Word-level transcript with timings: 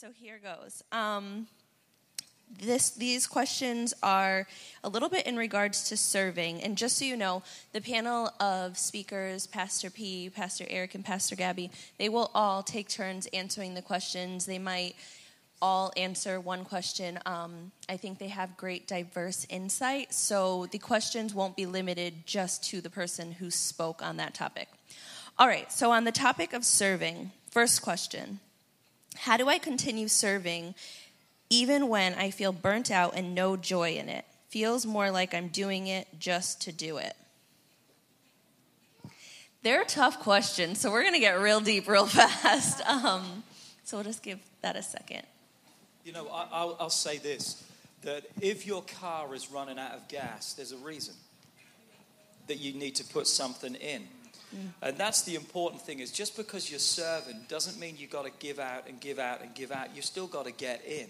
so 0.00 0.08
here 0.18 0.40
goes. 0.42 0.82
Um, 0.92 1.46
this, 2.58 2.88
these 2.92 3.26
questions 3.26 3.92
are 4.02 4.46
a 4.82 4.88
little 4.88 5.10
bit 5.10 5.26
in 5.26 5.36
regards 5.36 5.90
to 5.90 5.96
serving. 5.98 6.62
And 6.62 6.78
just 6.78 6.96
so 6.96 7.04
you 7.04 7.18
know, 7.18 7.42
the 7.74 7.82
panel 7.82 8.30
of 8.40 8.78
speakers, 8.78 9.46
Pastor 9.46 9.90
P, 9.90 10.30
Pastor 10.30 10.64
Eric, 10.70 10.94
and 10.94 11.04
Pastor 11.04 11.36
Gabby, 11.36 11.70
they 11.98 12.08
will 12.08 12.30
all 12.34 12.62
take 12.62 12.88
turns 12.88 13.26
answering 13.34 13.74
the 13.74 13.82
questions. 13.82 14.46
They 14.46 14.58
might 14.58 14.96
all 15.60 15.92
answer 15.98 16.40
one 16.40 16.64
question. 16.64 17.18
Um, 17.26 17.70
I 17.86 17.98
think 17.98 18.18
they 18.18 18.28
have 18.28 18.56
great 18.56 18.88
diverse 18.88 19.46
insight, 19.50 20.14
so 20.14 20.64
the 20.72 20.78
questions 20.78 21.34
won't 21.34 21.56
be 21.56 21.66
limited 21.66 22.24
just 22.24 22.64
to 22.70 22.80
the 22.80 22.88
person 22.88 23.32
who 23.32 23.50
spoke 23.50 24.02
on 24.02 24.16
that 24.16 24.32
topic. 24.32 24.68
All 25.38 25.46
right, 25.46 25.70
so 25.70 25.90
on 25.90 26.04
the 26.04 26.12
topic 26.12 26.54
of 26.54 26.64
serving, 26.64 27.32
first 27.50 27.82
question 27.82 28.40
How 29.16 29.36
do 29.36 29.48
I 29.48 29.58
continue 29.58 30.08
serving 30.08 30.74
even 31.50 31.88
when 31.88 32.14
I 32.14 32.30
feel 32.30 32.52
burnt 32.52 32.92
out 32.92 33.14
and 33.16 33.34
no 33.34 33.56
joy 33.56 33.94
in 33.94 34.08
it. 34.08 34.24
Feels 34.48 34.86
more 34.86 35.10
like 35.10 35.34
I'm 35.34 35.48
doing 35.48 35.88
it 35.88 36.06
just 36.18 36.62
to 36.62 36.72
do 36.72 36.96
it. 36.96 37.14
They're 39.62 39.84
tough 39.84 40.20
questions, 40.20 40.80
so 40.80 40.90
we're 40.90 41.02
going 41.02 41.14
to 41.14 41.20
get 41.20 41.38
real 41.40 41.60
deep 41.60 41.86
real 41.86 42.06
fast. 42.06 42.80
Um, 42.88 43.42
so 43.84 43.98
we'll 43.98 44.04
just 44.04 44.22
give 44.22 44.38
that 44.62 44.76
a 44.76 44.82
second. 44.82 45.22
You 46.04 46.12
know, 46.12 46.28
I, 46.28 46.64
will 46.64 46.76
I'll 46.80 46.90
say 46.90 47.18
this 47.18 47.64
that 48.02 48.24
if 48.40 48.66
your 48.66 48.82
car 48.82 49.34
is 49.34 49.50
running 49.50 49.78
out 49.78 49.92
of 49.92 50.08
gas, 50.08 50.54
there's 50.54 50.72
a 50.72 50.78
reason 50.78 51.14
that 52.46 52.58
you 52.58 52.72
need 52.72 52.94
to 52.94 53.04
put 53.04 53.26
something 53.26 53.74
in. 53.74 54.04
And 54.82 54.96
that's 54.96 55.22
the 55.22 55.34
important 55.34 55.82
thing 55.82 56.00
is 56.00 56.10
just 56.10 56.36
because 56.36 56.70
you're 56.70 56.78
serving 56.78 57.40
doesn't 57.48 57.78
mean 57.78 57.96
you've 57.98 58.10
got 58.10 58.24
to 58.24 58.32
give 58.38 58.58
out 58.58 58.88
and 58.88 59.00
give 59.00 59.18
out 59.18 59.42
and 59.42 59.54
give 59.54 59.70
out. 59.70 59.94
You've 59.94 60.04
still 60.04 60.26
got 60.26 60.46
to 60.46 60.52
get 60.52 60.84
in. 60.84 61.08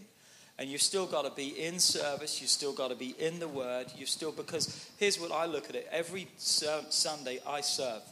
And 0.58 0.68
you've 0.68 0.82
still 0.82 1.06
got 1.06 1.24
to 1.24 1.30
be 1.30 1.58
in 1.58 1.78
service 1.78 2.42
you've 2.42 2.50
still 2.50 2.74
got 2.74 2.88
to 2.88 2.94
be 2.94 3.14
in 3.18 3.38
the 3.38 3.48
word 3.48 3.86
you've 3.96 4.10
still 4.10 4.30
because 4.30 4.90
here's 4.98 5.18
what 5.18 5.32
i 5.32 5.46
look 5.46 5.70
at 5.70 5.74
it. 5.74 5.88
Every 5.90 6.28
sunday 6.36 7.38
i 7.46 7.62
serve. 7.62 8.02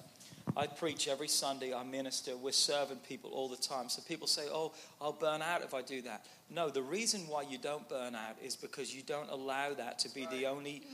I 0.56 0.67
preach 0.67 1.09
every 1.09 1.29
sunday 1.29 1.75
i 1.75 1.83
minister 1.84 2.39
we're 2.39 2.53
serving 2.53 2.99
people 3.06 3.31
all 3.33 3.51
the 3.51 3.56
time. 3.56 3.91
So 3.91 4.01
people 4.09 4.27
say 4.27 4.45
oh 4.51 4.73
i'll 4.99 5.12
burn 5.12 5.43
out 5.43 5.61
if 5.62 5.75
i 5.75 5.83
do 5.83 6.01
that. 6.03 6.25
No 6.49 6.71
the 6.71 6.81
reason 6.81 7.21
why 7.29 7.43
you 7.43 7.59
don't 7.59 7.87
burn 7.87 8.15
out 8.15 8.37
is 8.43 8.56
because 8.56 8.95
you 8.95 9.03
don't 9.03 9.29
allow 9.29 9.75
that 9.75 9.99
to 9.99 10.09
be 10.09 10.25
the 10.31 10.47
only 10.47 10.84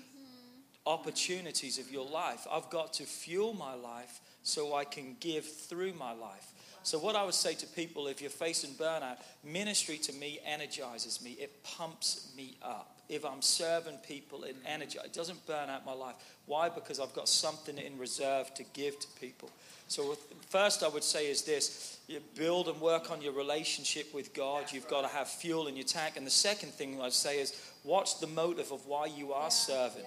opportunities 0.86 1.78
of 1.78 1.90
your 1.90 2.06
life 2.06 2.46
i've 2.50 2.68
got 2.70 2.92
to 2.92 3.04
fuel 3.04 3.54
my 3.54 3.74
life 3.74 4.20
so 4.42 4.74
i 4.74 4.84
can 4.84 5.16
give 5.20 5.44
through 5.44 5.92
my 5.94 6.12
life 6.12 6.54
so, 6.84 6.98
what 6.98 7.16
I 7.16 7.24
would 7.24 7.34
say 7.34 7.54
to 7.54 7.66
people 7.66 8.08
if 8.08 8.20
you're 8.20 8.28
facing 8.28 8.72
burnout, 8.72 9.16
ministry 9.42 9.96
to 9.96 10.12
me 10.12 10.38
energizes 10.44 11.22
me, 11.24 11.30
it 11.40 11.64
pumps 11.64 12.30
me 12.36 12.58
up. 12.62 12.98
If 13.08 13.24
I'm 13.24 13.40
serving 13.40 13.96
people, 14.06 14.44
it 14.44 14.55
energizes. 14.66 15.06
It 15.06 15.12
doesn't 15.14 15.46
burn 15.46 15.70
out 15.70 15.86
my 15.86 15.94
life. 15.94 16.14
Why? 16.44 16.68
Because 16.68 17.00
I've 17.00 17.14
got 17.14 17.27
something 17.27 17.78
in 17.78 17.98
reserve 17.98 18.52
to 18.55 18.64
give 18.74 19.00
to 19.00 19.06
people. 19.18 19.50
So, 19.88 20.18
first, 20.50 20.82
I 20.82 20.88
would 20.88 21.05
say 21.05 21.30
is 21.30 21.42
this 21.42 22.00
you 22.06 22.20
build 22.34 22.68
and 22.68 22.78
work 22.82 23.10
on 23.10 23.22
your 23.22 23.32
relationship 23.32 24.12
with 24.12 24.34
God. 24.34 24.70
You've 24.70 24.88
got 24.88 25.02
to 25.02 25.08
have 25.08 25.28
fuel 25.28 25.68
in 25.68 25.77
your 25.77 25.86
tank. 25.86 26.18
And 26.18 26.27
the 26.27 26.30
second 26.30 26.72
thing 26.72 27.00
I'd 27.00 27.14
say 27.14 27.38
is 27.40 27.58
watch 27.82 28.20
the 28.20 28.27
motive 28.27 28.72
of 28.72 28.84
why 28.86 29.06
you 29.06 29.32
are 29.32 29.50
serving. 29.50 30.05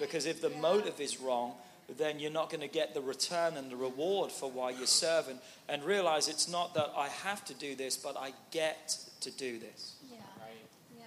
Because 0.00 0.26
if 0.26 0.40
the 0.40 0.50
motive 0.50 0.98
is 1.00 1.20
wrong, 1.20 1.52
then 1.98 2.18
you're 2.18 2.30
not 2.30 2.50
going 2.50 2.62
to 2.62 2.68
get 2.68 2.94
the 2.94 3.00
return 3.00 3.56
and 3.56 3.70
the 3.70 3.76
reward 3.76 4.32
for 4.32 4.50
why 4.50 4.70
you're 4.70 4.86
serving. 4.86 5.38
And 5.68 5.84
realize 5.84 6.28
it's 6.28 6.48
not 6.48 6.74
that 6.74 6.90
I 6.96 7.08
have 7.08 7.44
to 7.46 7.54
do 7.54 7.76
this, 7.76 7.96
but 7.96 8.16
I 8.16 8.32
get 8.50 8.96
to 9.20 9.30
do 9.30 9.58
this. 9.58 9.96
Yeah. 10.10 10.16
Yeah. 10.98 11.04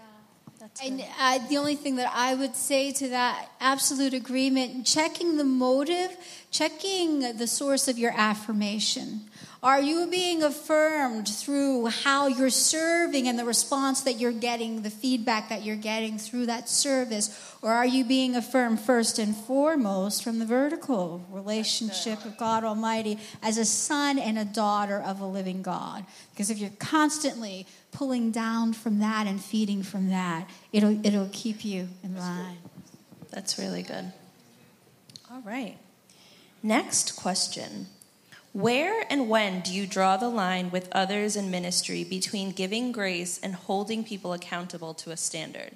That's 0.59 0.81
and 0.81 1.03
uh, 1.19 1.39
the 1.49 1.57
only 1.57 1.75
thing 1.75 1.95
that 1.97 2.11
I 2.13 2.35
would 2.35 2.55
say 2.55 2.91
to 2.93 3.09
that 3.09 3.49
absolute 3.59 4.13
agreement, 4.13 4.85
checking 4.85 5.37
the 5.37 5.43
motive, 5.43 6.15
checking 6.51 7.37
the 7.37 7.47
source 7.47 7.87
of 7.87 7.97
your 7.97 8.13
affirmation. 8.15 9.21
Are 9.63 9.81
you 9.81 10.07
being 10.07 10.43
affirmed 10.43 11.25
through 11.29 11.85
how 11.85 12.27
you're 12.27 12.49
serving 12.49 13.29
and 13.29 13.39
the 13.39 13.45
response 13.45 14.01
that 14.01 14.19
you're 14.19 14.33
getting, 14.33 14.81
the 14.81 14.89
feedback 14.89 15.47
that 15.47 15.63
you're 15.63 15.77
getting 15.77 16.17
through 16.17 16.47
that 16.47 16.67
service? 16.67 17.55
Or 17.61 17.71
are 17.71 17.85
you 17.85 18.03
being 18.03 18.35
affirmed 18.35 18.81
first 18.81 19.19
and 19.19 19.33
foremost 19.33 20.21
from 20.21 20.39
the 20.39 20.45
vertical 20.45 21.25
relationship 21.31 22.25
of 22.25 22.37
God 22.37 22.65
Almighty 22.65 23.17
as 23.41 23.57
a 23.57 23.63
son 23.63 24.19
and 24.19 24.37
a 24.37 24.43
daughter 24.43 24.99
of 24.99 25.21
a 25.21 25.25
living 25.25 25.61
God? 25.61 26.03
Because 26.31 26.49
if 26.49 26.57
you're 26.57 26.69
constantly 26.71 27.65
pulling 27.93 28.31
down 28.31 28.73
from 28.73 28.99
that 28.99 29.27
and 29.27 29.41
feeding 29.41 29.81
from 29.81 30.09
that, 30.09 30.49
it'll, 30.73 30.99
it'll 31.05 31.29
keep 31.31 31.63
you 31.63 31.87
in 32.03 32.17
line. 32.17 32.57
That's 33.31 33.57
really 33.57 33.83
good. 33.83 34.11
All 35.31 35.41
right. 35.45 35.77
Next 36.61 37.15
question. 37.15 37.87
Where 38.53 39.03
and 39.09 39.29
when 39.29 39.61
do 39.61 39.73
you 39.73 39.87
draw 39.87 40.15
the 40.15 40.29
line 40.29 40.69
with 40.69 40.87
others 40.91 41.35
in 41.35 41.49
ministry 41.49 42.03
between 42.03 42.51
giving 42.51 42.91
grace 42.91 43.39
and 43.41 43.55
holding 43.55 44.03
people 44.03 44.31
accountable 44.31 44.93
to 44.93 45.09
a 45.09 45.17
standard? 45.17 45.71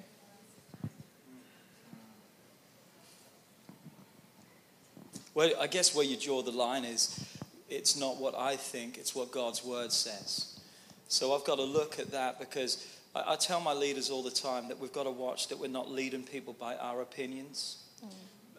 Well, 5.34 5.50
I 5.60 5.66
guess 5.66 5.94
where 5.94 6.04
you 6.04 6.16
draw 6.16 6.42
the 6.42 6.52
line 6.52 6.84
is 6.84 7.24
it's 7.68 7.96
not 7.96 8.16
what 8.16 8.36
I 8.38 8.54
think, 8.54 8.96
it's 8.96 9.14
what 9.14 9.32
God's 9.32 9.64
word 9.64 9.90
says. 9.90 10.60
So 11.08 11.34
I've 11.34 11.44
got 11.44 11.56
to 11.56 11.64
look 11.64 11.98
at 11.98 12.12
that 12.12 12.38
because 12.38 12.86
I, 13.14 13.32
I 13.32 13.36
tell 13.36 13.60
my 13.60 13.72
leaders 13.72 14.08
all 14.08 14.22
the 14.22 14.30
time 14.30 14.68
that 14.68 14.78
we've 14.78 14.92
got 14.92 15.04
to 15.04 15.10
watch 15.10 15.48
that 15.48 15.58
we're 15.58 15.68
not 15.68 15.90
leading 15.90 16.22
people 16.22 16.52
by 16.52 16.76
our 16.76 17.02
opinions 17.02 17.78
mm. 18.04 18.10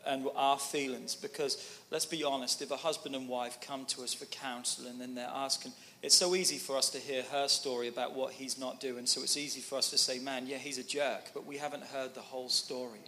And 0.05 0.27
our 0.35 0.57
feelings. 0.57 1.15
Because 1.15 1.81
let's 1.91 2.05
be 2.05 2.23
honest, 2.23 2.61
if 2.61 2.71
a 2.71 2.77
husband 2.77 3.15
and 3.15 3.27
wife 3.27 3.59
come 3.61 3.85
to 3.85 4.03
us 4.03 4.13
for 4.13 4.25
counsel 4.25 4.87
and 4.87 4.99
then 4.99 5.15
they're 5.15 5.31
asking, 5.33 5.73
it's 6.01 6.15
so 6.15 6.35
easy 6.35 6.57
for 6.57 6.77
us 6.77 6.89
to 6.91 6.97
hear 6.97 7.23
her 7.31 7.47
story 7.47 7.87
about 7.87 8.15
what 8.15 8.33
he's 8.33 8.57
not 8.57 8.79
doing. 8.79 9.05
So 9.05 9.21
it's 9.21 9.37
easy 9.37 9.61
for 9.61 9.77
us 9.77 9.89
to 9.89 9.97
say, 9.97 10.19
man, 10.19 10.47
yeah, 10.47 10.57
he's 10.57 10.77
a 10.77 10.83
jerk, 10.83 11.31
but 11.33 11.45
we 11.45 11.57
haven't 11.57 11.83
heard 11.83 12.15
the 12.15 12.21
whole 12.21 12.49
story. 12.49 12.99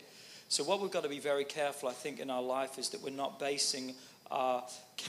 So, 0.50 0.66
what 0.66 0.82
we've 0.82 0.92
got 0.92 1.04
to 1.04 1.10
be 1.10 1.20
very 1.20 1.46
careful, 1.46 1.88
I 1.88 1.94
think, 1.94 2.20
in 2.20 2.30
our 2.30 2.42
life 2.42 2.78
is 2.78 2.90
that 2.90 3.02
we're 3.02 3.12
not 3.12 3.40
basing 3.40 3.96
our 4.30 4.66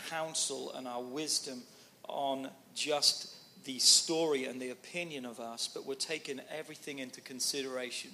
counsel 0.09 0.73
and 0.77 0.87
our 0.87 1.03
wisdom 1.03 1.63
on 2.09 2.49
just 2.77 3.35
the 3.65 3.79
story 3.81 4.45
and 4.45 4.61
the 4.61 4.71
opinion 4.71 5.25
of 5.25 5.41
us, 5.41 5.69
but 5.73 5.85
we're 5.85 5.95
taking 5.95 6.41
everything 6.57 7.01
into 7.01 7.21
consideration 7.21 8.11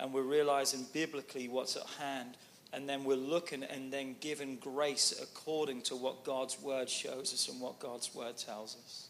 and 0.00 0.12
we're 0.12 0.22
realizing 0.22 0.86
biblically 0.92 1.48
what's 1.48 1.76
at 1.76 1.86
hand 2.00 2.36
and 2.72 2.88
then 2.88 3.04
we're 3.04 3.16
looking 3.16 3.62
and 3.62 3.92
then 3.92 4.16
giving 4.20 4.56
grace 4.56 5.14
according 5.22 5.82
to 5.82 5.96
what 5.96 6.24
God's 6.24 6.60
word 6.60 6.88
shows 6.88 7.32
us 7.32 7.48
and 7.48 7.60
what 7.60 7.78
God's 7.78 8.14
word 8.14 8.36
tells 8.36 8.76
us. 8.76 9.08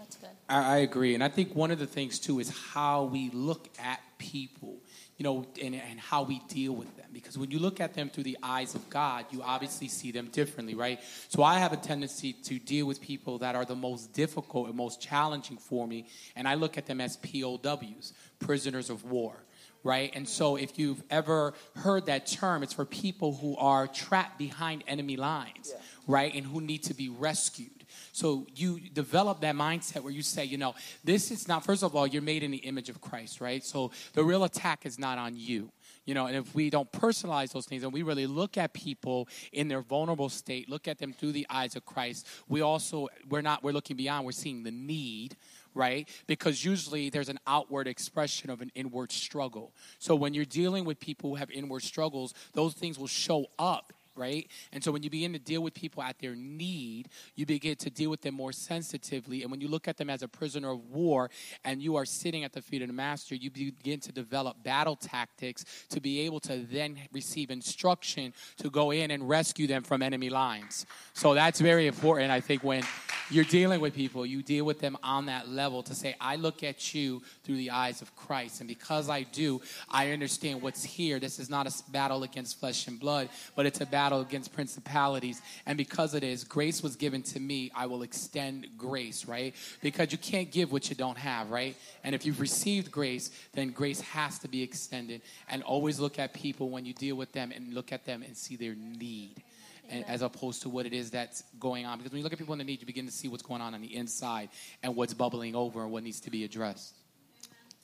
That's 0.00 0.16
good. 0.16 0.30
I, 0.48 0.74
I 0.74 0.76
agree. 0.78 1.14
And 1.14 1.22
I 1.22 1.28
think 1.28 1.54
one 1.54 1.70
of 1.70 1.78
the 1.78 1.86
things, 1.86 2.18
too, 2.18 2.40
is 2.40 2.50
how 2.72 3.04
we 3.04 3.30
look 3.30 3.68
at 3.78 4.00
people, 4.16 4.78
you 5.18 5.24
know, 5.24 5.46
and, 5.62 5.74
and 5.74 6.00
how 6.00 6.22
we 6.22 6.40
deal 6.48 6.72
with 6.72 6.94
them. 6.96 7.06
Because 7.12 7.36
when 7.36 7.50
you 7.50 7.58
look 7.58 7.80
at 7.80 7.92
them 7.92 8.08
through 8.08 8.24
the 8.24 8.38
eyes 8.42 8.74
of 8.74 8.88
God, 8.88 9.26
you 9.30 9.42
obviously 9.42 9.88
see 9.88 10.10
them 10.10 10.28
differently, 10.28 10.74
right? 10.74 11.00
So 11.28 11.42
I 11.42 11.58
have 11.58 11.74
a 11.74 11.76
tendency 11.76 12.32
to 12.32 12.58
deal 12.58 12.86
with 12.86 13.02
people 13.02 13.38
that 13.38 13.54
are 13.54 13.66
the 13.66 13.76
most 13.76 14.14
difficult 14.14 14.68
and 14.68 14.76
most 14.76 15.02
challenging 15.02 15.58
for 15.58 15.86
me, 15.86 16.06
and 16.34 16.48
I 16.48 16.54
look 16.54 16.78
at 16.78 16.86
them 16.86 17.00
as 17.00 17.18
POWs, 17.18 18.14
prisoners 18.38 18.88
of 18.88 19.04
war 19.04 19.36
right? 19.82 20.10
And 20.14 20.28
so 20.28 20.56
if 20.56 20.78
you've 20.78 21.02
ever 21.10 21.54
heard 21.76 22.06
that 22.06 22.26
term, 22.26 22.62
it's 22.62 22.72
for 22.72 22.84
people 22.84 23.34
who 23.34 23.56
are 23.56 23.86
trapped 23.86 24.38
behind 24.38 24.84
enemy 24.86 25.16
lines, 25.16 25.72
yeah. 25.72 25.80
right? 26.06 26.34
And 26.34 26.44
who 26.44 26.60
need 26.60 26.82
to 26.84 26.94
be 26.94 27.08
rescued. 27.08 27.80
So 28.12 28.46
you 28.54 28.80
develop 28.80 29.40
that 29.40 29.54
mindset 29.54 30.02
where 30.02 30.12
you 30.12 30.22
say, 30.22 30.44
you 30.44 30.58
know, 30.58 30.74
this 31.04 31.30
is 31.30 31.48
not, 31.48 31.64
first 31.64 31.82
of 31.82 31.96
all, 31.96 32.06
you're 32.06 32.22
made 32.22 32.42
in 32.42 32.50
the 32.50 32.58
image 32.58 32.88
of 32.88 33.00
Christ, 33.00 33.40
right? 33.40 33.64
So 33.64 33.92
the 34.12 34.24
real 34.24 34.44
attack 34.44 34.86
is 34.86 34.98
not 34.98 35.18
on 35.18 35.36
you. 35.36 35.70
You 36.06 36.14
know, 36.14 36.26
and 36.26 36.34
if 36.34 36.54
we 36.54 36.70
don't 36.70 36.90
personalize 36.90 37.52
those 37.52 37.66
things 37.66 37.82
and 37.82 37.92
we 37.92 38.02
really 38.02 38.26
look 38.26 38.56
at 38.56 38.72
people 38.72 39.28
in 39.52 39.68
their 39.68 39.82
vulnerable 39.82 40.28
state, 40.28 40.68
look 40.68 40.88
at 40.88 40.98
them 40.98 41.12
through 41.12 41.32
the 41.32 41.46
eyes 41.50 41.76
of 41.76 41.84
Christ, 41.84 42.26
we 42.48 42.62
also, 42.62 43.08
we're 43.28 43.42
not, 43.42 43.62
we're 43.62 43.72
looking 43.72 43.96
beyond, 43.96 44.24
we're 44.24 44.32
seeing 44.32 44.62
the 44.62 44.70
need, 44.70 45.36
right? 45.74 46.08
Because 46.26 46.64
usually 46.64 47.10
there's 47.10 47.28
an 47.28 47.38
outward 47.46 47.86
expression 47.86 48.50
of 48.50 48.60
an 48.60 48.70
inward 48.74 49.12
struggle. 49.12 49.72
So 49.98 50.14
when 50.14 50.34
you're 50.34 50.44
dealing 50.44 50.84
with 50.84 51.00
people 51.00 51.30
who 51.30 51.36
have 51.36 51.50
inward 51.50 51.82
struggles, 51.82 52.34
those 52.52 52.74
things 52.74 52.98
will 52.98 53.06
show 53.06 53.46
up 53.58 53.92
right? 54.20 54.48
And 54.72 54.84
so 54.84 54.92
when 54.92 55.02
you 55.02 55.10
begin 55.10 55.32
to 55.32 55.38
deal 55.38 55.62
with 55.62 55.74
people 55.74 56.02
at 56.02 56.18
their 56.20 56.36
need, 56.36 57.08
you 57.34 57.46
begin 57.46 57.76
to 57.76 57.90
deal 57.90 58.10
with 58.10 58.20
them 58.20 58.34
more 58.34 58.52
sensitively. 58.52 59.42
And 59.42 59.50
when 59.50 59.60
you 59.60 59.68
look 59.68 59.88
at 59.88 59.96
them 59.96 60.10
as 60.10 60.22
a 60.22 60.28
prisoner 60.28 60.70
of 60.70 60.84
war 60.90 61.30
and 61.64 61.82
you 61.82 61.96
are 61.96 62.04
sitting 62.04 62.44
at 62.44 62.52
the 62.52 62.62
feet 62.62 62.82
of 62.82 62.88
the 62.88 62.94
master, 62.94 63.34
you 63.34 63.50
begin 63.50 63.98
to 64.00 64.12
develop 64.12 64.62
battle 64.62 64.96
tactics 64.96 65.64
to 65.88 66.00
be 66.00 66.20
able 66.20 66.40
to 66.40 66.58
then 66.70 66.98
receive 67.12 67.50
instruction 67.50 68.34
to 68.58 68.68
go 68.68 68.90
in 68.90 69.10
and 69.10 69.28
rescue 69.28 69.66
them 69.66 69.82
from 69.82 70.02
enemy 70.02 70.28
lines. 70.28 70.86
So 71.14 71.34
that's 71.34 71.60
very 71.60 71.86
important, 71.86 72.30
I 72.30 72.40
think, 72.40 72.62
when 72.62 72.84
you're 73.30 73.44
dealing 73.44 73.80
with 73.80 73.94
people, 73.94 74.26
you 74.26 74.42
deal 74.42 74.64
with 74.64 74.80
them 74.80 74.96
on 75.02 75.26
that 75.26 75.48
level 75.48 75.82
to 75.84 75.94
say, 75.94 76.16
I 76.20 76.34
look 76.36 76.64
at 76.64 76.92
you 76.92 77.22
through 77.44 77.56
the 77.56 77.70
eyes 77.70 78.02
of 78.02 78.14
Christ. 78.16 78.60
And 78.60 78.68
because 78.68 79.08
I 79.08 79.22
do, 79.22 79.62
I 79.88 80.10
understand 80.10 80.60
what's 80.60 80.82
here. 80.82 81.20
This 81.20 81.38
is 81.38 81.48
not 81.48 81.66
a 81.66 81.90
battle 81.90 82.24
against 82.24 82.58
flesh 82.58 82.88
and 82.88 82.98
blood, 82.98 83.28
but 83.54 83.66
it's 83.66 83.80
a 83.80 83.86
battle 83.86 84.09
against 84.18 84.52
principalities. 84.52 85.40
And 85.66 85.78
because 85.78 86.14
it 86.14 86.24
is, 86.24 86.44
grace 86.44 86.82
was 86.82 86.96
given 86.96 87.22
to 87.22 87.40
me, 87.40 87.70
I 87.74 87.86
will 87.86 88.02
extend 88.02 88.66
grace, 88.76 89.26
right? 89.26 89.54
Because 89.82 90.12
you 90.12 90.18
can't 90.18 90.50
give 90.50 90.72
what 90.72 90.90
you 90.90 90.96
don't 90.96 91.18
have, 91.18 91.50
right? 91.50 91.76
And 92.02 92.14
if 92.14 92.26
you've 92.26 92.40
received 92.40 92.90
grace, 92.90 93.30
then 93.52 93.70
grace 93.70 94.00
has 94.00 94.38
to 94.40 94.48
be 94.48 94.62
extended. 94.62 95.22
And 95.48 95.62
always 95.62 96.00
look 96.00 96.18
at 96.18 96.34
people 96.34 96.70
when 96.70 96.84
you 96.84 96.92
deal 96.92 97.16
with 97.16 97.32
them 97.32 97.52
and 97.54 97.72
look 97.72 97.92
at 97.92 98.04
them 98.04 98.22
and 98.22 98.36
see 98.36 98.56
their 98.56 98.74
need 98.74 99.42
and, 99.90 100.04
as 100.08 100.22
opposed 100.22 100.62
to 100.62 100.68
what 100.68 100.86
it 100.86 100.92
is 100.92 101.10
that's 101.10 101.42
going 101.58 101.86
on. 101.86 101.98
Because 101.98 102.12
when 102.12 102.18
you 102.18 102.24
look 102.24 102.32
at 102.32 102.38
people 102.38 102.54
in 102.54 102.58
the 102.58 102.64
need, 102.64 102.80
you 102.80 102.86
begin 102.86 103.06
to 103.06 103.12
see 103.12 103.28
what's 103.28 103.42
going 103.42 103.60
on 103.60 103.74
on 103.74 103.80
the 103.80 103.94
inside 103.94 104.48
and 104.82 104.96
what's 104.96 105.14
bubbling 105.14 105.54
over 105.54 105.82
and 105.82 105.90
what 105.92 106.02
needs 106.02 106.20
to 106.20 106.30
be 106.30 106.44
addressed. 106.44 106.94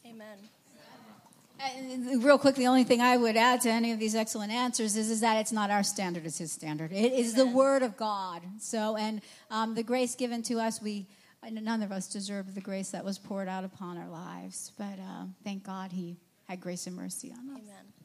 Amen. 0.07 0.39
And 1.59 2.23
real 2.23 2.39
quick, 2.39 2.55
the 2.55 2.67
only 2.67 2.85
thing 2.85 3.01
I 3.01 3.17
would 3.17 3.37
add 3.37 3.63
to 3.63 3.71
any 3.71 3.93
of 3.93 3.99
these 3.99 4.15
excellent 4.15 4.53
answers 4.53 4.97
is, 4.97 5.11
is 5.11 5.21
that 5.21 5.39
it's 5.39 5.53
not 5.53 5.71
our 5.71 5.83
standard; 5.83 6.27
it's 6.27 6.39
His 6.39 6.53
standard. 6.53 6.93
It 6.93 7.13
is 7.13 7.35
the 7.35 7.47
Word 7.47 7.83
of 7.83 7.97
God. 7.97 8.43
So, 8.61 8.97
and 8.97 9.23
um, 9.51 9.75
the 9.75 9.83
grace 9.83 10.15
given 10.15 10.43
to 10.45 10.61
us, 10.61 10.83
we 10.83 11.07
none 11.51 11.83
of 11.83 11.93
us 11.93 12.09
deserve 12.09 12.55
the 12.55 12.61
grace 12.61 12.91
that 12.91 13.05
was 13.05 13.19
poured 13.19 13.49
out 13.49 13.65
upon 13.65 13.97
our 13.99 14.09
lives, 14.09 14.73
but 14.77 14.85
uh, 14.85 15.25
thank 15.45 15.65
God 15.65 15.93
He 15.93 16.17
had 16.49 16.61
grace 16.61 16.87
and 16.87 16.97
mercy 16.97 17.33
on 17.33 17.51
us. 17.51 17.63
Amen. 17.63 17.96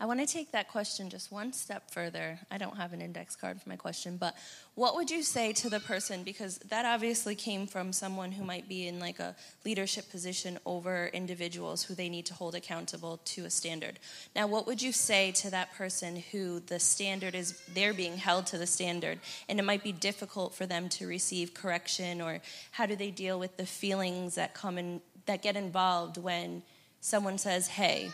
I 0.00 0.06
want 0.06 0.20
to 0.20 0.26
take 0.26 0.52
that 0.52 0.68
question 0.68 1.10
just 1.10 1.32
one 1.32 1.52
step 1.52 1.90
further. 1.90 2.38
I 2.52 2.58
don't 2.58 2.76
have 2.76 2.92
an 2.92 3.00
index 3.00 3.34
card 3.34 3.60
for 3.60 3.68
my 3.68 3.74
question, 3.74 4.16
but 4.16 4.36
what 4.76 4.94
would 4.94 5.10
you 5.10 5.24
say 5.24 5.52
to 5.54 5.68
the 5.68 5.80
person? 5.80 6.22
Because 6.22 6.58
that 6.68 6.86
obviously 6.86 7.34
came 7.34 7.66
from 7.66 7.92
someone 7.92 8.30
who 8.30 8.44
might 8.44 8.68
be 8.68 8.86
in 8.86 9.00
like 9.00 9.18
a 9.18 9.34
leadership 9.64 10.08
position 10.08 10.60
over 10.64 11.08
individuals 11.08 11.82
who 11.82 11.96
they 11.96 12.08
need 12.08 12.26
to 12.26 12.34
hold 12.34 12.54
accountable 12.54 13.16
to 13.24 13.44
a 13.44 13.50
standard. 13.50 13.98
Now, 14.36 14.46
what 14.46 14.68
would 14.68 14.80
you 14.80 14.92
say 14.92 15.32
to 15.32 15.50
that 15.50 15.74
person 15.74 16.22
who 16.30 16.60
the 16.60 16.78
standard 16.78 17.34
is, 17.34 17.60
they're 17.74 17.92
being 17.92 18.18
held 18.18 18.46
to 18.46 18.58
the 18.58 18.68
standard, 18.68 19.18
and 19.48 19.58
it 19.58 19.64
might 19.64 19.82
be 19.82 19.90
difficult 19.90 20.54
for 20.54 20.64
them 20.64 20.88
to 20.90 21.08
receive 21.08 21.54
correction, 21.54 22.20
or 22.20 22.40
how 22.70 22.86
do 22.86 22.94
they 22.94 23.10
deal 23.10 23.40
with 23.40 23.56
the 23.56 23.66
feelings 23.66 24.36
that 24.36 24.54
come 24.54 24.78
in, 24.78 25.00
that 25.26 25.42
get 25.42 25.56
involved 25.56 26.18
when 26.18 26.62
someone 27.00 27.38
says, 27.38 27.66
hey, 27.66 28.12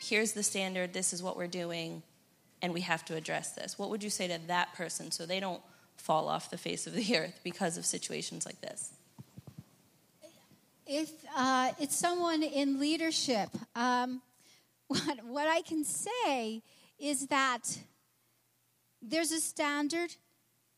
here's 0.00 0.32
the 0.32 0.42
standard, 0.42 0.92
this 0.92 1.12
is 1.12 1.22
what 1.22 1.36
we're 1.36 1.46
doing, 1.46 2.02
and 2.62 2.72
we 2.72 2.80
have 2.82 3.04
to 3.06 3.14
address 3.14 3.52
this. 3.52 3.78
What 3.78 3.90
would 3.90 4.02
you 4.02 4.10
say 4.10 4.28
to 4.28 4.38
that 4.46 4.74
person 4.74 5.10
so 5.10 5.26
they 5.26 5.40
don't 5.40 5.62
fall 5.96 6.28
off 6.28 6.50
the 6.50 6.58
face 6.58 6.86
of 6.86 6.94
the 6.94 7.16
earth 7.16 7.40
because 7.42 7.76
of 7.76 7.84
situations 7.84 8.46
like 8.46 8.60
this? 8.60 8.92
If 10.86 11.10
uh, 11.36 11.72
it's 11.78 11.96
someone 11.96 12.42
in 12.42 12.80
leadership, 12.80 13.50
um, 13.74 14.22
what, 14.88 15.24
what 15.24 15.48
I 15.48 15.60
can 15.60 15.84
say 15.84 16.62
is 16.98 17.26
that 17.26 17.78
there's 19.02 19.30
a 19.30 19.40
standard. 19.40 20.16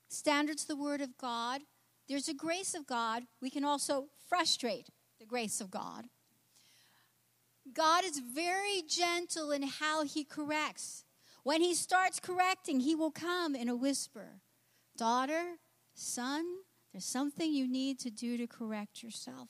Standard's 0.09 0.65
the 0.65 0.77
word 0.77 1.01
of 1.01 1.17
God. 1.17 1.61
There's 2.09 2.29
a 2.29 2.35
grace 2.35 2.75
of 2.75 2.87
God. 2.87 3.23
We 3.41 3.51
can 3.51 3.65
also 3.65 4.07
frustrate 4.29 4.89
the 5.21 5.27
grace 5.27 5.61
of 5.61 5.71
God. 5.71 6.07
God 7.75 8.05
is 8.05 8.19
very 8.19 8.83
gentle 8.89 9.51
in 9.51 9.63
how 9.63 10.05
he 10.05 10.25
corrects. 10.25 11.05
When 11.43 11.61
he 11.63 11.75
starts 11.75 12.21
correcting, 12.21 12.81
he 12.81 12.95
will 12.95 13.11
come 13.11 13.55
in 13.55 13.69
a 13.69 13.77
whisper 13.77 14.41
Daughter, 14.97 15.57
son, 15.95 16.45
there's 16.93 17.07
something 17.07 17.53
you 17.53 17.67
need 17.67 17.99
to 18.01 18.11
do 18.11 18.37
to 18.37 18.47
correct 18.47 19.03
yourself. 19.03 19.49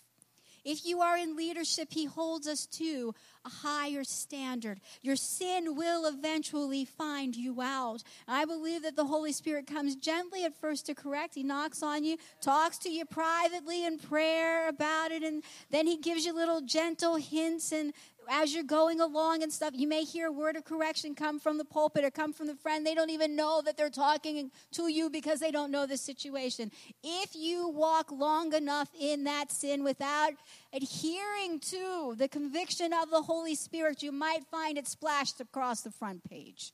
If 0.64 0.84
you 0.84 1.00
are 1.00 1.16
in 1.16 1.36
leadership, 1.36 1.88
He 1.90 2.04
holds 2.04 2.46
us 2.46 2.66
to 2.66 3.14
a 3.44 3.48
higher 3.48 4.04
standard. 4.04 4.80
Your 5.00 5.16
sin 5.16 5.74
will 5.74 6.06
eventually 6.06 6.84
find 6.84 7.34
you 7.34 7.60
out. 7.62 8.02
I 8.28 8.44
believe 8.44 8.82
that 8.82 8.96
the 8.96 9.06
Holy 9.06 9.32
Spirit 9.32 9.66
comes 9.66 9.96
gently 9.96 10.44
at 10.44 10.54
first 10.60 10.86
to 10.86 10.94
correct. 10.94 11.34
He 11.34 11.42
knocks 11.42 11.82
on 11.82 12.04
you, 12.04 12.18
talks 12.40 12.78
to 12.78 12.90
you 12.90 13.06
privately 13.06 13.84
in 13.84 13.98
prayer 13.98 14.68
about 14.68 15.10
it, 15.10 15.22
and 15.22 15.42
then 15.70 15.86
He 15.86 15.96
gives 15.96 16.26
you 16.26 16.34
little 16.34 16.60
gentle 16.60 17.16
hints 17.16 17.72
and 17.72 17.92
as 18.32 18.54
you're 18.54 18.62
going 18.62 19.00
along 19.00 19.42
and 19.42 19.52
stuff, 19.52 19.74
you 19.74 19.88
may 19.88 20.04
hear 20.04 20.28
a 20.28 20.32
word 20.32 20.54
of 20.54 20.64
correction 20.64 21.16
come 21.16 21.40
from 21.40 21.58
the 21.58 21.64
pulpit 21.64 22.04
or 22.04 22.12
come 22.12 22.32
from 22.32 22.46
the 22.46 22.54
friend. 22.54 22.86
They 22.86 22.94
don't 22.94 23.10
even 23.10 23.34
know 23.34 23.60
that 23.64 23.76
they're 23.76 23.90
talking 23.90 24.52
to 24.72 24.86
you 24.86 25.10
because 25.10 25.40
they 25.40 25.50
don't 25.50 25.72
know 25.72 25.84
the 25.84 25.96
situation. 25.96 26.70
If 27.02 27.34
you 27.34 27.68
walk 27.68 28.12
long 28.12 28.54
enough 28.54 28.88
in 28.98 29.24
that 29.24 29.50
sin 29.50 29.82
without 29.82 30.34
adhering 30.72 31.58
to 31.70 32.14
the 32.16 32.28
conviction 32.28 32.92
of 32.92 33.10
the 33.10 33.22
Holy 33.22 33.56
Spirit, 33.56 34.00
you 34.00 34.12
might 34.12 34.44
find 34.44 34.78
it 34.78 34.86
splashed 34.86 35.40
across 35.40 35.80
the 35.80 35.90
front 35.90 36.22
page. 36.22 36.72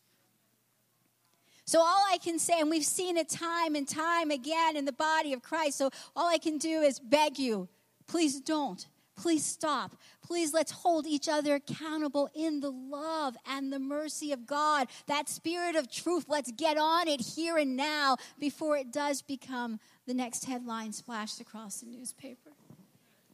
So, 1.65 1.81
all 1.81 2.05
I 2.13 2.19
can 2.19 2.39
say, 2.39 2.61
and 2.61 2.71
we've 2.71 2.85
seen 2.85 3.17
it 3.17 3.29
time 3.29 3.75
and 3.75 3.89
time 3.89 4.31
again 4.31 4.77
in 4.77 4.85
the 4.85 4.93
body 4.93 5.33
of 5.33 5.43
Christ, 5.43 5.79
so 5.79 5.91
all 6.15 6.29
I 6.29 6.39
can 6.39 6.59
do 6.59 6.83
is 6.83 7.01
beg 7.01 7.39
you, 7.39 7.69
please 8.07 8.41
don't. 8.41 8.87
Please 9.17 9.45
stop. 9.45 9.97
Please 10.23 10.53
let's 10.53 10.71
hold 10.71 11.07
each 11.07 11.29
other 11.29 11.55
accountable 11.55 12.29
in 12.35 12.61
the 12.61 12.71
love 12.71 13.37
and 13.47 13.73
the 13.73 13.79
mercy 13.79 14.33
of 14.33 14.47
God. 14.47 14.89
That 15.07 15.29
spirit 15.29 15.75
of 15.75 15.91
truth, 15.91 16.27
let's 16.29 16.53
get 16.53 16.77
on 16.77 17.09
it 17.09 17.21
here 17.21 17.57
and 17.57 17.77
now 17.77 18.17
before 18.39 18.77
it 18.77 18.93
does 18.93 19.23
become 19.23 19.81
the 20.07 20.15
next 20.15 20.45
headline 20.45 20.93
splashed 20.93 21.41
across 21.41 21.81
the 21.81 21.87
newspaper. 21.87 22.51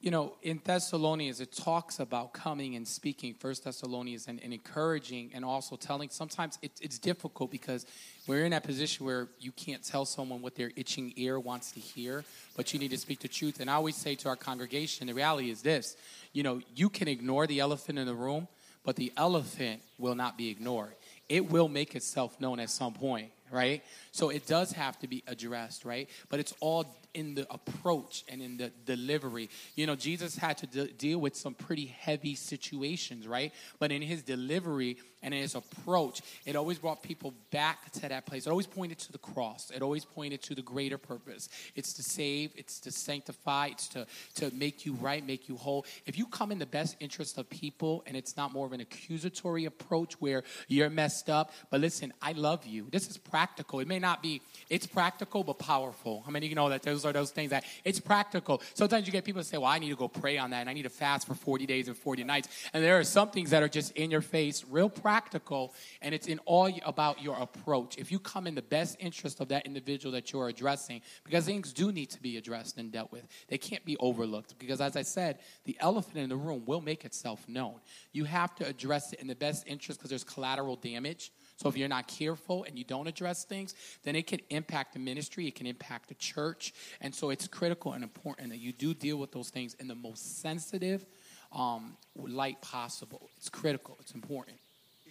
You 0.03 0.11
know, 0.11 0.35
in 0.43 0.61
Thessalonians, 0.65 1.41
it 1.41 1.53
talks 1.53 2.01
about 2.01 2.33
coming 2.33 2.75
and 2.75 2.87
speaking, 2.89 3.35
First 3.35 3.63
Thessalonians, 3.63 4.27
and, 4.27 4.43
and 4.43 4.53
encouraging 4.53 5.31
and 5.33 5.45
also 5.45 5.77
telling. 5.77 6.11
Sometimes 6.11 6.59
it, 6.61 6.73
it's 6.81 6.99
difficult 6.99 7.53
because 7.53 7.87
we're 8.27 8.45
in 8.45 8.51
that 8.51 8.65
position 8.65 9.07
where 9.07 9.29
you 9.39 9.53
can't 9.53 9.81
tell 9.81 10.05
someone 10.05 10.43
what 10.43 10.57
their 10.57 10.73
itching 10.75 11.13
ear 11.15 11.39
wants 11.39 11.71
to 11.71 11.79
hear, 11.79 12.25
but 12.57 12.75
you 12.75 12.81
need 12.81 12.91
to 12.91 12.99
speak 12.99 13.21
the 13.21 13.29
truth. 13.29 13.61
And 13.61 13.71
I 13.71 13.75
always 13.75 13.95
say 13.95 14.17
to 14.17 14.29
our 14.29 14.35
congregation, 14.35 15.07
the 15.07 15.15
reality 15.15 15.51
is 15.51 15.63
this 15.63 15.97
you 16.33 16.43
know, 16.43 16.61
you 16.75 16.89
can 16.89 17.07
ignore 17.07 17.47
the 17.47 17.61
elephant 17.61 17.97
in 17.97 18.07
the 18.07 18.15
room, 18.15 18.49
but 18.83 18.97
the 18.97 19.13
elephant 19.17 19.83
will 19.99 20.17
not 20.17 20.37
be 20.37 20.49
ignored. 20.51 20.95
It 21.29 21.49
will 21.49 21.69
make 21.69 21.95
itself 21.95 22.41
known 22.41 22.59
at 22.59 22.71
some 22.71 22.93
point, 22.93 23.31
right? 23.53 23.85
So 24.11 24.31
it 24.31 24.49
does 24.49 24.73
have 24.73 24.99
to 24.99 25.07
be 25.07 25.23
addressed, 25.29 25.85
right? 25.85 26.11
But 26.29 26.41
it's 26.41 26.55
all 26.59 26.87
in 27.15 27.35
the 27.35 27.47
approach 27.53 28.25
and 28.29 28.41
in 28.41 28.57
the 28.57 28.71
delivery. 28.85 29.51
You 29.75 29.87
know, 29.87 29.95
Jesus 29.97 30.37
had 30.37 30.59
to 30.59 30.67
de- 30.67 30.93
deal 30.93 31.19
with 31.19 31.37
some 31.37 31.55
pretty 31.55 31.87
heavy 31.87 32.35
situations, 32.35 33.27
right? 33.27 33.53
But 33.79 33.93
in 33.93 34.03
his 34.03 34.23
delivery 34.23 34.97
and 35.23 35.33
in 35.33 35.41
his 35.41 35.55
approach, 35.55 36.21
it 36.47 36.57
always 36.57 36.79
brought 36.79 37.03
people 37.03 37.33
back 37.51 37.91
to 37.93 38.09
that 38.09 38.27
place. 38.27 38.47
It 38.47 38.51
always 38.51 38.67
pointed 38.67 38.99
to 39.01 39.13
the 39.13 39.19
cross. 39.19 39.71
It 39.71 39.83
always 39.83 40.05
pointed 40.05 40.43
to 40.43 40.55
the 40.55 40.63
greater 40.63 40.99
purpose. 40.99 41.49
It's 41.77 41.93
to 41.95 42.03
save, 42.03 42.53
it's 42.57 42.81
to 42.81 42.91
sanctify, 42.91 43.69
it's 43.69 43.89
to, 43.89 44.07
to 44.37 44.51
make 44.55 44.85
you 44.85 44.95
right, 44.95 45.25
make 45.25 45.49
you 45.49 45.57
whole. 45.57 45.87
If 46.07 46.19
you 46.19 46.27
come 46.27 46.51
in 46.51 46.59
the 46.59 46.67
best 46.67 46.97
interest 46.99 47.39
of 47.39 47.49
people 47.49 48.03
and 48.07 48.17
it's 48.17 48.37
not 48.37 48.53
more 48.53 48.67
of 48.67 48.73
an 48.73 48.81
accusatory 48.81 49.67
approach 49.67 50.15
where 50.15 50.43
you're 50.67 50.91
messed 50.91 51.31
up, 51.31 51.53
but 51.71 51.81
listen, 51.81 52.13
I 52.21 52.33
love 52.33 52.67
you. 52.67 52.89
This 52.91 53.09
is 53.09 53.17
practical. 53.17 53.81
It 53.81 53.87
may 53.87 53.99
not 53.99 54.23
be, 54.23 54.43
it's 54.71 54.87
practical 54.87 55.45
but 55.45 55.59
powerful. 55.59 56.23
How 56.25 56.33
many 56.33 56.47
of 56.47 56.51
you 56.51 56.57
know 56.57 56.69
that 56.69 56.83
those 57.03 57.11
are 57.11 57.13
those 57.13 57.31
things 57.31 57.51
that 57.51 57.65
it's 57.85 58.01
practical? 58.01 58.63
Sometimes 58.75 59.07
you 59.07 59.13
get 59.13 59.25
people 59.25 59.43
say, 59.43 59.59
well, 59.59 59.71
I 59.71 59.79
need 59.79 59.91
to 59.91 59.97
go 59.97 60.09
pray 60.09 60.39
on 60.39 60.51
that 60.51 60.61
and 60.61 60.71
I 60.71 60.73
need 60.73 60.83
to 60.83 60.91
fast 60.91 61.27
for 61.27 61.35
40 61.35 61.67
days 61.67 61.89
and 61.89 61.97
40 61.97 62.25
nights. 62.25 62.49
And 62.73 62.83
there 62.83 62.99
are 62.99 63.05
some 63.05 63.31
things 63.31 63.51
that 63.51 63.63
are 63.63 63.69
just 63.69 63.93
in 63.93 64.11
your 64.11 64.21
face, 64.21 64.65
real 64.69 64.89
practical, 64.89 65.75
and 66.01 66.15
it's 66.15 66.27
in 66.27 66.39
all 66.41 66.71
about 66.85 67.23
your 67.23 67.37
approach. 67.37 67.99
If 67.99 68.11
you 68.11 68.19
come 68.19 68.47
in 68.47 68.55
the 68.55 68.63
best 68.63 68.97
interest 69.01 69.41
of 69.41 69.49
that 69.49 69.67
individual 69.67 70.13
that 70.13 70.33
you're 70.33 70.49
addressing, 70.49 71.03
because 71.25 71.45
things 71.45 71.73
do 71.73 71.93
need 71.93 72.11
to 72.11 72.23
be 72.23 72.37
addressed 72.37 72.79
and 72.79 72.93
dealt 72.93 73.13
with, 73.13 73.27
they 73.49 73.59
can't 73.59 73.85
be 73.85 73.97
overlooked. 73.99 74.59
Because 74.59 74.81
as 74.81 74.97
I 74.97 75.03
said, 75.03 75.39
the 75.65 75.77
elephant 75.81 76.19
in 76.19 76.29
the 76.29 76.37
room 76.37 76.65
will 76.67 76.81
make 76.81 77.05
itself 77.05 77.49
known. 77.49 77.75
You 78.13 78.25
have 78.25 78.55
to 78.57 78.67
address 78.67 79.13
it 79.13 79.21
in 79.21 79.27
the 79.27 79.35
best 79.35 79.67
interest 79.67 80.01
because 80.01 80.11
there's 80.11 80.25
collateral 80.25 80.77
damage. 80.77 81.33
So 81.63 81.69
if 81.69 81.77
you're 81.77 81.89
not 81.89 82.09
careful 82.09 82.65
and 82.65 82.77
you 82.77 82.83
don't 82.83 83.07
address 83.07 83.45
things, 83.45 83.77
then 84.03 84.17
it 84.17 84.27
can 84.27 84.41
impact 84.51 84.95
the 84.95 84.99
ministry, 84.99 85.47
it 85.47 85.55
can 85.55 85.69
impact 85.69 86.09
the 86.09 86.17
church. 86.17 86.75
And 87.01 87.15
so 87.15 87.31
it's 87.31 87.47
critical 87.47 87.93
and 87.93 88.03
important 88.03 88.49
that 88.49 88.59
you 88.59 88.73
do 88.73 88.95
deal 88.95 89.17
with 89.17 89.31
those 89.31 89.49
things 89.49 89.75
in 89.75 89.87
the 89.87 89.95
most 89.95 90.41
sensitive 90.43 91.07
um, 91.53 91.97
light 92.17 92.61
possible. 92.63 93.31
It's 93.37 93.49
critical, 93.49 93.97
it's 94.01 94.11
important. 94.11 94.57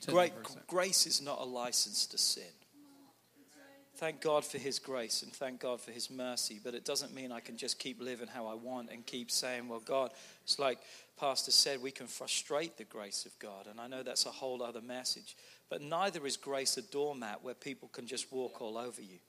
Great, 0.07 0.33
grace 0.67 1.07
is 1.07 1.21
not 1.21 1.39
a 1.39 1.45
license 1.45 2.05
to 2.07 2.17
sin. 2.17 2.43
thank 3.95 4.19
God 4.19 4.43
for 4.43 4.57
His 4.57 4.77
grace 4.77 5.23
and 5.23 5.31
thank 5.31 5.61
God 5.61 5.79
for 5.79 5.91
His 5.91 6.09
mercy. 6.09 6.59
But 6.61 6.73
it 6.73 6.83
doesn't 6.83 7.15
mean 7.15 7.31
I 7.31 7.39
can 7.39 7.55
just 7.55 7.79
keep 7.79 8.01
living 8.01 8.27
how 8.27 8.47
I 8.47 8.55
want 8.55 8.91
and 8.91 9.05
keep 9.05 9.31
saying, 9.31 9.69
well, 9.69 9.79
God, 9.79 10.11
it's 10.43 10.59
like 10.59 10.79
Pastor 11.17 11.51
said, 11.51 11.81
we 11.81 11.91
can 11.91 12.07
frustrate 12.07 12.77
the 12.77 12.83
grace 12.83 13.25
of 13.25 13.39
God. 13.39 13.67
And 13.69 13.79
I 13.79 13.87
know 13.87 14.03
that's 14.03 14.25
a 14.25 14.31
whole 14.31 14.61
other 14.61 14.81
message. 14.81 15.37
But 15.71 15.81
neither 15.81 16.27
is 16.27 16.35
grace 16.35 16.75
a 16.75 16.81
doormat 16.81 17.45
where 17.45 17.53
people 17.53 17.87
can 17.87 18.05
just 18.05 18.29
walk 18.29 18.61
all 18.61 18.77
over 18.77 19.01
you. 19.01 19.19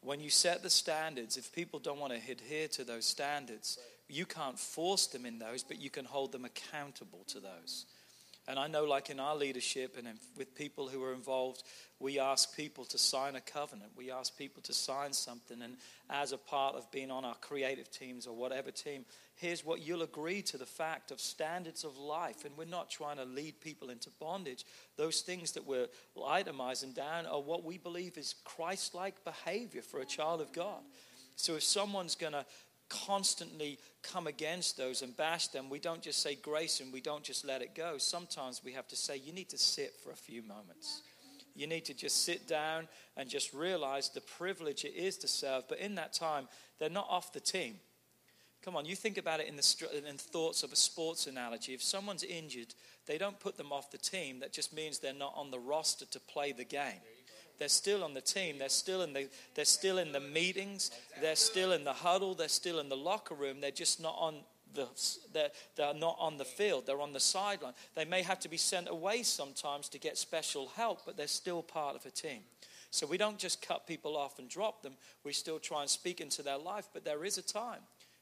When 0.00 0.20
you 0.20 0.30
set 0.30 0.62
the 0.62 0.70
standards, 0.70 1.36
if 1.36 1.52
people 1.52 1.80
don't 1.80 1.98
want 1.98 2.12
to 2.12 2.32
adhere 2.32 2.68
to 2.68 2.84
those 2.84 3.04
standards, 3.04 3.76
you 4.08 4.24
can't 4.24 4.56
force 4.56 5.08
them 5.08 5.26
in 5.26 5.40
those, 5.40 5.64
but 5.64 5.80
you 5.80 5.90
can 5.90 6.04
hold 6.04 6.30
them 6.30 6.44
accountable 6.44 7.24
to 7.26 7.40
those. 7.40 7.86
And 8.48 8.58
I 8.58 8.66
know, 8.66 8.84
like 8.84 9.10
in 9.10 9.20
our 9.20 9.36
leadership 9.36 9.96
and 9.98 10.08
with 10.38 10.54
people 10.54 10.88
who 10.88 11.04
are 11.04 11.12
involved, 11.12 11.62
we 12.00 12.18
ask 12.18 12.56
people 12.56 12.86
to 12.86 12.96
sign 12.96 13.36
a 13.36 13.42
covenant. 13.42 13.92
We 13.94 14.10
ask 14.10 14.38
people 14.38 14.62
to 14.62 14.72
sign 14.72 15.12
something. 15.12 15.60
And 15.60 15.76
as 16.08 16.32
a 16.32 16.38
part 16.38 16.74
of 16.74 16.90
being 16.90 17.10
on 17.10 17.26
our 17.26 17.34
creative 17.34 17.90
teams 17.90 18.26
or 18.26 18.34
whatever 18.34 18.70
team, 18.70 19.04
here's 19.34 19.66
what 19.66 19.82
you'll 19.82 20.02
agree 20.02 20.40
to 20.42 20.56
the 20.56 20.64
fact 20.64 21.10
of 21.10 21.20
standards 21.20 21.84
of 21.84 21.98
life. 21.98 22.46
And 22.46 22.56
we're 22.56 22.64
not 22.64 22.88
trying 22.88 23.18
to 23.18 23.24
lead 23.26 23.60
people 23.60 23.90
into 23.90 24.08
bondage. 24.18 24.64
Those 24.96 25.20
things 25.20 25.52
that 25.52 25.66
we're 25.66 25.88
itemizing 26.16 26.94
down 26.94 27.26
are 27.26 27.42
what 27.42 27.64
we 27.64 27.76
believe 27.76 28.16
is 28.16 28.34
Christ 28.44 28.94
like 28.94 29.24
behavior 29.24 29.82
for 29.82 30.00
a 30.00 30.06
child 30.06 30.40
of 30.40 30.54
God. 30.54 30.80
So 31.36 31.54
if 31.54 31.62
someone's 31.62 32.16
going 32.16 32.32
to 32.32 32.46
constantly 32.88 33.78
come 34.02 34.26
against 34.26 34.76
those 34.76 35.02
and 35.02 35.16
bash 35.16 35.48
them, 35.48 35.70
we 35.70 35.78
don't 35.78 36.02
just 36.02 36.22
say 36.22 36.34
grace 36.34 36.80
and 36.80 36.92
we 36.92 37.00
don't 37.00 37.22
just 37.22 37.44
let 37.44 37.62
it 37.62 37.74
go. 37.74 37.98
Sometimes 37.98 38.62
we 38.64 38.72
have 38.72 38.88
to 38.88 38.96
say, 38.96 39.16
you 39.16 39.32
need 39.32 39.48
to 39.50 39.58
sit 39.58 39.94
for 40.02 40.10
a 40.10 40.16
few 40.16 40.42
moments. 40.42 41.02
You 41.54 41.66
need 41.66 41.84
to 41.86 41.94
just 41.94 42.24
sit 42.24 42.46
down 42.46 42.86
and 43.16 43.28
just 43.28 43.52
realize 43.52 44.10
the 44.10 44.20
privilege 44.20 44.84
it 44.84 44.94
is 44.94 45.16
to 45.18 45.28
serve. 45.28 45.64
But 45.68 45.80
in 45.80 45.96
that 45.96 46.12
time, 46.12 46.48
they're 46.78 46.88
not 46.88 47.08
off 47.10 47.32
the 47.32 47.40
team. 47.40 47.74
Come 48.64 48.76
on, 48.76 48.84
you 48.84 48.96
think 48.96 49.18
about 49.18 49.40
it 49.40 49.48
in 49.48 49.56
the 49.56 50.02
in 50.06 50.16
thoughts 50.18 50.62
of 50.62 50.72
a 50.72 50.76
sports 50.76 51.26
analogy. 51.26 51.74
If 51.74 51.82
someone's 51.82 52.24
injured, 52.24 52.74
they 53.06 53.16
don't 53.16 53.38
put 53.38 53.56
them 53.56 53.72
off 53.72 53.90
the 53.90 53.98
team. 53.98 54.40
That 54.40 54.52
just 54.52 54.74
means 54.74 54.98
they're 54.98 55.14
not 55.14 55.32
on 55.36 55.50
the 55.50 55.58
roster 55.58 56.06
to 56.06 56.20
play 56.20 56.52
the 56.52 56.64
game. 56.64 57.00
They're 57.58 57.68
still 57.68 58.04
on 58.04 58.14
the 58.14 58.20
team. 58.20 58.58
They're 58.58 58.68
still 58.68 59.02
in 59.02 59.12
the, 59.12 59.28
they're 59.54 59.64
still 59.64 59.98
in 59.98 60.12
the 60.12 60.20
meetings. 60.20 60.90
They're 61.20 61.36
still 61.36 61.72
in 61.72 61.84
the 61.84 61.92
huddle. 61.92 62.34
They're 62.34 62.48
still 62.48 62.78
in 62.78 62.88
the 62.88 62.96
locker 62.96 63.34
room. 63.34 63.60
They're 63.60 63.70
just 63.70 64.00
not 64.00 64.14
on 64.18 64.36
the, 64.74 64.86
they're, 65.32 65.50
they're 65.76 65.94
not 65.94 66.16
on 66.20 66.38
the 66.38 66.44
field. 66.44 66.86
They're 66.86 67.00
on 67.00 67.12
the 67.12 67.20
sideline. 67.20 67.74
They 67.94 68.04
may 68.04 68.22
have 68.22 68.38
to 68.40 68.48
be 68.48 68.56
sent 68.56 68.88
away 68.88 69.22
sometimes 69.22 69.88
to 69.90 69.98
get 69.98 70.16
special 70.18 70.68
help, 70.76 71.04
but 71.04 71.16
they're 71.16 71.26
still 71.26 71.62
part 71.62 71.96
of 71.96 72.06
a 72.06 72.10
team. 72.10 72.42
So 72.90 73.06
we 73.06 73.18
don't 73.18 73.38
just 73.38 73.60
cut 73.60 73.86
people 73.86 74.16
off 74.16 74.38
and 74.38 74.48
drop 74.48 74.82
them. 74.82 74.94
We 75.24 75.32
still 75.32 75.58
try 75.58 75.82
and 75.82 75.90
speak 75.90 76.20
into 76.20 76.42
their 76.42 76.58
life. 76.58 76.88
But 76.92 77.04
there 77.04 77.24
is 77.24 77.38
a 77.38 77.42
time 77.42 77.80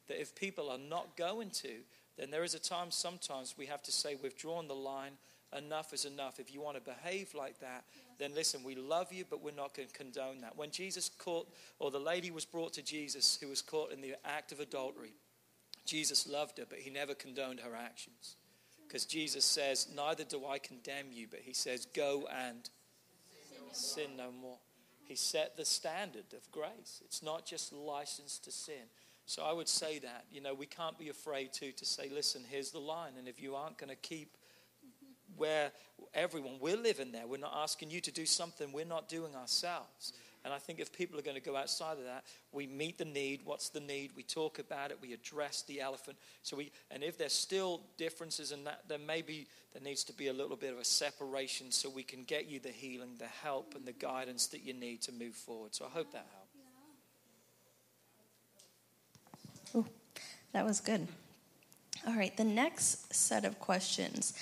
that 0.08 0.20
if 0.20 0.34
people 0.34 0.70
are 0.70 0.78
not 0.78 1.16
going 1.16 1.50
to, 1.50 1.70
then 2.16 2.30
there 2.30 2.44
is 2.44 2.54
a 2.54 2.58
time 2.58 2.90
sometimes 2.90 3.54
we 3.58 3.66
have 3.66 3.82
to 3.82 3.92
say, 3.92 4.16
we've 4.20 4.36
drawn 4.36 4.66
the 4.66 4.74
line. 4.74 5.12
Enough 5.56 5.92
is 5.92 6.04
enough. 6.04 6.40
If 6.40 6.52
you 6.52 6.60
want 6.60 6.76
to 6.76 6.82
behave 6.82 7.32
like 7.34 7.60
that, 7.60 7.84
then 8.18 8.34
listen, 8.34 8.64
we 8.64 8.74
love 8.74 9.12
you, 9.12 9.24
but 9.28 9.42
we're 9.42 9.52
not 9.52 9.74
going 9.74 9.88
to 9.88 9.94
condone 9.94 10.40
that. 10.40 10.56
When 10.56 10.70
Jesus 10.70 11.08
caught, 11.08 11.48
or 11.78 11.90
the 11.90 12.00
lady 12.00 12.30
was 12.30 12.44
brought 12.44 12.72
to 12.74 12.82
Jesus 12.82 13.38
who 13.40 13.48
was 13.48 13.62
caught 13.62 13.92
in 13.92 14.00
the 14.00 14.16
act 14.24 14.50
of 14.52 14.60
adultery, 14.60 15.14
Jesus 15.84 16.26
loved 16.26 16.58
her, 16.58 16.64
but 16.68 16.80
he 16.80 16.90
never 16.90 17.14
condoned 17.14 17.60
her 17.60 17.76
actions. 17.76 18.36
Because 18.86 19.04
Jesus 19.04 19.44
says, 19.44 19.88
Neither 19.94 20.24
do 20.24 20.46
I 20.46 20.58
condemn 20.58 21.06
you, 21.12 21.26
but 21.30 21.40
he 21.40 21.52
says, 21.52 21.86
Go 21.86 22.28
and 22.32 22.68
sin 23.72 24.16
no 24.16 24.30
more. 24.32 24.58
He 25.04 25.14
set 25.14 25.56
the 25.56 25.64
standard 25.64 26.32
of 26.32 26.50
grace. 26.50 27.00
It's 27.04 27.22
not 27.22 27.46
just 27.46 27.72
license 27.72 28.38
to 28.40 28.50
sin. 28.50 28.90
So 29.26 29.42
I 29.44 29.52
would 29.52 29.68
say 29.68 29.98
that, 30.00 30.24
you 30.30 30.40
know, 30.40 30.54
we 30.54 30.66
can't 30.66 30.98
be 30.98 31.08
afraid 31.08 31.52
to 31.54 31.72
to 31.72 31.84
say, 31.84 32.08
listen, 32.12 32.42
here's 32.48 32.70
the 32.70 32.78
line. 32.78 33.12
And 33.18 33.26
if 33.28 33.42
you 33.42 33.56
aren't 33.56 33.76
going 33.76 33.90
to 33.90 33.96
keep 33.96 34.36
where 35.36 35.72
everyone, 36.14 36.58
we're 36.60 36.76
living 36.76 37.12
there. 37.12 37.26
We're 37.26 37.38
not 37.38 37.54
asking 37.54 37.90
you 37.90 38.00
to 38.00 38.12
do 38.12 38.26
something 38.26 38.72
we're 38.72 38.84
not 38.84 39.08
doing 39.08 39.34
ourselves. 39.34 40.12
And 40.44 40.54
I 40.54 40.58
think 40.58 40.78
if 40.78 40.92
people 40.92 41.18
are 41.18 41.22
going 41.22 41.36
to 41.36 41.42
go 41.42 41.56
outside 41.56 41.98
of 41.98 42.04
that, 42.04 42.24
we 42.52 42.68
meet 42.68 42.98
the 42.98 43.04
need. 43.04 43.40
What's 43.44 43.68
the 43.68 43.80
need? 43.80 44.12
We 44.14 44.22
talk 44.22 44.60
about 44.60 44.92
it. 44.92 44.98
We 45.02 45.12
address 45.12 45.62
the 45.62 45.80
elephant. 45.80 46.18
So 46.44 46.56
we, 46.56 46.70
and 46.92 47.02
if 47.02 47.18
there's 47.18 47.32
still 47.32 47.80
differences 47.96 48.52
in 48.52 48.62
that, 48.62 48.82
then 48.86 49.04
maybe 49.04 49.48
there 49.72 49.82
needs 49.82 50.04
to 50.04 50.12
be 50.12 50.28
a 50.28 50.32
little 50.32 50.56
bit 50.56 50.72
of 50.72 50.78
a 50.78 50.84
separation 50.84 51.72
so 51.72 51.90
we 51.90 52.04
can 52.04 52.22
get 52.22 52.46
you 52.46 52.60
the 52.60 52.68
healing, 52.68 53.16
the 53.18 53.26
help, 53.26 53.74
and 53.74 53.84
the 53.84 53.92
guidance 53.92 54.46
that 54.48 54.62
you 54.62 54.72
need 54.72 55.02
to 55.02 55.12
move 55.12 55.34
forward. 55.34 55.74
So 55.74 55.84
I 55.84 55.88
hope 55.88 56.12
that 56.12 56.26
helped. 56.32 56.46
Ooh, 59.74 59.86
that 60.52 60.64
was 60.64 60.80
good. 60.80 61.08
All 62.06 62.14
right, 62.14 62.36
the 62.36 62.44
next 62.44 63.12
set 63.12 63.44
of 63.44 63.58
questions 63.58 64.32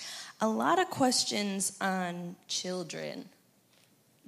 a 0.41 0.49
lot 0.49 0.79
of 0.79 0.91
questions 0.91 1.77
on 1.81 2.37
children, 2.49 3.27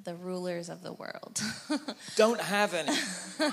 the 0.03 0.15
rulers 0.15 0.69
of 0.69 0.83
the 0.83 0.93
world. 0.93 1.41
Don't 2.17 2.41
have 2.41 2.73
any. 2.75 2.97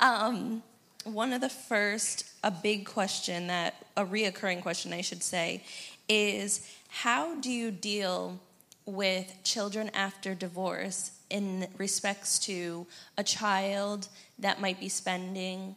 um, 0.00 0.62
one 1.04 1.32
of 1.32 1.40
the 1.40 1.48
first, 1.48 2.30
a 2.42 2.50
big 2.50 2.86
question 2.86 3.46
that, 3.48 3.74
a 3.96 4.04
reoccurring 4.04 4.62
question, 4.62 4.92
I 4.92 5.02
should 5.02 5.22
say, 5.22 5.62
is 6.08 6.68
how 6.88 7.36
do 7.36 7.50
you 7.50 7.70
deal 7.70 8.40
with 8.86 9.32
children 9.44 9.90
after 9.94 10.34
divorce 10.34 11.12
in 11.28 11.68
respects 11.76 12.38
to 12.38 12.86
a 13.18 13.22
child 13.22 14.08
that 14.38 14.60
might 14.60 14.80
be 14.80 14.88
spending 14.88 15.74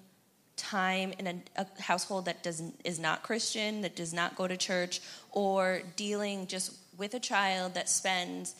time 0.59 1.13
in 1.17 1.27
a, 1.27 1.35
a 1.55 1.81
household 1.81 2.25
that 2.25 2.43
doesn't 2.43 2.79
is 2.83 2.99
not 2.99 3.23
Christian, 3.23 3.81
that 3.81 3.95
does 3.95 4.13
not 4.13 4.35
go 4.35 4.47
to 4.47 4.57
church, 4.57 5.01
or 5.31 5.81
dealing 5.95 6.45
just 6.45 6.75
with 6.97 7.13
a 7.13 7.19
child 7.19 7.73
that 7.73 7.89
spends 7.89 8.55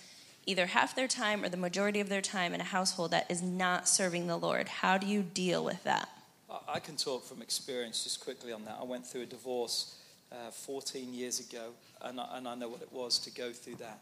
either 0.46 0.66
half 0.66 0.96
their 0.96 1.08
time 1.08 1.44
or 1.44 1.50
the 1.50 1.58
majority 1.58 2.00
of 2.00 2.10
their 2.10 2.22
time 2.22 2.54
in 2.54 2.62
a 2.62 2.66
household 2.66 3.12
that 3.12 3.30
is 3.30 3.42
not 3.42 3.88
serving 3.88 4.26
the 4.26 4.38
Lord. 4.38 4.68
How 4.68 4.98
do 4.98 5.06
you 5.06 5.22
deal 5.22 5.64
with 5.64 5.84
that? 5.84 6.10
I 6.68 6.80
can 6.80 6.96
talk 6.96 7.24
from 7.26 7.42
experience 7.42 8.04
just 8.04 8.24
quickly 8.24 8.52
on 8.52 8.66
that. 8.66 8.78
I 8.82 8.84
went 8.84 9.06
through 9.06 9.22
a 9.22 9.28
divorce 9.28 9.96
uh, 10.32 10.50
14 10.52 11.14
years 11.14 11.40
ago, 11.40 11.72
and 12.02 12.20
I, 12.20 12.38
and 12.38 12.48
I, 12.48 12.56
know 12.56 12.70
what 12.70 12.82
it 12.82 12.92
was 12.92 13.20
to 13.20 13.32
go 13.32 13.52
through 13.52 13.76
that. 13.76 14.00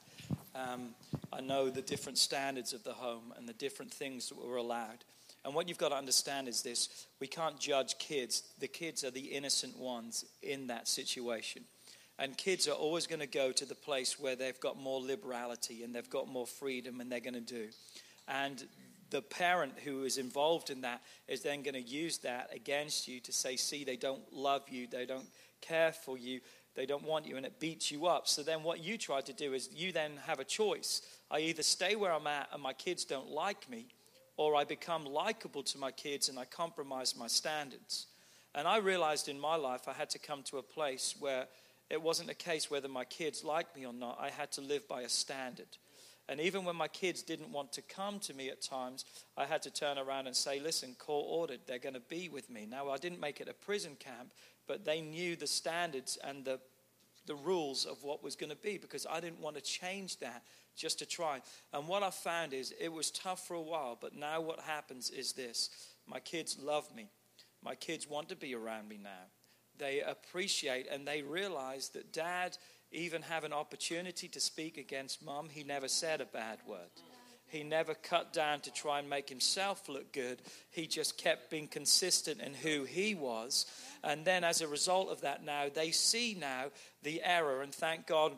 Um, 0.56 0.90
I 1.34 1.42
know 1.42 1.70
the 1.70 1.82
different 1.82 2.18
standards 2.18 2.74
of 2.74 2.84
the 2.84 2.94
home 2.94 3.34
and 3.38 3.48
the 3.48 3.54
different 3.54 3.94
things 3.94 4.30
that 4.30 4.38
were 4.38 4.58
allowed. 4.58 5.04
And 5.48 5.56
what 5.56 5.70
you've 5.70 5.78
got 5.78 5.90
to 5.90 5.96
understand 5.96 6.50
is 6.50 6.62
this 6.62 7.08
we 7.22 7.28
can't 7.28 7.58
judge 7.58 7.98
kids. 8.00 8.44
The 8.60 8.68
kids 8.68 9.06
are 9.06 9.12
the 9.12 9.22
innocent 9.22 9.80
ones 9.80 10.26
in 10.44 10.68
that 10.68 10.90
situation. 10.90 11.64
And 12.20 12.38
kids 12.38 12.68
are 12.68 12.74
always 12.74 13.08
going 13.08 13.22
to 13.22 13.28
go 13.28 13.54
to 13.54 13.64
the 13.64 13.74
place 13.74 14.20
where 14.20 14.36
they've 14.36 14.60
got 14.60 14.78
more 14.78 15.00
liberality 15.00 15.84
and 15.84 15.96
they've 15.96 16.10
got 16.10 16.28
more 16.28 16.48
freedom 16.48 17.00
and 17.00 17.10
they're 17.10 17.22
going 17.22 17.34
to 17.34 17.40
do. 17.40 17.70
And 18.28 18.62
the 19.10 19.22
parent 19.22 19.72
who 19.86 20.04
is 20.04 20.18
involved 20.18 20.70
in 20.70 20.82
that 20.82 21.02
is 21.30 21.44
then 21.44 21.64
going 21.64 21.76
to 21.76 21.82
use 21.82 22.18
that 22.20 22.50
against 22.54 23.08
you 23.08 23.22
to 23.22 23.32
say, 23.32 23.56
see, 23.56 23.86
they 23.86 23.96
don't 23.96 24.34
love 24.34 24.68
you, 24.68 24.86
they 24.92 25.06
don't 25.06 25.30
care 25.62 25.94
for 25.94 26.18
you, 26.18 26.42
they 26.76 26.86
don't 26.86 27.06
want 27.06 27.26
you, 27.26 27.38
and 27.38 27.46
it 27.46 27.58
beats 27.58 27.90
you 27.90 28.08
up. 28.08 28.28
So 28.28 28.44
then 28.44 28.64
what 28.64 28.84
you 28.84 28.98
try 28.98 29.22
to 29.22 29.32
do 29.32 29.54
is 29.54 29.70
you 29.74 29.94
then 29.94 30.12
have 30.26 30.40
a 30.40 30.44
choice. 30.44 31.04
I 31.32 31.40
either 31.40 31.64
stay 31.64 31.96
where 31.96 32.12
I'm 32.12 32.28
at 32.28 32.50
and 32.52 32.62
my 32.62 32.74
kids 32.74 33.06
don't 33.06 33.30
like 33.30 33.70
me, 33.70 33.88
or 34.38 34.56
I 34.56 34.64
become 34.64 35.06
likable 35.06 35.64
to 35.64 35.78
my 35.78 35.92
kids 35.92 36.30
and 36.30 36.38
I 36.40 36.46
compromise 36.46 37.16
my 37.18 37.28
standards. 37.28 38.06
And 38.56 38.68
I 38.68 38.78
realized 38.78 39.28
in 39.28 39.40
my 39.40 39.56
life 39.56 39.88
I 39.88 39.94
had 39.94 40.12
to 40.12 40.20
come 40.20 40.44
to 40.44 40.60
a 40.60 40.64
place 40.64 41.16
where 41.20 41.48
it 41.90 42.02
wasn't 42.02 42.30
a 42.30 42.36
case 42.36 42.70
whether 42.70 42.88
my 42.88 43.04
kids 43.04 43.44
liked 43.44 43.76
me 43.76 43.86
or 43.86 43.94
not. 43.94 44.18
I 44.22 44.30
had 44.30 44.52
to 44.54 44.62
live 44.62 44.88
by 44.88 45.02
a 45.02 45.10
standard. 45.10 45.78
And 46.30 46.42
even 46.42 46.66
when 46.66 46.76
my 46.76 46.90
kids 46.90 47.22
didn't 47.24 47.52
want 47.52 47.72
to 47.74 47.82
come 47.82 48.20
to 48.20 48.34
me 48.34 48.50
at 48.50 48.62
times, 48.62 49.06
I 49.38 49.46
had 49.46 49.62
to 49.64 49.72
turn 49.72 49.98
around 49.98 50.28
and 50.28 50.36
say, 50.36 50.60
listen, 50.60 50.96
court 51.00 51.26
ordered, 51.30 51.62
they're 51.66 51.80
going 51.80 51.94
to 51.94 52.02
be 52.02 52.28
with 52.28 52.50
me. 52.50 52.68
Now, 52.70 52.90
I 52.90 52.98
didn't 52.98 53.22
make 53.22 53.40
it 53.40 53.48
a 53.48 53.54
prison 53.54 53.96
camp, 53.98 54.34
but 54.68 54.84
they 54.84 55.00
knew 55.00 55.38
the 55.38 55.48
standards 55.48 56.18
and 56.22 56.44
the, 56.44 56.60
the 57.26 57.36
rules 57.36 57.86
of 57.86 58.04
what 58.04 58.24
was 58.24 58.36
going 58.36 58.50
to 58.50 58.58
be 58.58 58.78
because 58.78 59.08
I 59.10 59.22
didn't 59.22 59.40
want 59.40 59.56
to 59.56 59.62
change 59.62 60.18
that 60.18 60.44
just 60.78 61.00
to 61.00 61.06
try. 61.06 61.42
And 61.74 61.88
what 61.88 62.04
I 62.04 62.12
found 62.12 62.54
is 62.54 62.74
it 62.80 62.94
was 62.94 63.12
tough 63.12 63.46
for 63.46 63.56
a 63.56 63.62
while, 63.62 63.98
but 64.00 64.16
now 64.16 64.40
what 64.40 64.62
happens 64.62 65.10
is 65.10 65.34
this 65.34 65.70
my 66.08 66.20
kids 66.20 66.58
love 66.62 66.94
me. 66.96 67.10
My 67.64 67.76
kids 67.76 68.08
want 68.08 68.30
to 68.30 68.36
be 68.36 68.56
around 68.56 68.88
me 68.88 68.98
now. 69.02 69.26
They 69.78 70.02
appreciate 70.02 70.88
and 70.90 71.08
they 71.08 71.22
realize 71.22 71.90
that 71.90 72.14
dad 72.14 72.58
even 72.92 73.22
have 73.24 73.44
an 73.44 73.54
opportunity 73.54 74.28
to 74.30 74.40
speak 74.40 74.78
against 74.78 75.24
mom. 75.24 75.50
He 75.50 75.64
never 75.64 75.88
said 75.88 76.22
a 76.22 76.26
bad 76.26 76.60
word. 76.66 76.90
He 77.50 77.64
never 77.64 77.94
cut 77.94 78.34
down 78.34 78.60
to 78.62 78.74
try 78.74 79.00
and 79.00 79.10
make 79.10 79.30
himself 79.30 79.88
look 79.88 80.12
good. 80.12 80.42
He 80.70 80.86
just 80.86 81.18
kept 81.18 81.50
being 81.50 81.68
consistent 81.68 82.42
in 82.42 82.54
who 82.54 82.84
he 82.84 83.16
was. 83.16 83.66
And 84.04 84.26
then, 84.26 84.44
as 84.44 84.62
a 84.62 84.68
result 84.68 85.10
of 85.10 85.22
that, 85.22 85.46
now 85.46 85.68
they 85.74 85.92
see 85.92 86.36
now 86.38 86.66
the 87.04 87.22
error. 87.24 87.62
And 87.62 87.74
thank 87.74 88.06
God 88.06 88.38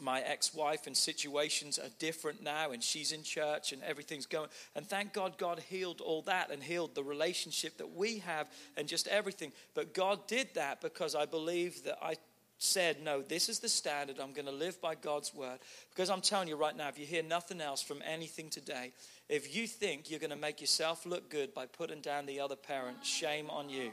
my 0.00 0.20
ex-wife 0.20 0.86
and 0.86 0.96
situations 0.96 1.78
are 1.78 1.88
different 1.98 2.42
now 2.42 2.70
and 2.70 2.82
she's 2.82 3.12
in 3.12 3.22
church 3.22 3.72
and 3.72 3.82
everything's 3.82 4.26
going 4.26 4.48
and 4.74 4.86
thank 4.86 5.12
god 5.12 5.36
god 5.38 5.60
healed 5.68 6.00
all 6.00 6.22
that 6.22 6.50
and 6.50 6.62
healed 6.62 6.94
the 6.94 7.02
relationship 7.02 7.76
that 7.78 7.94
we 7.94 8.18
have 8.18 8.48
and 8.76 8.88
just 8.88 9.08
everything. 9.08 9.52
But 9.74 9.94
god 9.94 10.26
did 10.26 10.48
that 10.54 10.80
because 10.80 11.14
i 11.14 11.26
believe 11.26 11.84
that 11.84 11.98
i 12.02 12.16
said 12.58 13.02
no 13.02 13.22
this 13.22 13.48
is 13.48 13.58
the 13.58 13.68
standard. 13.68 14.18
I'm 14.18 14.32
going 14.32 14.46
to 14.46 14.52
live 14.52 14.80
by 14.80 14.94
god's 14.94 15.34
word. 15.34 15.58
Because 15.90 16.10
i'm 16.10 16.20
telling 16.20 16.48
you 16.48 16.56
right 16.56 16.76
now 16.76 16.88
if 16.88 16.98
you 16.98 17.06
hear 17.06 17.22
nothing 17.22 17.60
else 17.60 17.82
from 17.82 18.02
anything 18.06 18.50
today 18.50 18.92
if 19.28 19.54
you 19.54 19.66
think 19.66 20.10
you're 20.10 20.20
going 20.20 20.30
to 20.30 20.36
make 20.36 20.60
yourself 20.60 21.06
look 21.06 21.30
good 21.30 21.54
by 21.54 21.66
putting 21.66 22.00
down 22.00 22.26
the 22.26 22.40
other 22.40 22.56
parent 22.56 23.04
shame 23.04 23.48
on 23.50 23.68
you 23.70 23.92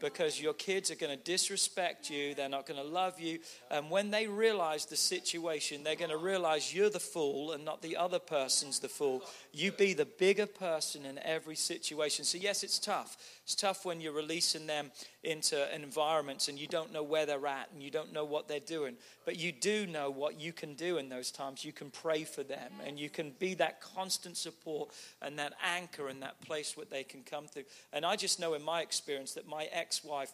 because 0.00 0.40
your 0.40 0.54
kids 0.54 0.90
are 0.90 0.96
going 0.96 1.16
to 1.16 1.22
disrespect 1.22 2.10
you. 2.10 2.34
They're 2.34 2.48
not 2.48 2.66
going 2.66 2.80
to 2.80 2.86
love 2.86 3.20
you. 3.20 3.40
And 3.70 3.90
when 3.90 4.10
they 4.10 4.26
realize 4.26 4.86
the 4.86 4.96
situation, 4.96 5.84
they're 5.84 5.96
going 5.96 6.10
to 6.10 6.16
realize 6.16 6.74
you're 6.74 6.90
the 6.90 6.98
fool 6.98 7.52
and 7.52 7.64
not 7.64 7.82
the 7.82 7.96
other 7.96 8.18
person's 8.18 8.80
the 8.80 8.88
fool. 8.88 9.22
You 9.52 9.72
be 9.72 9.94
the 9.94 10.04
bigger 10.04 10.46
person 10.46 11.04
in 11.04 11.18
every 11.18 11.56
situation. 11.56 12.24
So, 12.24 12.38
yes, 12.38 12.62
it's 12.62 12.78
tough. 12.78 13.16
It's 13.42 13.54
tough 13.54 13.84
when 13.84 14.00
you're 14.00 14.12
releasing 14.12 14.66
them 14.66 14.92
into 15.24 15.74
environments 15.74 16.48
and 16.48 16.58
you 16.58 16.66
don't 16.66 16.92
know 16.92 17.02
where 17.02 17.26
they're 17.26 17.46
at 17.46 17.70
and 17.72 17.82
you 17.82 17.90
don't 17.90 18.12
know 18.12 18.24
what 18.24 18.46
they're 18.46 18.60
doing. 18.60 18.96
But 19.24 19.38
you 19.38 19.50
do 19.50 19.86
know 19.86 20.10
what 20.10 20.40
you 20.40 20.52
can 20.52 20.74
do 20.74 20.98
in 20.98 21.08
those 21.08 21.30
times. 21.30 21.64
You 21.64 21.72
can 21.72 21.90
pray 21.90 22.24
for 22.24 22.42
them 22.42 22.72
and 22.86 22.98
you 22.98 23.10
can 23.10 23.32
be 23.38 23.54
that 23.54 23.80
constant 23.80 24.36
support 24.36 24.90
and 25.20 25.38
that 25.38 25.54
anchor 25.64 26.08
and 26.08 26.22
that 26.22 26.40
place 26.42 26.76
where 26.76 26.86
they 26.88 27.02
can 27.02 27.22
come 27.22 27.46
through. 27.46 27.64
And 27.92 28.04
I 28.04 28.16
just 28.16 28.38
know 28.38 28.54
in 28.54 28.62
my 28.62 28.82
experience 28.82 29.34
that 29.34 29.48
my 29.48 29.64
ex 29.72 30.04
wife, 30.04 30.32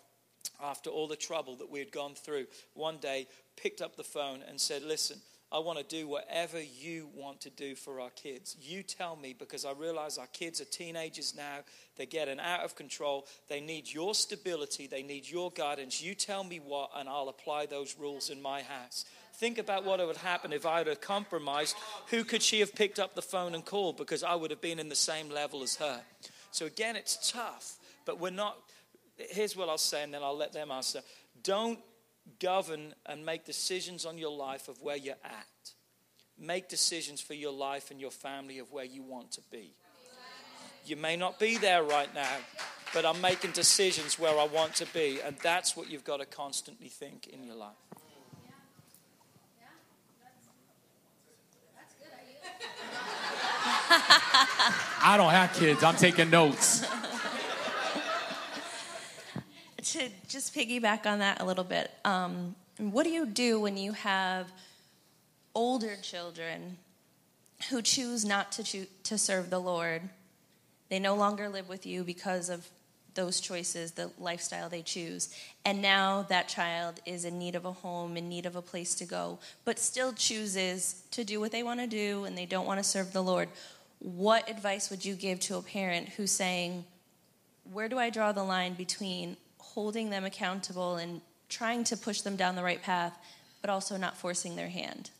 after 0.62 0.90
all 0.90 1.08
the 1.08 1.16
trouble 1.16 1.56
that 1.56 1.70
we 1.70 1.78
had 1.78 1.90
gone 1.90 2.14
through, 2.14 2.46
one 2.74 2.98
day 2.98 3.26
picked 3.56 3.80
up 3.80 3.96
the 3.96 4.04
phone 4.04 4.40
and 4.48 4.60
said, 4.60 4.82
Listen, 4.82 5.18
I 5.52 5.60
want 5.60 5.78
to 5.78 5.84
do 5.84 6.08
whatever 6.08 6.60
you 6.60 7.08
want 7.14 7.40
to 7.42 7.50
do 7.50 7.76
for 7.76 8.00
our 8.00 8.10
kids. 8.10 8.56
You 8.60 8.82
tell 8.82 9.14
me 9.14 9.34
because 9.38 9.64
I 9.64 9.72
realize 9.72 10.18
our 10.18 10.26
kids 10.28 10.60
are 10.60 10.64
teenagers 10.64 11.34
now. 11.36 11.58
They're 11.96 12.06
getting 12.06 12.40
out 12.40 12.64
of 12.64 12.74
control. 12.74 13.26
They 13.48 13.60
need 13.60 13.92
your 13.92 14.14
stability. 14.14 14.88
They 14.88 15.04
need 15.04 15.28
your 15.28 15.52
guidance. 15.52 16.02
You 16.02 16.14
tell 16.14 16.42
me 16.42 16.58
what, 16.58 16.90
and 16.96 17.08
I'll 17.08 17.28
apply 17.28 17.66
those 17.66 17.96
rules 17.98 18.28
in 18.28 18.42
my 18.42 18.62
house. 18.62 19.04
Think 19.34 19.58
about 19.58 19.84
what 19.84 20.04
would 20.04 20.16
happen 20.16 20.52
if 20.52 20.66
I 20.66 20.78
had 20.78 21.00
compromised. 21.00 21.76
Who 22.08 22.24
could 22.24 22.42
she 22.42 22.60
have 22.60 22.74
picked 22.74 22.98
up 22.98 23.14
the 23.14 23.22
phone 23.22 23.54
and 23.54 23.64
called? 23.64 23.98
Because 23.98 24.24
I 24.24 24.34
would 24.34 24.50
have 24.50 24.60
been 24.60 24.80
in 24.80 24.88
the 24.88 24.94
same 24.96 25.28
level 25.28 25.62
as 25.62 25.76
her. 25.76 26.00
So 26.50 26.66
again, 26.66 26.96
it's 26.96 27.30
tough, 27.30 27.76
but 28.04 28.18
we're 28.18 28.30
not. 28.30 28.56
Here's 29.16 29.54
what 29.54 29.68
I'll 29.68 29.78
say, 29.78 30.02
and 30.02 30.12
then 30.12 30.22
I'll 30.22 30.36
let 30.36 30.52
them 30.52 30.70
answer. 30.70 31.02
Don't 31.42 31.78
govern 32.40 32.94
and 33.06 33.24
make 33.24 33.44
decisions 33.44 34.04
on 34.04 34.18
your 34.18 34.36
life 34.36 34.68
of 34.68 34.80
where 34.82 34.96
you're 34.96 35.14
at. 35.24 35.72
Make 36.38 36.68
decisions 36.68 37.20
for 37.20 37.34
your 37.34 37.52
life 37.52 37.90
and 37.90 38.00
your 38.00 38.10
family 38.10 38.58
of 38.58 38.72
where 38.72 38.84
you 38.84 39.02
want 39.02 39.32
to 39.32 39.40
be. 39.50 39.74
You 40.84 40.96
may 40.96 41.16
not 41.16 41.38
be 41.38 41.56
there 41.56 41.82
right 41.82 42.12
now, 42.14 42.36
but 42.94 43.04
I'm 43.04 43.20
making 43.20 43.52
decisions 43.52 44.18
where 44.18 44.38
I 44.38 44.44
want 44.44 44.74
to 44.76 44.86
be. 44.86 45.18
And 45.24 45.36
that's 45.42 45.76
what 45.76 45.90
you've 45.90 46.04
got 46.04 46.18
to 46.18 46.26
constantly 46.26 46.88
think 46.88 47.26
in 47.28 47.42
your 47.42 47.56
life. 47.56 47.74
I 55.08 55.16
don't 55.16 55.30
have 55.30 55.52
kids. 55.54 55.82
I'm 55.82 55.96
taking 55.96 56.30
notes. 56.30 56.86
to 59.96 60.10
just 60.36 60.54
piggyback 60.54 61.06
on 61.06 61.20
that 61.20 61.40
a 61.40 61.46
little 61.46 61.64
bit, 61.64 61.90
um, 62.04 62.54
what 62.76 63.04
do 63.04 63.10
you 63.10 63.24
do 63.24 63.58
when 63.58 63.78
you 63.78 63.92
have 63.92 64.52
older 65.54 65.96
children 66.02 66.76
who 67.70 67.80
choose 67.80 68.22
not 68.22 68.52
to 68.52 68.84
to 69.04 69.16
serve 69.16 69.48
the 69.48 69.58
Lord? 69.58 70.02
They 70.90 70.98
no 70.98 71.14
longer 71.14 71.48
live 71.48 71.70
with 71.70 71.86
you 71.86 72.04
because 72.04 72.50
of 72.50 72.68
those 73.14 73.40
choices, 73.40 73.92
the 73.92 74.10
lifestyle 74.18 74.68
they 74.68 74.82
choose. 74.82 75.34
And 75.64 75.80
now 75.80 76.26
that 76.28 76.48
child 76.48 77.00
is 77.06 77.24
in 77.24 77.38
need 77.38 77.54
of 77.54 77.64
a 77.64 77.72
home, 77.72 78.18
in 78.18 78.28
need 78.28 78.44
of 78.44 78.56
a 78.56 78.60
place 78.60 78.94
to 78.96 79.06
go, 79.06 79.38
but 79.64 79.78
still 79.78 80.12
chooses 80.12 81.02
to 81.12 81.24
do 81.24 81.40
what 81.40 81.50
they 81.50 81.62
want 81.62 81.80
to 81.80 81.86
do 81.86 82.24
and 82.24 82.36
they 82.36 82.44
don't 82.44 82.66
want 82.66 82.78
to 82.78 82.84
serve 82.84 83.14
the 83.14 83.22
Lord. 83.22 83.48
What 84.00 84.50
advice 84.50 84.90
would 84.90 85.02
you 85.02 85.14
give 85.14 85.40
to 85.40 85.56
a 85.56 85.62
parent 85.62 86.10
who's 86.10 86.30
saying, 86.30 86.84
Where 87.72 87.88
do 87.88 87.98
I 87.98 88.10
draw 88.10 88.32
the 88.32 88.44
line 88.44 88.74
between 88.74 89.38
holding 89.76 90.08
them 90.08 90.24
accountable 90.24 90.96
and 90.96 91.20
trying 91.50 91.84
to 91.84 91.98
push 91.98 92.22
them 92.22 92.34
down 92.34 92.56
the 92.56 92.62
right 92.62 92.82
path, 92.82 93.14
but 93.60 93.68
also 93.68 93.98
not 93.98 94.16
forcing 94.16 94.56
their 94.56 94.70
hand. 94.70 95.10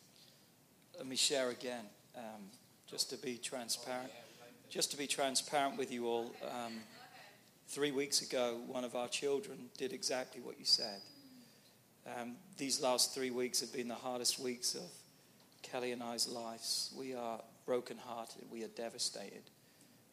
Let 0.97 1.07
me 1.07 1.15
share 1.15 1.51
again, 1.51 1.85
um, 2.17 2.41
just 2.87 3.11
to 3.11 3.19
be 3.19 3.37
transparent. 3.37 4.11
Just 4.71 4.91
to 4.93 4.97
be 4.97 5.07
transparent 5.07 5.77
with 5.77 5.93
you 5.93 6.07
all, 6.07 6.35
um, 6.51 6.73
three 7.69 7.91
weeks 7.91 8.23
ago, 8.23 8.59
one 8.67 8.83
of 8.83 8.97
our 8.97 9.09
children 9.09 9.69
did 9.77 9.93
exactly 9.93 10.41
what 10.41 10.59
you 10.59 10.65
said. 10.65 11.03
Um, 12.07 12.37
these 12.57 12.81
last 12.81 13.15
three 13.15 13.31
weeks 13.31 13.61
have 13.61 13.75
been 13.75 13.89
the 13.89 13.95
hardest 13.95 14.39
weeks 14.39 14.75
of 14.75 14.91
Kelly 15.61 15.93
and 15.93 16.03
I's 16.03 16.29
lives. 16.29 16.95
We 16.97 17.15
are 17.15 17.43
brokenhearted. 17.67 18.45
We 18.51 18.65
are 18.65 18.69
devastated. 18.69 19.43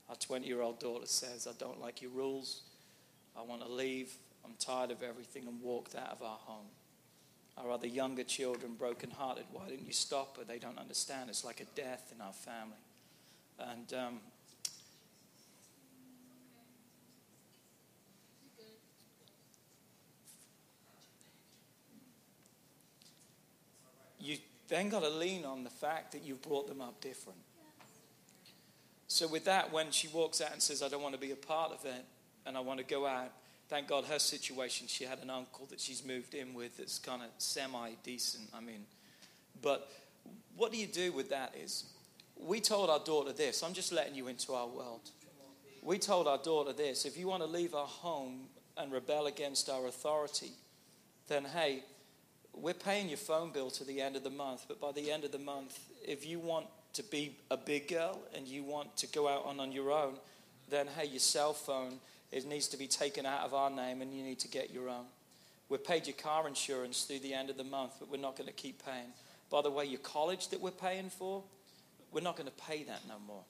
Our 0.10 0.18
20 0.18 0.46
year 0.46 0.62
old 0.62 0.82
daughter 0.82 1.08
says, 1.08 1.48
I 1.48 1.54
don't 1.58 1.80
like 1.80 2.02
your 2.02 2.12
rules. 2.12 2.64
I 3.38 3.42
want 3.42 3.62
to 3.62 3.68
leave. 3.68 4.14
I'm 4.46 4.54
tired 4.60 4.92
of 4.92 5.02
everything 5.04 5.48
and 5.48 5.62
walked 5.62 5.96
out 5.96 6.12
of 6.12 6.22
our 6.22 6.38
home. 6.38 6.68
Our 7.58 7.72
other 7.72 7.88
younger 7.88 8.24
children, 8.24 8.74
brokenhearted, 8.78 9.46
why 9.52 9.68
didn't 9.68 9.86
you 9.86 9.94
stop 9.94 10.38
her? 10.38 10.44
They 10.44 10.58
don't 10.58 10.78
understand. 10.78 11.30
It's 11.30 11.44
like 11.44 11.62
a 11.62 11.66
death 11.76 12.12
in 12.14 12.20
our 12.20 12.34
family. 12.34 12.78
And 13.60 13.94
um, 13.94 14.20
you 24.20 24.38
then 24.68 24.90
got 24.90 25.04
to 25.04 25.10
lean 25.10 25.46
on 25.46 25.64
the 25.64 25.70
fact 25.70 26.14
that 26.14 26.24
you've 26.24 26.42
brought 26.42 26.68
them 26.68 26.82
up 26.82 27.00
different. 27.02 27.40
So, 29.08 29.28
with 29.28 29.46
that, 29.46 29.72
when 29.72 29.92
she 29.92 30.08
walks 30.08 30.42
out 30.42 30.54
and 30.54 30.62
says, 30.62 30.82
I 30.82 30.88
don't 30.88 31.04
want 31.04 31.14
to 31.14 31.22
be 31.22 31.32
a 31.32 31.36
part 31.36 31.72
of 31.72 31.86
it 31.86 32.06
and 32.48 32.58
I 32.58 32.62
want 32.62 32.80
to 32.80 32.86
go 32.86 33.06
out, 33.06 33.32
thank 33.74 33.88
God 33.88 34.06
her 34.06 34.20
situation, 34.20 34.86
she 34.86 35.04
had 35.04 35.18
an 35.24 35.32
uncle 35.32 35.66
that 35.72 35.80
she's 35.80 36.06
moved 36.06 36.36
in 36.36 36.54
with 36.54 36.78
that's 36.78 37.00
kind 37.00 37.24
of 37.24 37.30
semi 37.40 37.90
decent. 38.04 38.48
I 38.54 38.62
mean, 38.62 38.86
but 39.64 39.92
what 40.56 40.72
do 40.72 40.78
you 40.78 40.86
do 40.86 41.12
with 41.12 41.32
that 41.32 41.56
is 41.60 41.86
we 42.40 42.60
told 42.60 42.92
our 42.92 43.00
daughter 43.00 43.34
this. 43.34 43.64
I'm 43.64 43.74
just 43.74 43.92
letting 43.92 44.14
you 44.14 44.28
into 44.28 44.54
our 44.54 44.68
world. 44.68 45.10
We 45.82 45.98
told 45.98 46.28
our 46.28 46.38
daughter 46.38 46.72
this 46.72 47.04
if 47.06 47.18
you 47.18 47.28
want 47.28 47.42
to 47.42 47.50
leave 47.50 47.74
our 47.74 47.88
home 47.88 48.42
and 48.78 48.92
rebel 48.92 49.26
against 49.26 49.70
our 49.70 49.88
authority, 49.88 50.52
then 51.28 51.44
hey, 51.44 51.84
we're 52.54 52.76
paying 52.76 53.10
your 53.10 53.18
phone 53.18 53.52
bill 53.52 53.72
to 53.72 53.84
the 53.84 54.02
end 54.02 54.16
of 54.16 54.24
the 54.24 54.30
month. 54.30 54.66
But 54.68 54.80
by 54.80 54.92
the 54.92 55.12
end 55.12 55.24
of 55.24 55.32
the 55.32 55.40
month, 55.40 55.80
if 56.08 56.28
you 56.28 56.38
want 56.38 56.68
to 56.94 57.02
be 57.02 57.38
a 57.50 57.58
big 57.58 57.88
girl 57.88 58.20
and 58.36 58.48
you 58.48 58.64
want 58.64 58.96
to 58.98 59.08
go 59.08 59.28
out 59.28 59.46
on, 59.46 59.60
on 59.60 59.72
your 59.72 59.92
own, 59.92 60.20
then 60.70 60.86
hey, 60.96 61.08
your 61.08 61.18
cell 61.18 61.54
phone 61.54 61.94
it 62.34 62.46
needs 62.46 62.68
to 62.70 62.78
be 62.78 62.88
taken 62.88 63.26
out 63.26 63.42
of 63.42 63.54
our 63.54 63.70
name 63.70 64.02
and 64.02 64.12
you 64.14 64.24
need 64.24 64.40
to 64.40 64.48
get 64.48 64.72
your 64.72 64.90
own. 64.90 65.06
We've 65.70 65.84
paid 65.84 66.08
your 66.08 66.16
car 66.16 66.48
insurance 66.48 67.04
through 67.04 67.20
the 67.20 67.34
end 67.34 67.50
of 67.50 67.58
the 67.58 67.64
month, 67.64 67.94
but 68.00 68.10
we're 68.10 68.18
not 68.18 68.36
going 68.36 68.48
to 68.48 68.54
keep 68.54 68.84
paying. 68.84 69.14
By 69.50 69.62
the 69.62 69.70
way, 69.70 69.86
your 69.86 70.00
college 70.00 70.50
that 70.50 70.60
we're 70.60 70.72
paying 70.72 71.10
for, 71.10 71.44
we're 72.12 72.22
not 72.22 72.36
going 72.36 72.50
to 72.50 72.64
pay 72.66 72.84
that 72.84 73.02
no 73.08 73.16
more. 73.26 73.44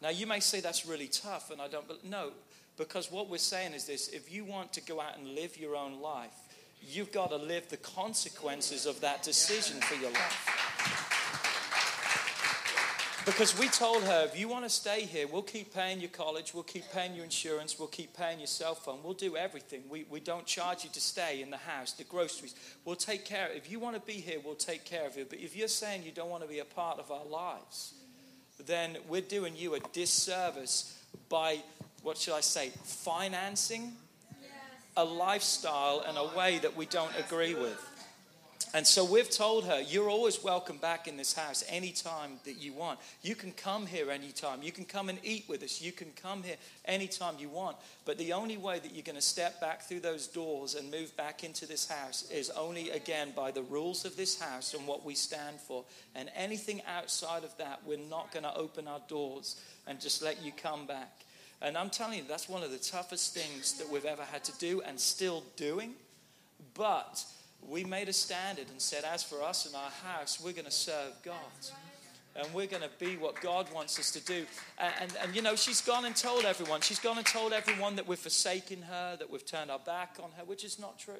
Now, 0.00 0.10
you 0.10 0.26
may 0.26 0.40
say 0.40 0.60
that's 0.60 0.86
really 0.86 1.08
tough, 1.08 1.50
and 1.50 1.60
I 1.60 1.68
don't, 1.68 1.86
but 1.88 2.04
no, 2.04 2.30
because 2.76 3.10
what 3.10 3.28
we're 3.28 3.38
saying 3.38 3.72
is 3.72 3.84
this 3.86 4.08
if 4.08 4.32
you 4.32 4.44
want 4.44 4.72
to 4.74 4.80
go 4.82 5.00
out 5.00 5.18
and 5.18 5.34
live 5.34 5.56
your 5.56 5.76
own 5.76 6.00
life, 6.00 6.34
you've 6.82 7.12
got 7.12 7.30
to 7.30 7.36
live 7.36 7.68
the 7.68 7.76
consequences 7.78 8.86
of 8.86 9.00
that 9.00 9.22
decision 9.22 9.80
for 9.80 9.94
your 9.94 10.10
life. 10.10 10.63
Because 13.24 13.58
we 13.58 13.68
told 13.68 14.02
her, 14.02 14.24
if 14.24 14.38
you 14.38 14.48
want 14.48 14.64
to 14.64 14.70
stay 14.70 15.02
here, 15.02 15.26
we'll 15.26 15.40
keep 15.40 15.72
paying 15.72 15.98
your 15.98 16.10
college, 16.10 16.52
we'll 16.52 16.62
keep 16.62 16.84
paying 16.92 17.14
your 17.14 17.24
insurance, 17.24 17.78
we'll 17.78 17.88
keep 17.88 18.14
paying 18.14 18.38
your 18.38 18.46
cell 18.46 18.74
phone, 18.74 18.98
we'll 19.02 19.14
do 19.14 19.34
everything. 19.34 19.82
We, 19.88 20.04
we 20.10 20.20
don't 20.20 20.44
charge 20.44 20.84
you 20.84 20.90
to 20.90 21.00
stay 21.00 21.40
in 21.40 21.50
the 21.50 21.56
house, 21.56 21.92
the 21.92 22.04
groceries. 22.04 22.54
We'll 22.84 22.96
take 22.96 23.24
care. 23.24 23.48
If 23.50 23.70
you 23.70 23.80
want 23.80 23.96
to 23.96 24.02
be 24.02 24.20
here, 24.20 24.38
we'll 24.44 24.54
take 24.54 24.84
care 24.84 25.06
of 25.06 25.16
you. 25.16 25.24
But 25.24 25.38
if 25.38 25.56
you're 25.56 25.68
saying 25.68 26.02
you 26.02 26.12
don't 26.12 26.28
want 26.28 26.42
to 26.42 26.48
be 26.48 26.58
a 26.58 26.66
part 26.66 26.98
of 26.98 27.10
our 27.10 27.24
lives, 27.24 27.94
then 28.66 28.98
we're 29.08 29.22
doing 29.22 29.56
you 29.56 29.74
a 29.74 29.80
disservice 29.92 31.02
by, 31.30 31.62
what 32.02 32.18
should 32.18 32.34
I 32.34 32.40
say, 32.40 32.72
financing 32.84 33.94
a 34.96 35.04
lifestyle 35.04 36.04
and 36.06 36.16
a 36.18 36.36
way 36.36 36.58
that 36.58 36.76
we 36.76 36.86
don't 36.86 37.10
agree 37.18 37.54
with. 37.54 37.93
And 38.74 38.84
so 38.84 39.04
we've 39.04 39.30
told 39.30 39.66
her, 39.66 39.80
you're 39.80 40.10
always 40.10 40.42
welcome 40.42 40.78
back 40.78 41.06
in 41.06 41.16
this 41.16 41.32
house 41.32 41.62
anytime 41.68 42.40
that 42.44 42.60
you 42.60 42.72
want. 42.72 42.98
You 43.22 43.36
can 43.36 43.52
come 43.52 43.86
here 43.86 44.10
anytime. 44.10 44.64
You 44.64 44.72
can 44.72 44.84
come 44.84 45.08
and 45.08 45.20
eat 45.22 45.44
with 45.48 45.62
us. 45.62 45.80
You 45.80 45.92
can 45.92 46.10
come 46.20 46.42
here 46.42 46.56
anytime 46.84 47.36
you 47.38 47.48
want. 47.48 47.76
But 48.04 48.18
the 48.18 48.32
only 48.32 48.56
way 48.56 48.80
that 48.80 48.92
you're 48.92 49.04
going 49.04 49.14
to 49.14 49.22
step 49.22 49.60
back 49.60 49.82
through 49.82 50.00
those 50.00 50.26
doors 50.26 50.74
and 50.74 50.90
move 50.90 51.16
back 51.16 51.44
into 51.44 51.66
this 51.66 51.88
house 51.88 52.28
is 52.32 52.50
only, 52.50 52.90
again, 52.90 53.32
by 53.36 53.52
the 53.52 53.62
rules 53.62 54.04
of 54.04 54.16
this 54.16 54.40
house 54.40 54.74
and 54.74 54.88
what 54.88 55.04
we 55.04 55.14
stand 55.14 55.60
for. 55.60 55.84
And 56.16 56.28
anything 56.34 56.82
outside 56.88 57.44
of 57.44 57.56
that, 57.58 57.80
we're 57.86 57.96
not 57.96 58.32
going 58.32 58.42
to 58.42 58.56
open 58.56 58.88
our 58.88 59.00
doors 59.06 59.54
and 59.86 60.00
just 60.00 60.20
let 60.20 60.42
you 60.42 60.50
come 60.50 60.84
back. 60.88 61.20
And 61.62 61.78
I'm 61.78 61.90
telling 61.90 62.18
you, 62.18 62.24
that's 62.28 62.48
one 62.48 62.64
of 62.64 62.72
the 62.72 62.78
toughest 62.78 63.34
things 63.34 63.74
that 63.74 63.88
we've 63.88 64.04
ever 64.04 64.24
had 64.24 64.42
to 64.42 64.58
do 64.58 64.82
and 64.84 64.98
still 64.98 65.44
doing. 65.54 65.92
But 66.74 67.24
we 67.68 67.84
made 67.84 68.08
a 68.08 68.12
standard 68.12 68.66
and 68.70 68.80
said, 68.80 69.04
as 69.04 69.22
for 69.22 69.42
us 69.42 69.66
and 69.66 69.74
our 69.74 69.90
house, 69.90 70.40
we're 70.42 70.52
going 70.52 70.64
to 70.64 70.70
serve 70.70 71.12
God. 71.22 71.34
And 72.36 72.52
we're 72.52 72.66
going 72.66 72.82
to 72.82 72.90
be 72.98 73.16
what 73.16 73.40
God 73.40 73.72
wants 73.72 73.98
us 73.98 74.10
to 74.10 74.20
do. 74.24 74.44
And, 74.78 74.92
and, 75.00 75.12
and, 75.22 75.36
you 75.36 75.42
know, 75.42 75.54
she's 75.54 75.80
gone 75.80 76.04
and 76.04 76.16
told 76.16 76.44
everyone. 76.44 76.80
She's 76.80 76.98
gone 76.98 77.16
and 77.16 77.26
told 77.26 77.52
everyone 77.52 77.94
that 77.96 78.08
we've 78.08 78.18
forsaken 78.18 78.82
her, 78.82 79.16
that 79.16 79.30
we've 79.30 79.46
turned 79.46 79.70
our 79.70 79.78
back 79.78 80.16
on 80.20 80.30
her, 80.36 80.44
which 80.44 80.64
is 80.64 80.78
not 80.78 80.98
true 80.98 81.14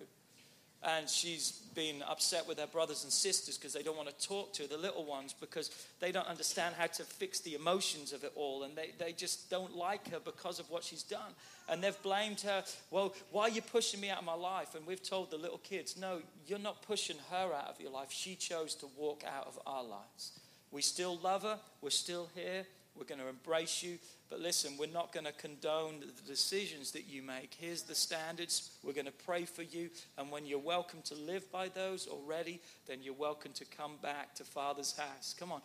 and 0.84 1.08
she's 1.08 1.52
been 1.74 2.02
upset 2.08 2.46
with 2.46 2.58
her 2.58 2.66
brothers 2.66 3.04
and 3.04 3.12
sisters 3.12 3.56
because 3.56 3.72
they 3.72 3.82
don't 3.82 3.96
want 3.96 4.08
to 4.08 4.26
talk 4.26 4.52
to 4.54 4.62
her, 4.62 4.68
the 4.68 4.76
little 4.76 5.04
ones, 5.04 5.34
because 5.38 5.70
they 5.98 6.12
don't 6.12 6.26
understand 6.26 6.74
how 6.78 6.86
to 6.86 7.04
fix 7.04 7.40
the 7.40 7.54
emotions 7.54 8.12
of 8.12 8.22
it 8.22 8.32
all. 8.36 8.64
And 8.64 8.76
they, 8.76 8.90
they 8.98 9.12
just 9.12 9.50
don't 9.50 9.74
like 9.74 10.10
her 10.10 10.20
because 10.22 10.60
of 10.60 10.70
what 10.70 10.84
she's 10.84 11.02
done. 11.02 11.32
And 11.68 11.82
they've 11.82 12.02
blamed 12.02 12.42
her, 12.42 12.64
well, 12.90 13.14
why 13.30 13.44
are 13.44 13.48
you 13.50 13.62
pushing 13.62 14.00
me 14.00 14.10
out 14.10 14.18
of 14.18 14.24
my 14.24 14.34
life? 14.34 14.74
And 14.74 14.86
we've 14.86 15.02
told 15.02 15.30
the 15.30 15.38
little 15.38 15.58
kids, 15.58 15.96
no, 15.98 16.18
you're 16.46 16.58
not 16.58 16.82
pushing 16.82 17.16
her 17.30 17.52
out 17.54 17.68
of 17.68 17.80
your 17.80 17.90
life. 17.90 18.10
She 18.10 18.34
chose 18.34 18.74
to 18.76 18.86
walk 18.96 19.24
out 19.26 19.46
of 19.46 19.58
our 19.66 19.82
lives. 19.82 20.32
We 20.70 20.82
still 20.82 21.18
love 21.22 21.44
her, 21.44 21.58
we're 21.80 21.90
still 21.90 22.28
here, 22.34 22.66
we're 22.96 23.04
going 23.04 23.20
to 23.20 23.28
embrace 23.28 23.82
you. 23.82 23.98
But 24.30 24.40
listen, 24.40 24.76
we're 24.78 24.86
not 24.86 25.12
going 25.12 25.26
to 25.26 25.32
condone 25.32 26.00
the 26.00 26.28
decisions 26.28 26.90
that 26.92 27.06
you 27.06 27.22
make. 27.22 27.54
Here's 27.58 27.82
the 27.82 27.94
standards. 27.94 28.70
We're 28.82 28.94
going 28.94 29.06
to 29.06 29.12
pray 29.12 29.44
for 29.44 29.62
you. 29.62 29.90
And 30.18 30.30
when 30.30 30.46
you're 30.46 30.58
welcome 30.58 31.00
to 31.04 31.14
live 31.14 31.50
by 31.52 31.68
those 31.68 32.08
already, 32.08 32.60
then 32.86 32.98
you're 33.02 33.14
welcome 33.14 33.52
to 33.52 33.64
come 33.64 33.92
back 34.02 34.34
to 34.36 34.44
Father's 34.44 34.96
house. 34.96 35.34
Come 35.38 35.52
on. 35.52 35.60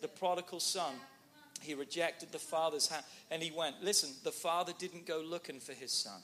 The 0.00 0.08
prodigal 0.08 0.60
son, 0.60 0.94
he 1.60 1.74
rejected 1.74 2.32
the 2.32 2.38
Father's 2.38 2.88
house 2.88 3.04
and 3.30 3.42
he 3.42 3.50
went. 3.50 3.82
Listen, 3.82 4.10
the 4.22 4.32
Father 4.32 4.72
didn't 4.78 5.06
go 5.06 5.20
looking 5.20 5.60
for 5.60 5.72
his 5.72 5.92
son. 5.92 6.20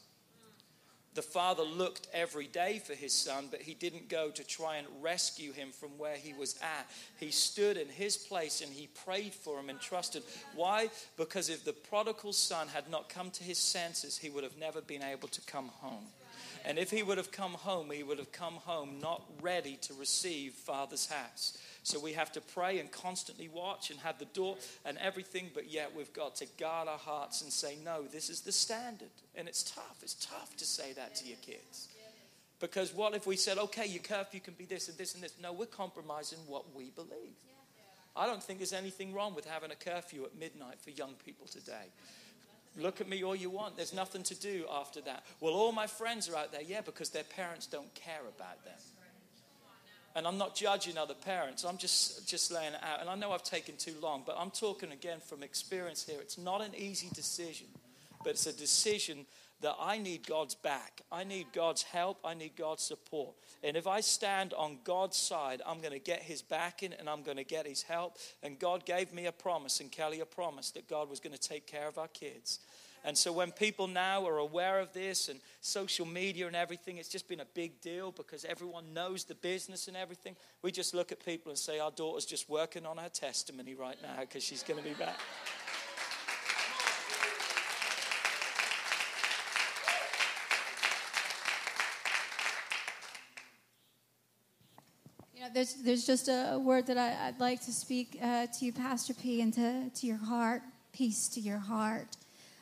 The 1.14 1.22
father 1.22 1.64
looked 1.64 2.06
every 2.12 2.46
day 2.46 2.80
for 2.84 2.94
his 2.94 3.12
son, 3.12 3.48
but 3.50 3.62
he 3.62 3.74
didn't 3.74 4.08
go 4.08 4.30
to 4.30 4.44
try 4.44 4.76
and 4.76 4.86
rescue 5.00 5.52
him 5.52 5.72
from 5.72 5.98
where 5.98 6.14
he 6.14 6.32
was 6.32 6.56
at. 6.62 6.88
He 7.18 7.32
stood 7.32 7.76
in 7.76 7.88
his 7.88 8.16
place 8.16 8.60
and 8.60 8.72
he 8.72 8.88
prayed 9.04 9.34
for 9.34 9.58
him 9.58 9.70
and 9.70 9.80
trusted. 9.80 10.22
Why? 10.54 10.88
Because 11.16 11.50
if 11.50 11.64
the 11.64 11.72
prodigal 11.72 12.32
son 12.32 12.68
had 12.68 12.88
not 12.88 13.08
come 13.08 13.30
to 13.32 13.42
his 13.42 13.58
senses, 13.58 14.18
he 14.18 14.30
would 14.30 14.44
have 14.44 14.56
never 14.56 14.80
been 14.80 15.02
able 15.02 15.28
to 15.28 15.40
come 15.42 15.68
home. 15.68 16.06
And 16.64 16.78
if 16.78 16.90
he 16.90 17.02
would 17.02 17.18
have 17.18 17.32
come 17.32 17.54
home, 17.54 17.90
he 17.90 18.02
would 18.02 18.18
have 18.18 18.32
come 18.32 18.54
home 18.54 19.00
not 19.00 19.22
ready 19.40 19.76
to 19.82 19.94
receive 19.94 20.52
Father's 20.52 21.06
house. 21.06 21.58
So 21.82 21.98
we 21.98 22.12
have 22.12 22.30
to 22.32 22.40
pray 22.40 22.78
and 22.78 22.92
constantly 22.92 23.48
watch 23.48 23.90
and 23.90 23.98
have 24.00 24.18
the 24.18 24.26
door 24.26 24.56
and 24.84 24.98
everything, 24.98 25.50
but 25.54 25.70
yet 25.70 25.92
we've 25.96 26.12
got 26.12 26.36
to 26.36 26.46
guard 26.58 26.88
our 26.88 26.98
hearts 26.98 27.42
and 27.42 27.50
say, 27.50 27.78
no, 27.84 28.02
this 28.02 28.28
is 28.28 28.42
the 28.42 28.52
standard. 28.52 29.08
And 29.34 29.48
it's 29.48 29.62
tough. 29.62 29.98
It's 30.02 30.14
tough 30.14 30.56
to 30.58 30.64
say 30.64 30.92
that 30.92 31.14
to 31.16 31.26
your 31.26 31.38
kids. 31.38 31.88
Because 32.60 32.94
what 32.94 33.14
if 33.14 33.26
we 33.26 33.36
said, 33.36 33.56
okay, 33.56 33.86
your 33.86 34.02
curfew 34.02 34.40
can 34.40 34.52
be 34.54 34.66
this 34.66 34.88
and 34.88 34.98
this 34.98 35.14
and 35.14 35.24
this? 35.24 35.32
No, 35.42 35.52
we're 35.52 35.64
compromising 35.64 36.38
what 36.46 36.76
we 36.76 36.90
believe. 36.90 37.36
I 38.14 38.26
don't 38.26 38.42
think 38.42 38.58
there's 38.58 38.74
anything 38.74 39.14
wrong 39.14 39.34
with 39.34 39.46
having 39.46 39.70
a 39.70 39.74
curfew 39.74 40.24
at 40.24 40.38
midnight 40.38 40.78
for 40.80 40.90
young 40.90 41.14
people 41.24 41.46
today. 41.46 41.86
Look 42.76 43.00
at 43.00 43.08
me 43.08 43.24
all 43.24 43.34
you 43.34 43.48
want. 43.48 43.76
There's 43.76 43.94
nothing 43.94 44.22
to 44.24 44.34
do 44.34 44.66
after 44.70 45.00
that. 45.02 45.24
Well, 45.40 45.54
all 45.54 45.72
my 45.72 45.86
friends 45.86 46.28
are 46.28 46.36
out 46.36 46.52
there. 46.52 46.62
Yeah, 46.62 46.82
because 46.82 47.08
their 47.10 47.24
parents 47.24 47.66
don't 47.66 47.92
care 47.94 48.20
about 48.20 48.62
them. 48.64 48.74
And 50.16 50.26
I'm 50.26 50.38
not 50.38 50.56
judging 50.56 50.98
other 50.98 51.14
parents. 51.14 51.64
I'm 51.64 51.78
just, 51.78 52.28
just 52.28 52.50
laying 52.50 52.74
it 52.74 52.82
out. 52.82 53.00
And 53.00 53.08
I 53.08 53.14
know 53.14 53.32
I've 53.32 53.44
taken 53.44 53.76
too 53.76 53.94
long, 54.02 54.24
but 54.26 54.36
I'm 54.38 54.50
talking 54.50 54.92
again 54.92 55.18
from 55.20 55.42
experience 55.42 56.04
here. 56.04 56.18
It's 56.20 56.38
not 56.38 56.62
an 56.62 56.74
easy 56.76 57.08
decision, 57.14 57.68
but 58.24 58.30
it's 58.30 58.46
a 58.46 58.52
decision 58.52 59.26
that 59.60 59.76
I 59.78 59.98
need 59.98 60.26
God's 60.26 60.54
back. 60.54 61.02
I 61.12 61.24
need 61.24 61.48
God's 61.52 61.82
help. 61.82 62.18
I 62.24 62.34
need 62.34 62.56
God's 62.56 62.82
support. 62.82 63.34
And 63.62 63.76
if 63.76 63.86
I 63.86 64.00
stand 64.00 64.54
on 64.54 64.78
God's 64.84 65.16
side, 65.16 65.60
I'm 65.66 65.80
going 65.80 65.92
to 65.92 65.98
get 65.98 66.22
his 66.22 66.40
backing 66.40 66.94
and 66.98 67.08
I'm 67.08 67.22
going 67.22 67.36
to 67.36 67.44
get 67.44 67.66
his 67.66 67.82
help. 67.82 68.16
And 68.42 68.58
God 68.58 68.86
gave 68.86 69.12
me 69.12 69.26
a 69.26 69.32
promise 69.32 69.80
and 69.80 69.92
Kelly 69.92 70.20
a 70.20 70.26
promise 70.26 70.70
that 70.72 70.88
God 70.88 71.10
was 71.10 71.20
going 71.20 71.36
to 71.36 71.38
take 71.38 71.66
care 71.66 71.86
of 71.86 71.98
our 71.98 72.08
kids. 72.08 72.60
And 73.04 73.16
so 73.16 73.32
when 73.32 73.50
people 73.50 73.86
now 73.86 74.26
are 74.26 74.38
aware 74.38 74.78
of 74.78 74.92
this 74.92 75.28
and 75.28 75.40
social 75.60 76.06
media 76.06 76.46
and 76.46 76.54
everything, 76.54 76.98
it's 76.98 77.08
just 77.08 77.28
been 77.28 77.40
a 77.40 77.46
big 77.54 77.80
deal 77.80 78.12
because 78.12 78.44
everyone 78.44 78.92
knows 78.92 79.24
the 79.24 79.34
business 79.34 79.88
and 79.88 79.96
everything. 79.96 80.36
We 80.62 80.70
just 80.70 80.94
look 80.94 81.10
at 81.10 81.24
people 81.24 81.50
and 81.50 81.58
say, 81.58 81.78
Our 81.78 81.90
daughter's 81.90 82.26
just 82.26 82.48
working 82.48 82.84
on 82.84 82.98
her 82.98 83.08
testimony 83.08 83.74
right 83.74 83.96
now 84.02 84.20
because 84.20 84.44
she's 84.44 84.62
going 84.62 84.82
to 84.82 84.88
be 84.88 84.94
back. 84.94 85.18
There's, 95.52 95.74
there's 95.74 96.06
just 96.06 96.28
a 96.28 96.58
word 96.58 96.86
that 96.86 96.96
I, 96.96 97.30
would 97.30 97.40
like 97.40 97.60
to 97.64 97.72
speak 97.72 98.16
uh, 98.22 98.46
to 98.46 98.64
you, 98.64 98.72
Pastor 98.72 99.14
P, 99.14 99.40
and 99.40 99.52
to, 99.54 99.90
to 99.90 100.06
your 100.06 100.16
heart. 100.16 100.62
Peace 100.92 101.28
to 101.28 101.40
your 101.40 101.58
heart. 101.58 102.16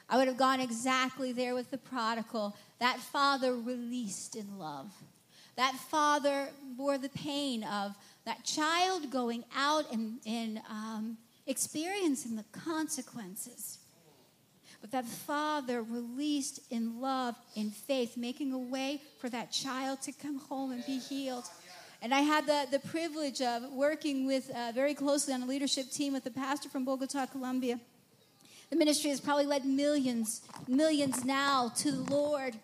I 0.09 0.17
would 0.17 0.29
have 0.29 0.37
gone 0.37 0.61
exactly 0.61 1.33
there 1.33 1.55
with 1.55 1.71
the 1.71 1.79
prodigal. 1.79 2.57
That 2.81 2.99
father 2.99 3.55
released 3.55 4.37
in 4.37 4.59
love. 4.59 4.91
That 5.57 5.75
father 5.75 6.49
bore 6.77 6.99
the 6.99 7.09
pain 7.09 7.65
of 7.65 7.95
that 8.25 8.45
child 8.45 9.11
going 9.11 9.45
out 9.57 9.93
and, 9.93 10.21
and 10.27 10.61
um, 10.71 11.19
experiencing 11.47 12.37
the 12.37 12.45
consequences. 12.53 13.79
But 14.81 14.93
that 14.93 15.05
father 15.05 15.83
released 15.83 16.61
in 16.71 17.01
love, 17.01 17.35
in 17.57 17.71
faith, 17.71 18.17
making 18.17 18.53
a 18.53 18.59
way 18.59 19.03
for 19.21 19.29
that 19.31 19.51
child 19.51 20.01
to 20.03 20.13
come 20.13 20.39
home 20.39 20.71
and 20.71 20.87
be 20.87 20.99
healed. 20.99 21.45
And 22.01 22.15
I 22.15 22.21
had 22.21 22.47
the, 22.47 22.67
the 22.71 22.79
privilege 22.79 23.43
of 23.43 23.73
working 23.73 24.27
with 24.27 24.49
uh, 24.51 24.71
very 24.73 24.95
closely 24.95 25.35
on 25.35 25.43
a 25.43 25.47
leadership 25.47 25.91
team 25.91 26.13
with 26.13 26.25
a 26.27 26.31
pastor 26.31 26.69
from 26.69 26.85
Bogota, 26.85 27.27
Colombia. 27.27 27.81
The 28.71 28.77
ministry 28.77 29.11
has 29.11 29.21
probably 29.21 29.47
led 29.47 29.65
millions, 29.65 30.43
millions 30.67 31.25
now 31.25 31.73
to 31.77 31.91
the 31.91 32.15
Lord. 32.15 32.55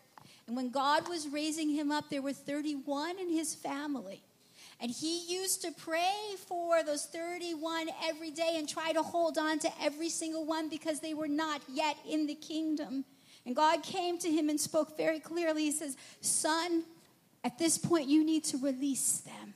And 0.47 0.57
when 0.57 0.71
God 0.71 1.09
was 1.09 1.29
raising 1.29 1.71
him 1.71 1.91
up, 1.91 2.11
there 2.11 2.21
were 2.21 2.33
31 2.33 3.19
in 3.19 3.31
his 3.31 3.55
family. 3.55 4.23
And 4.81 4.91
he 4.91 5.25
used 5.33 5.63
to 5.63 5.73
pray 5.73 6.35
for 6.47 6.83
those 6.83 7.07
31 7.07 7.89
every 8.05 8.31
day 8.31 8.57
and 8.57 8.69
try 8.69 8.93
to 8.93 9.03
hold 9.03 9.39
on 9.39 9.59
to 9.61 9.71
every 9.81 10.11
single 10.11 10.45
one 10.45 10.69
because 10.69 11.01
they 11.01 11.15
were 11.15 11.29
not 11.29 11.63
yet 11.69 11.97
in 12.09 12.27
the 12.27 12.35
kingdom. 12.35 13.05
And 13.47 13.55
God 13.55 13.83
came 13.83 14.19
to 14.19 14.31
him 14.31 14.49
and 14.49 14.61
spoke 14.61 14.97
very 14.97 15.21
clearly. 15.21 15.65
He 15.65 15.73
says, 15.73 15.97
Son, 16.21 16.85
at 17.43 17.59
this 17.59 17.79
point, 17.79 18.09
you 18.09 18.25
need 18.25 18.45
to 18.45 18.59
release 18.59 19.19
them. 19.19 19.55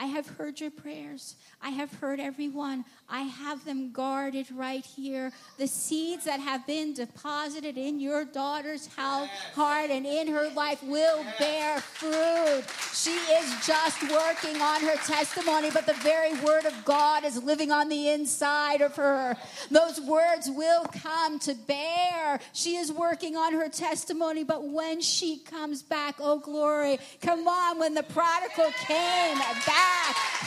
I 0.00 0.06
have 0.06 0.28
heard 0.28 0.60
your 0.60 0.70
prayers. 0.70 1.34
I 1.60 1.70
have 1.70 1.92
heard 1.94 2.20
everyone. 2.20 2.84
I 3.08 3.22
have 3.22 3.64
them 3.64 3.90
guarded 3.90 4.46
right 4.52 4.84
here. 4.84 5.32
The 5.58 5.66
seeds 5.66 6.24
that 6.26 6.38
have 6.38 6.64
been 6.68 6.94
deposited 6.94 7.76
in 7.76 7.98
your 7.98 8.24
daughter's 8.24 8.88
heart 8.94 9.90
and 9.90 10.06
in 10.06 10.28
her 10.28 10.50
life 10.50 10.80
will 10.84 11.24
bear 11.40 11.80
fruit. 11.80 12.62
She 12.94 13.10
is 13.10 13.66
just 13.66 14.02
working 14.02 14.62
on 14.62 14.82
her 14.82 14.96
testimony, 14.98 15.70
but 15.72 15.86
the 15.86 15.94
very 15.94 16.38
word 16.42 16.64
of 16.64 16.84
God 16.84 17.24
is 17.24 17.42
living 17.42 17.72
on 17.72 17.88
the 17.88 18.10
inside 18.10 18.82
of 18.82 18.94
her. 18.94 19.36
Those 19.68 20.00
words 20.00 20.48
will 20.48 20.84
come 21.02 21.40
to 21.40 21.54
bear. 21.54 22.38
She 22.52 22.76
is 22.76 22.92
working 22.92 23.36
on 23.36 23.52
her 23.54 23.68
testimony, 23.68 24.44
but 24.44 24.68
when 24.68 25.00
she 25.00 25.38
comes 25.38 25.82
back, 25.82 26.16
oh 26.20 26.38
glory, 26.38 27.00
come 27.20 27.48
on, 27.48 27.80
when 27.80 27.94
the 27.94 28.04
prodigal 28.04 28.70
came 28.86 29.38
back 29.66 29.87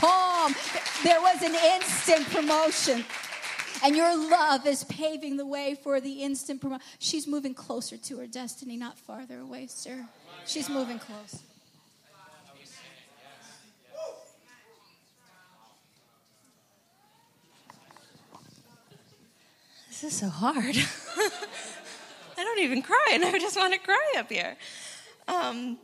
home, 0.01 0.55
there 1.03 1.21
was 1.21 1.41
an 1.41 1.55
instant 1.75 2.29
promotion. 2.29 3.05
And 3.83 3.95
your 3.95 4.15
love 4.29 4.67
is 4.67 4.83
paving 4.83 5.37
the 5.37 5.45
way 5.45 5.75
for 5.81 5.99
the 5.99 6.21
instant 6.21 6.61
promotion. 6.61 6.85
She's 6.99 7.27
moving 7.27 7.53
closer 7.53 7.97
to 7.97 8.17
her 8.19 8.27
destiny, 8.27 8.77
not 8.77 8.97
farther 8.99 9.39
away, 9.39 9.67
sir. 9.67 10.07
She's 10.45 10.69
moving 10.69 10.99
close. 10.99 11.39
This 19.89 20.13
is 20.13 20.19
so 20.19 20.29
hard. 20.29 20.55
I 22.37 22.43
don't 22.43 22.59
even 22.59 22.81
cry, 22.81 23.11
and 23.13 23.23
I 23.23 23.37
just 23.37 23.55
want 23.55 23.73
to 23.73 23.79
cry 23.79 24.13
up 24.17 24.31
here. 24.31 24.57
Um, 25.27 25.77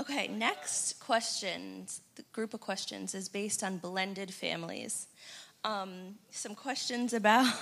Okay, 0.00 0.28
next 0.28 1.00
questions. 1.00 2.00
The 2.16 2.22
group 2.32 2.54
of 2.54 2.60
questions 2.60 3.14
is 3.14 3.28
based 3.28 3.62
on 3.62 3.78
blended 3.78 4.32
families. 4.32 5.06
Um, 5.64 6.14
some 6.30 6.54
questions 6.54 7.12
about. 7.12 7.52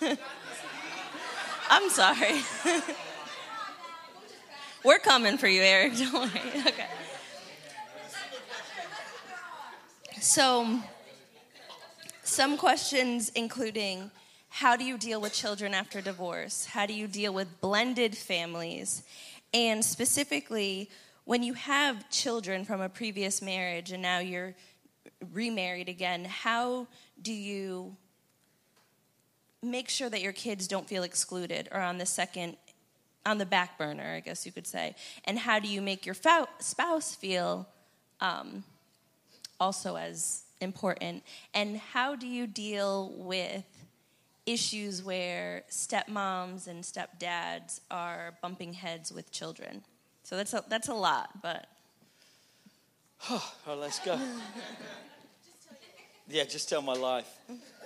I'm 1.70 1.88
sorry. 1.90 2.40
We're 4.84 4.98
coming 4.98 5.38
for 5.38 5.48
you, 5.48 5.62
Eric. 5.62 5.96
Don't 5.96 6.12
worry. 6.12 6.42
Okay. 6.66 6.86
So, 10.20 10.80
some 12.22 12.56
questions 12.56 13.30
including 13.34 14.10
how 14.48 14.74
do 14.76 14.84
you 14.84 14.96
deal 14.96 15.20
with 15.20 15.32
children 15.32 15.74
after 15.74 16.00
divorce? 16.00 16.66
How 16.66 16.86
do 16.86 16.94
you 16.94 17.06
deal 17.06 17.32
with 17.32 17.60
blended 17.60 18.16
families? 18.16 19.02
And 19.52 19.84
specifically, 19.84 20.90
when 21.26 21.42
you 21.42 21.54
have 21.54 22.08
children 22.08 22.64
from 22.64 22.80
a 22.80 22.88
previous 22.88 23.42
marriage 23.42 23.90
and 23.90 24.00
now 24.00 24.20
you're 24.20 24.54
remarried 25.32 25.88
again, 25.88 26.24
how 26.24 26.86
do 27.20 27.32
you 27.32 27.96
make 29.60 29.88
sure 29.88 30.08
that 30.08 30.22
your 30.22 30.32
kids 30.32 30.68
don't 30.68 30.88
feel 30.88 31.02
excluded 31.02 31.68
or 31.72 31.80
on 31.80 31.98
the 31.98 32.06
second 32.06 32.56
on 33.26 33.38
the 33.38 33.46
back 33.46 33.76
burner 33.76 34.14
i 34.14 34.20
guess 34.20 34.46
you 34.46 34.52
could 34.52 34.68
say? 34.68 34.94
And 35.24 35.36
how 35.36 35.58
do 35.58 35.66
you 35.66 35.82
make 35.82 36.06
your 36.06 36.14
spouse 36.14 37.16
feel 37.16 37.68
um, 38.20 38.62
also 39.58 39.96
as 39.96 40.44
important? 40.60 41.24
And 41.52 41.78
how 41.78 42.14
do 42.14 42.28
you 42.28 42.46
deal 42.46 43.12
with 43.16 43.64
issues 44.46 45.02
where 45.02 45.64
stepmoms 45.68 46.68
and 46.68 46.84
stepdads 46.84 47.80
are 47.90 48.38
bumping 48.40 48.74
heads 48.74 49.12
with 49.12 49.32
children 49.32 49.82
so 50.26 50.36
that's 50.36 50.52
a, 50.54 50.64
that's 50.68 50.88
a 50.88 50.94
lot 50.94 51.30
but 51.42 51.68
well, 53.30 53.76
let's 53.76 53.98
go 54.00 54.18
yeah 56.28 56.44
just 56.44 56.68
tell 56.68 56.82
my 56.82 56.94
life 56.94 57.28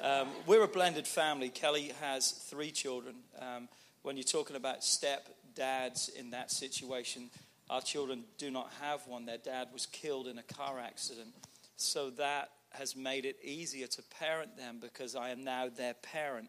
um, 0.02 0.28
we're 0.46 0.64
a 0.64 0.68
blended 0.68 1.06
family. 1.06 1.50
Kelly 1.50 1.92
has 2.00 2.30
three 2.30 2.70
children. 2.70 3.16
Um, 3.38 3.68
when 4.02 4.16
you're 4.16 4.24
talking 4.24 4.56
about 4.56 4.82
step 4.82 5.28
dads 5.54 6.08
in 6.08 6.30
that 6.30 6.50
situation, 6.50 7.28
our 7.68 7.82
children 7.82 8.24
do 8.38 8.50
not 8.50 8.70
have 8.80 9.06
one. 9.06 9.26
Their 9.26 9.38
dad 9.38 9.68
was 9.74 9.84
killed 9.84 10.26
in 10.26 10.38
a 10.38 10.42
car 10.42 10.78
accident. 10.78 11.34
So 11.76 12.10
that 12.10 12.50
has 12.70 12.96
made 12.96 13.26
it 13.26 13.36
easier 13.44 13.86
to 13.88 14.02
parent 14.18 14.56
them 14.56 14.78
because 14.80 15.14
I 15.14 15.30
am 15.30 15.44
now 15.44 15.68
their 15.68 15.94
parent 15.94 16.48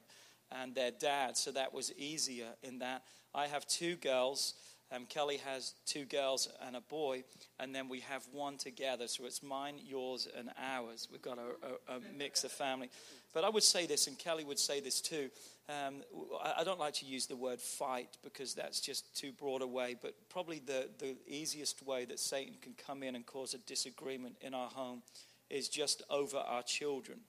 and 0.49 0.73
their 0.73 0.91
dad. 0.91 1.35
So 1.35 1.51
that 1.51 1.73
was 1.73 1.91
easier 1.97 2.47
in 2.63 2.79
that. 2.79 3.03
I 3.35 3.47
have 3.47 3.67
two 3.67 3.97
girls. 3.97 4.53
Um, 4.93 5.05
Kelly 5.05 5.37
has 5.37 5.73
two 5.85 6.03
girls 6.03 6.49
and 6.65 6.75
a 6.75 6.81
boy, 6.81 7.23
and 7.59 7.73
then 7.73 7.87
we 7.87 8.01
have 8.01 8.23
one 8.33 8.57
together. 8.57 9.07
So 9.07 9.25
it's 9.25 9.41
mine, 9.41 9.75
yours, 9.81 10.27
and 10.37 10.49
ours. 10.61 11.07
We've 11.09 11.21
got 11.21 11.37
a, 11.37 11.93
a, 11.93 11.97
a 11.97 11.99
mix 12.17 12.43
of 12.43 12.51
family. 12.51 12.89
But 13.33 13.45
I 13.45 13.49
would 13.49 13.63
say 13.63 13.85
this, 13.85 14.07
and 14.07 14.17
Kelly 14.19 14.43
would 14.43 14.59
say 14.59 14.81
this 14.81 14.99
too. 14.99 15.29
Um, 15.69 16.03
I 16.43 16.63
don't 16.65 16.79
like 16.79 16.95
to 16.95 17.05
use 17.05 17.27
the 17.27 17.37
word 17.37 17.61
fight 17.61 18.17
because 18.23 18.53
that's 18.53 18.81
just 18.81 19.15
too 19.15 19.31
broad 19.31 19.61
a 19.61 19.67
way, 19.67 19.95
but 20.01 20.13
probably 20.29 20.59
the, 20.59 20.89
the 20.99 21.15
easiest 21.25 21.85
way 21.85 22.03
that 22.05 22.19
Satan 22.19 22.55
can 22.61 22.73
come 22.73 23.03
in 23.03 23.15
and 23.15 23.25
cause 23.25 23.53
a 23.53 23.59
disagreement 23.59 24.35
in 24.41 24.53
our 24.53 24.67
home 24.67 25.03
is 25.49 25.69
just 25.69 26.01
over 26.09 26.37
our 26.37 26.63
children. 26.63 27.19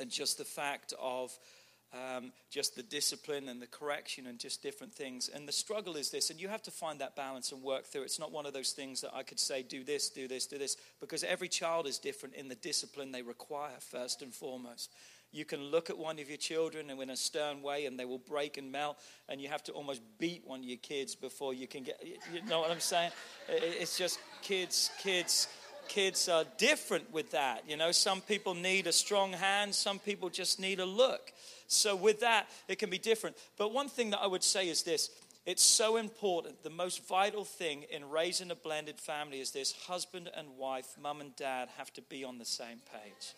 And 0.00 0.10
just 0.10 0.38
the 0.38 0.44
fact 0.44 0.94
of 1.00 1.36
um, 1.92 2.32
just 2.50 2.76
the 2.76 2.82
discipline 2.82 3.48
and 3.48 3.62
the 3.62 3.66
correction 3.66 4.26
and 4.26 4.38
just 4.38 4.62
different 4.62 4.92
things. 4.92 5.28
And 5.28 5.48
the 5.48 5.52
struggle 5.52 5.96
is 5.96 6.10
this, 6.10 6.30
and 6.30 6.40
you 6.40 6.48
have 6.48 6.62
to 6.62 6.70
find 6.70 7.00
that 7.00 7.16
balance 7.16 7.52
and 7.52 7.62
work 7.62 7.86
through. 7.86 8.02
It's 8.02 8.18
not 8.18 8.32
one 8.32 8.46
of 8.46 8.52
those 8.52 8.72
things 8.72 9.00
that 9.00 9.14
I 9.14 9.22
could 9.22 9.40
say, 9.40 9.62
do 9.62 9.84
this, 9.84 10.10
do 10.10 10.28
this, 10.28 10.46
do 10.46 10.58
this, 10.58 10.76
because 11.00 11.24
every 11.24 11.48
child 11.48 11.86
is 11.86 11.98
different 11.98 12.34
in 12.34 12.48
the 12.48 12.54
discipline 12.54 13.12
they 13.12 13.22
require, 13.22 13.76
first 13.80 14.22
and 14.22 14.34
foremost. 14.34 14.90
You 15.30 15.44
can 15.44 15.62
look 15.62 15.90
at 15.90 15.98
one 15.98 16.18
of 16.18 16.28
your 16.28 16.38
children 16.38 16.88
and 16.88 17.00
in 17.02 17.10
a 17.10 17.16
stern 17.16 17.60
way 17.60 17.84
and 17.84 17.98
they 17.98 18.06
will 18.06 18.18
break 18.18 18.56
and 18.56 18.72
melt, 18.72 18.96
and 19.28 19.40
you 19.40 19.48
have 19.48 19.62
to 19.64 19.72
almost 19.72 20.00
beat 20.18 20.42
one 20.46 20.60
of 20.60 20.66
your 20.66 20.78
kids 20.78 21.14
before 21.14 21.52
you 21.52 21.66
can 21.66 21.82
get, 21.82 22.02
you 22.32 22.42
know 22.48 22.60
what 22.60 22.70
I'm 22.70 22.80
saying? 22.80 23.10
It's 23.48 23.98
just 23.98 24.18
kids, 24.42 24.90
kids, 24.98 25.48
kids 25.86 26.28
are 26.28 26.44
different 26.56 27.12
with 27.12 27.32
that. 27.32 27.64
You 27.68 27.76
know, 27.76 27.92
some 27.92 28.20
people 28.20 28.54
need 28.54 28.86
a 28.86 28.92
strong 28.92 29.32
hand, 29.32 29.74
some 29.74 29.98
people 29.98 30.30
just 30.30 30.60
need 30.60 30.80
a 30.80 30.86
look. 30.86 31.32
So, 31.68 31.94
with 31.94 32.20
that, 32.20 32.48
it 32.66 32.78
can 32.78 32.90
be 32.90 32.98
different. 32.98 33.36
But 33.56 33.72
one 33.72 33.88
thing 33.88 34.10
that 34.10 34.20
I 34.20 34.26
would 34.26 34.42
say 34.42 34.68
is 34.68 34.82
this 34.82 35.10
it's 35.46 35.62
so 35.62 35.96
important. 35.96 36.62
The 36.62 36.70
most 36.70 37.06
vital 37.06 37.44
thing 37.44 37.84
in 37.90 38.10
raising 38.10 38.50
a 38.50 38.54
blended 38.54 39.00
family 39.00 39.40
is 39.40 39.50
this 39.50 39.72
husband 39.72 40.28
and 40.36 40.58
wife, 40.58 40.96
mum 41.00 41.20
and 41.20 41.34
dad 41.36 41.68
have 41.78 41.90
to 41.94 42.02
be 42.02 42.22
on 42.24 42.38
the 42.38 42.44
same 42.44 42.80
page. 42.92 43.34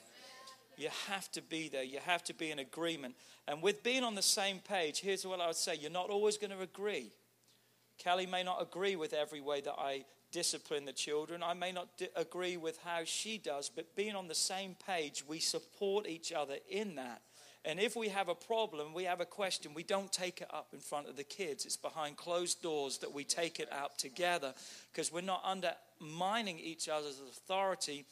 You 0.77 0.89
have 1.09 1.31
to 1.33 1.43
be 1.43 1.69
there. 1.69 1.83
You 1.83 1.99
have 2.07 2.25
to 2.25 2.35
be 2.35 2.51
in 2.51 2.59
agreement. 2.59 3.15
And 3.47 3.63
with 3.63 3.83
being 3.83 4.03
on 4.03 4.15
the 4.15 4.23
same 4.23 4.59
page, 4.59 5.01
here's 5.01 5.27
what 5.27 5.41
I 5.41 5.47
would 5.47 5.57
say 5.57 5.75
you're 5.75 5.91
not 5.91 6.11
always 6.11 6.37
going 6.37 6.51
to 6.51 6.63
agree. 6.63 7.13
Kelly 7.99 8.27
may 8.27 8.43
not 8.43 8.63
agree 8.63 8.97
with 8.97 9.13
every 9.13 9.41
way 9.41 9.61
that 9.61 9.75
I 9.79 10.05
discipline 10.33 10.87
the 10.87 10.93
children. 10.93 11.43
I 11.43 11.55
may 11.55 11.71
not 11.71 11.97
di- 11.99 12.09
agree 12.17 12.57
with 12.57 12.79
how 12.83 13.03
she 13.05 13.39
does, 13.39 13.69
but 13.69 13.95
being 13.95 14.17
on 14.17 14.27
the 14.27 14.35
same 14.35 14.75
page, 14.87 15.23
we 15.29 15.39
support 15.39 16.09
each 16.09 16.33
other 16.33 16.57
in 16.69 16.95
that. 16.95 17.21
And 17.65 17.79
if 17.79 17.95
we 17.95 18.09
have 18.09 18.29
a 18.29 18.35
problem, 18.35 18.95
we 18.95 19.05
have 19.05 19.21
a 19.21 19.27
question, 19.27 19.75
we 19.75 19.83
don't 19.83 20.11
take 20.11 20.41
it 20.41 20.49
up 20.53 20.69
in 20.73 20.81
front 20.81 21.09
of 21.09 21.17
the 21.17 21.25
kids. 21.25 21.67
It's 21.67 21.77
behind 21.77 22.17
closed 22.17 22.63
doors 22.63 22.99
that 22.99 23.13
we 23.13 23.25
take 23.25 23.61
it 23.61 23.71
out 23.71 23.99
together 23.99 24.55
because 24.91 25.13
we're 25.13 25.21
not 25.21 25.43
undermining 25.45 26.59
each 26.59 26.89
other's 26.89 27.21
authority 27.21 28.07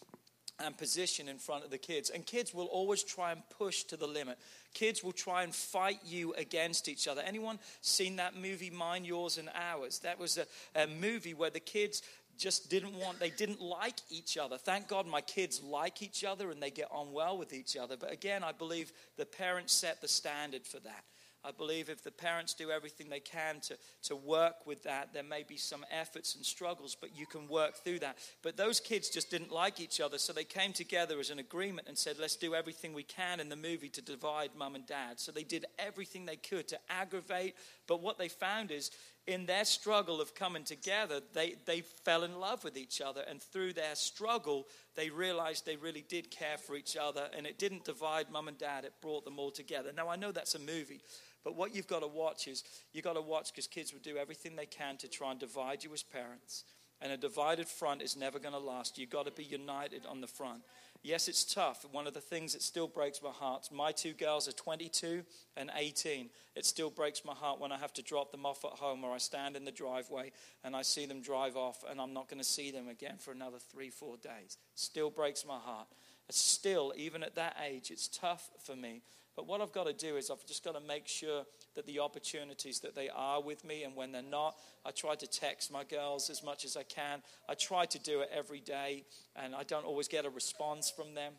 and 0.65 0.77
position 0.77 1.29
in 1.29 1.39
front 1.39 1.65
of 1.65 1.71
the 1.71 1.79
kids. 1.79 2.11
And 2.11 2.27
kids 2.27 2.53
will 2.53 2.67
always 2.67 3.03
try 3.03 3.33
and 3.33 3.43
push 3.57 3.85
to 3.85 3.97
the 3.97 4.07
limit. 4.07 4.39
Kids 4.75 5.03
will 5.03 5.13
try 5.13 5.45
and 5.45 5.55
fight 5.55 6.01
you 6.05 6.35
against 6.35 6.89
each 6.89 7.07
other. 7.07 7.23
Anyone 7.25 7.59
seen 7.81 8.17
that 8.17 8.37
movie, 8.37 8.71
Mine, 8.71 9.05
Yours, 9.05 9.39
and 9.39 9.49
Ours? 9.55 10.01
That 10.01 10.19
was 10.19 10.37
a, 10.37 10.47
a 10.75 10.87
movie 10.87 11.33
where 11.33 11.51
the 11.51 11.61
kids 11.61 12.03
just 12.39 12.71
didn't 12.71 12.95
want, 12.95 13.19
they 13.19 13.31
didn't 13.31 13.61
like 13.61 14.01
each 14.11 14.39
other. 14.39 14.57
Thank 14.57 14.89
God 14.89 15.07
my 15.07 15.21
kids 15.21 15.63
like 15.63 16.03
each 16.03 16.25
other 16.25 16.51
and 16.51 16.63
they 16.63 16.71
get 16.71 16.89
on 16.91 17.13
well 17.13 17.37
with 17.37 17.53
each 17.53 17.77
other. 17.77 17.97
But 17.97 18.13
again, 18.13 18.43
I 18.45 18.53
believe 18.53 18.93
the 19.17 19.27
parents 19.27 19.73
set 19.73 20.01
the 20.01 20.09
standard 20.09 20.67
for 20.67 20.81
that. 20.81 21.05
I 21.45 21.53
believe 21.53 21.89
if 21.89 22.03
the 22.03 22.11
parents 22.11 22.53
do 22.53 22.71
everything 22.71 23.09
they 23.09 23.21
can 23.21 23.61
to, 23.61 23.79
to 24.05 24.17
work 24.17 24.67
with 24.67 24.83
that, 24.83 25.13
there 25.15 25.23
may 25.23 25.45
be 25.45 25.57
some 25.57 25.87
efforts 25.91 26.35
and 26.35 26.45
struggles, 26.45 26.97
but 27.01 27.17
you 27.17 27.27
can 27.27 27.47
work 27.47 27.77
through 27.77 28.01
that. 28.01 28.19
But 28.43 28.57
those 28.57 28.81
kids 28.81 29.09
just 29.09 29.31
didn't 29.31 29.53
like 29.53 29.81
each 29.81 30.01
other, 30.01 30.19
so 30.19 30.33
they 30.33 30.45
came 30.45 30.73
together 30.73 31.21
as 31.21 31.31
an 31.31 31.39
agreement 31.39 31.87
and 31.87 31.97
said, 31.97 32.17
let's 32.19 32.35
do 32.35 32.55
everything 32.55 32.93
we 32.93 33.05
can 33.05 33.39
in 33.39 33.49
the 33.49 33.57
movie 33.57 33.89
to 33.91 34.03
divide 34.03 34.51
mum 34.57 34.75
and 34.75 34.87
dad. 34.87 35.21
So 35.21 35.31
they 35.31 35.45
did 35.45 35.67
everything 35.79 36.27
they 36.27 36.37
could 36.37 36.67
to 36.69 36.79
aggravate, 36.91 37.55
but 37.87 38.03
what 38.03 38.19
they 38.19 38.29
found 38.29 38.73
is 38.73 38.91
in 39.29 39.45
their 39.45 39.67
struggle 39.67 40.23
of 40.23 40.35
coming 40.35 40.65
together, 40.65 41.21
they, 41.35 41.57
they 41.67 41.83
fell 41.83 42.25
in 42.25 42.41
love 42.41 42.65
with 42.65 42.79
each 42.79 43.03
other. 43.03 43.21
And 43.29 43.43
through 43.43 43.75
their 43.75 43.95
struggle, 43.95 44.67
they 44.97 45.11
realized 45.11 45.67
they 45.67 45.77
really 45.77 46.03
did 46.09 46.31
care 46.31 46.57
for 46.57 46.75
each 46.77 46.97
other. 46.97 47.29
And 47.37 47.47
it 47.47 47.59
didn't 47.59 47.85
divide 47.85 48.31
mum 48.31 48.49
and 48.49 48.57
dad, 48.57 48.87
it 48.87 48.95
brought 49.03 49.27
them 49.27 49.39
all 49.39 49.51
together. 49.51 49.93
Now, 49.95 50.09
I 50.09 50.17
know 50.17 50.33
that's 50.33 50.55
a 50.55 50.59
movie, 50.59 51.03
but 51.45 51.55
what 51.55 51.75
you've 51.75 51.87
got 51.87 52.01
to 52.01 52.09
watch 52.09 52.49
is 52.49 52.65
you've 52.95 53.05
got 53.05 53.13
to 53.13 53.21
watch 53.21 53.53
because 53.53 53.67
kids 53.67 53.93
will 53.93 54.01
do 54.01 54.17
everything 54.17 54.57
they 54.57 54.67
can 54.67 54.97
to 54.97 55.09
try 55.09 55.31
and 55.31 55.39
divide 55.39 55.85
you 55.85 55.93
as 55.93 56.03
parents. 56.03 56.65
And 57.03 57.13
a 57.13 57.17
divided 57.19 57.69
front 57.69 58.01
is 58.01 58.17
never 58.17 58.39
going 58.39 58.55
to 58.55 58.59
last. 58.59 58.99
You've 58.99 59.11
got 59.11 59.27
to 59.27 59.31
be 59.31 59.45
united 59.45 60.07
on 60.07 60.23
the 60.23 60.27
front. 60.27 60.63
Yes, 61.03 61.29
it's 61.29 61.45
tough. 61.45 61.87
One 61.93 62.07
of 62.09 62.15
the 62.15 62.21
things 62.21 62.53
that 62.53 62.63
still 62.63 62.89
breaks 62.89 63.23
my 63.23 63.31
heart, 63.31 63.69
my 63.73 63.93
two 63.93 64.13
girls 64.13 64.49
are 64.49 64.53
22 64.53 65.23
and 65.57 65.71
18. 65.75 66.29
It 66.57 66.67
still 66.67 66.91
breaks 66.91 67.25
my 67.25 67.35
heart 67.35 67.61
when 67.61 67.71
I 67.71 67.79
have 67.79 67.93
to 67.95 68.03
drop 68.03 68.33
them 68.33 68.45
off 68.45 68.65
at 68.65 68.73
home 68.73 69.05
or 69.05 69.13
I 69.13 69.19
stand 69.19 69.57
in 69.57 69.65
the 69.65 69.71
driveway 69.71 70.33
and 70.65 70.75
I 70.75 70.83
see 70.83 71.07
them 71.07 71.23
drive 71.23 71.57
off 71.57 71.85
and 71.89 72.01
I'm 72.01 72.13
not 72.13 72.29
going 72.29 72.41
to 72.41 72.45
see 72.45 72.73
them 72.73 72.89
again 72.89 73.17
for 73.19 73.31
another 73.31 73.59
three, 73.59 73.91
four 73.91 74.17
days. 74.17 74.59
Still 74.75 75.11
breaks 75.11 75.47
my 75.47 75.59
heart. 75.59 75.87
It's 76.29 76.41
still, 76.41 76.93
even 76.97 77.23
at 77.23 77.37
that 77.37 77.57
age, 77.65 77.91
it's 77.91 78.09
tough 78.09 78.51
for 78.63 78.75
me. 78.75 79.03
But 79.39 79.47
what 79.47 79.61
I've 79.61 79.71
got 79.71 79.87
to 79.87 79.93
do 79.93 80.17
is 80.17 80.33
I've 80.33 80.45
just 80.47 80.65
got 80.65 80.75
to 80.75 80.81
make 80.81 81.07
sure 81.07 81.45
that 81.77 81.87
the 81.87 82.01
opportunities 82.01 82.81
that 82.81 82.97
they 82.97 83.09
are 83.09 83.41
with 83.41 83.65
me 83.65 83.85
and 83.85 83.95
when 83.95 84.11
they're 84.11 84.21
not, 84.21 84.57
I 84.85 84.91
try 84.91 85.15
to 85.15 85.29
text 85.29 85.71
my 85.71 85.85
girls 85.85 86.29
as 86.29 86.43
much 86.43 86.65
as 86.65 86.77
I 86.77 86.83
can. 86.83 87.23
I 87.49 87.55
try 87.55 87.85
to 87.85 88.01
do 88.01 88.19
it 88.23 88.31
every 88.35 88.59
day 88.59 89.05
and 89.37 89.55
I 89.55 89.63
don't 89.63 89.85
always 89.85 90.09
get 90.09 90.27
a 90.27 90.29
response 90.29 90.91
from 90.91 91.15
them. 91.15 91.35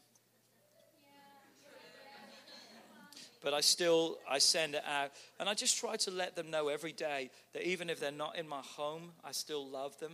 But 3.43 3.53
I 3.53 3.59
still 3.59 4.17
I 4.29 4.38
send 4.38 4.75
it 4.75 4.83
out 4.89 5.12
and 5.38 5.49
I 5.49 5.53
just 5.53 5.77
try 5.77 5.97
to 5.97 6.12
let 6.12 6.38
them 6.38 6.49
know 6.49 6.69
every 6.69 6.93
day 6.93 7.31
that 7.51 7.67
even 7.67 7.89
if 7.89 7.99
they're 7.99 8.13
not 8.13 8.38
in 8.38 8.47
my 8.47 8.62
home, 8.62 9.12
I 9.25 9.33
still 9.33 9.67
love 9.67 9.99
them 9.99 10.13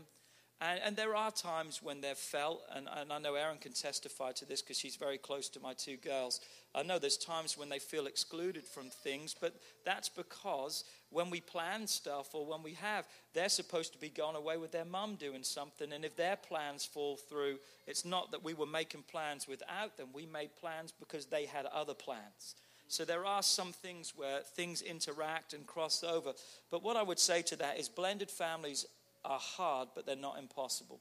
And, 0.61 0.79
and, 0.85 0.95
there 0.95 1.17
are 1.17 1.31
times 1.31 1.83
when 1.83 1.99
they're 1.99 2.15
felt, 2.15 2.61
and, 2.73 2.87
and 2.95 3.11
I 3.11 3.19
know 3.19 3.35
Erin 3.35 3.57
can 3.57 3.73
testify 3.73 4.31
to 4.33 4.45
this 4.45 4.61
because 4.61 4.79
she's 4.79 4.95
very 4.95 5.17
close 5.17 5.49
to 5.49 5.59
my 5.59 5.73
two 5.73 5.97
girls. 5.97 6.39
I 6.73 6.81
know 6.81 6.97
there's 6.97 7.17
times 7.17 7.57
when 7.57 7.67
they 7.67 7.77
feel 7.77 8.07
excluded 8.07 8.65
from 8.65 8.89
things, 8.89 9.35
but 9.39 9.53
that's 9.83 10.07
because 10.07 10.85
when 11.09 11.29
we 11.29 11.41
plan 11.41 11.87
stuff 11.87 12.33
or 12.33 12.45
when 12.45 12.63
we 12.63 12.73
have, 12.75 13.05
they're 13.33 13.49
supposed 13.49 13.91
to 13.93 13.99
be 13.99 14.07
gone 14.07 14.37
away 14.37 14.55
with 14.55 14.71
their 14.71 14.85
mum 14.85 15.15
doing 15.15 15.43
something. 15.43 15.91
And 15.91 16.05
if 16.05 16.15
their 16.15 16.37
plans 16.37 16.85
fall 16.85 17.17
through, 17.17 17.57
it's 17.85 18.05
not 18.05 18.31
that 18.31 18.43
we 18.43 18.53
were 18.53 18.65
making 18.65 19.03
plans 19.11 19.49
without 19.49 19.97
them, 19.97 20.07
we 20.13 20.25
made 20.25 20.55
plans 20.55 20.93
because 20.97 21.25
they 21.25 21.45
had 21.45 21.65
other 21.65 21.93
plans. 21.93 22.55
So 22.87 23.03
there 23.03 23.25
are 23.25 23.43
some 23.43 23.73
things 23.73 24.13
where 24.15 24.39
things 24.39 24.81
interact 24.81 25.53
and 25.53 25.65
cross 25.65 26.03
over. 26.03 26.33
But 26.71 26.83
what 26.83 26.95
I 26.95 27.03
would 27.03 27.19
say 27.19 27.41
to 27.43 27.55
that 27.57 27.79
is 27.79 27.89
blended 27.89 28.29
families 28.29 28.85
are 29.25 29.39
hard, 29.39 29.89
but 29.95 30.05
they're 30.05 30.15
not 30.15 30.37
impossible. 30.39 30.99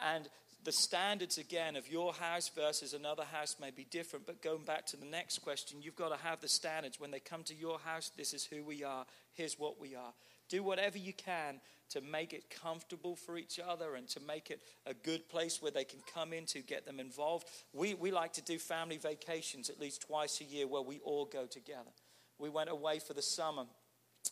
And 0.00 0.28
the 0.64 0.72
standards 0.72 1.38
again 1.38 1.76
of 1.76 1.90
your 1.90 2.12
house 2.12 2.50
versus 2.54 2.92
another 2.92 3.24
house 3.24 3.56
may 3.60 3.70
be 3.70 3.84
different, 3.84 4.26
but 4.26 4.42
going 4.42 4.64
back 4.64 4.86
to 4.86 4.96
the 4.96 5.06
next 5.06 5.38
question, 5.38 5.80
you've 5.80 5.96
got 5.96 6.10
to 6.10 6.22
have 6.22 6.40
the 6.40 6.48
standards. 6.48 7.00
When 7.00 7.10
they 7.10 7.20
come 7.20 7.42
to 7.44 7.54
your 7.54 7.78
house, 7.78 8.10
this 8.16 8.34
is 8.34 8.44
who 8.44 8.62
we 8.62 8.84
are, 8.84 9.06
here's 9.34 9.58
what 9.58 9.80
we 9.80 9.94
are. 9.94 10.12
Do 10.48 10.62
whatever 10.62 10.98
you 10.98 11.12
can 11.12 11.60
to 11.90 12.00
make 12.00 12.32
it 12.32 12.50
comfortable 12.50 13.16
for 13.16 13.38
each 13.38 13.58
other 13.58 13.94
and 13.94 14.08
to 14.08 14.20
make 14.20 14.50
it 14.50 14.60
a 14.86 14.94
good 14.94 15.28
place 15.28 15.62
where 15.62 15.70
they 15.70 15.84
can 15.84 16.00
come 16.12 16.32
in 16.32 16.44
to 16.46 16.60
get 16.60 16.84
them 16.84 17.00
involved. 17.00 17.46
We, 17.72 17.94
we 17.94 18.10
like 18.10 18.34
to 18.34 18.42
do 18.42 18.58
family 18.58 18.98
vacations 18.98 19.70
at 19.70 19.80
least 19.80 20.02
twice 20.02 20.40
a 20.40 20.44
year 20.44 20.66
where 20.66 20.82
we 20.82 21.00
all 21.00 21.24
go 21.24 21.46
together. 21.46 21.90
We 22.38 22.50
went 22.50 22.70
away 22.70 22.98
for 22.98 23.14
the 23.14 23.22
summer 23.22 23.64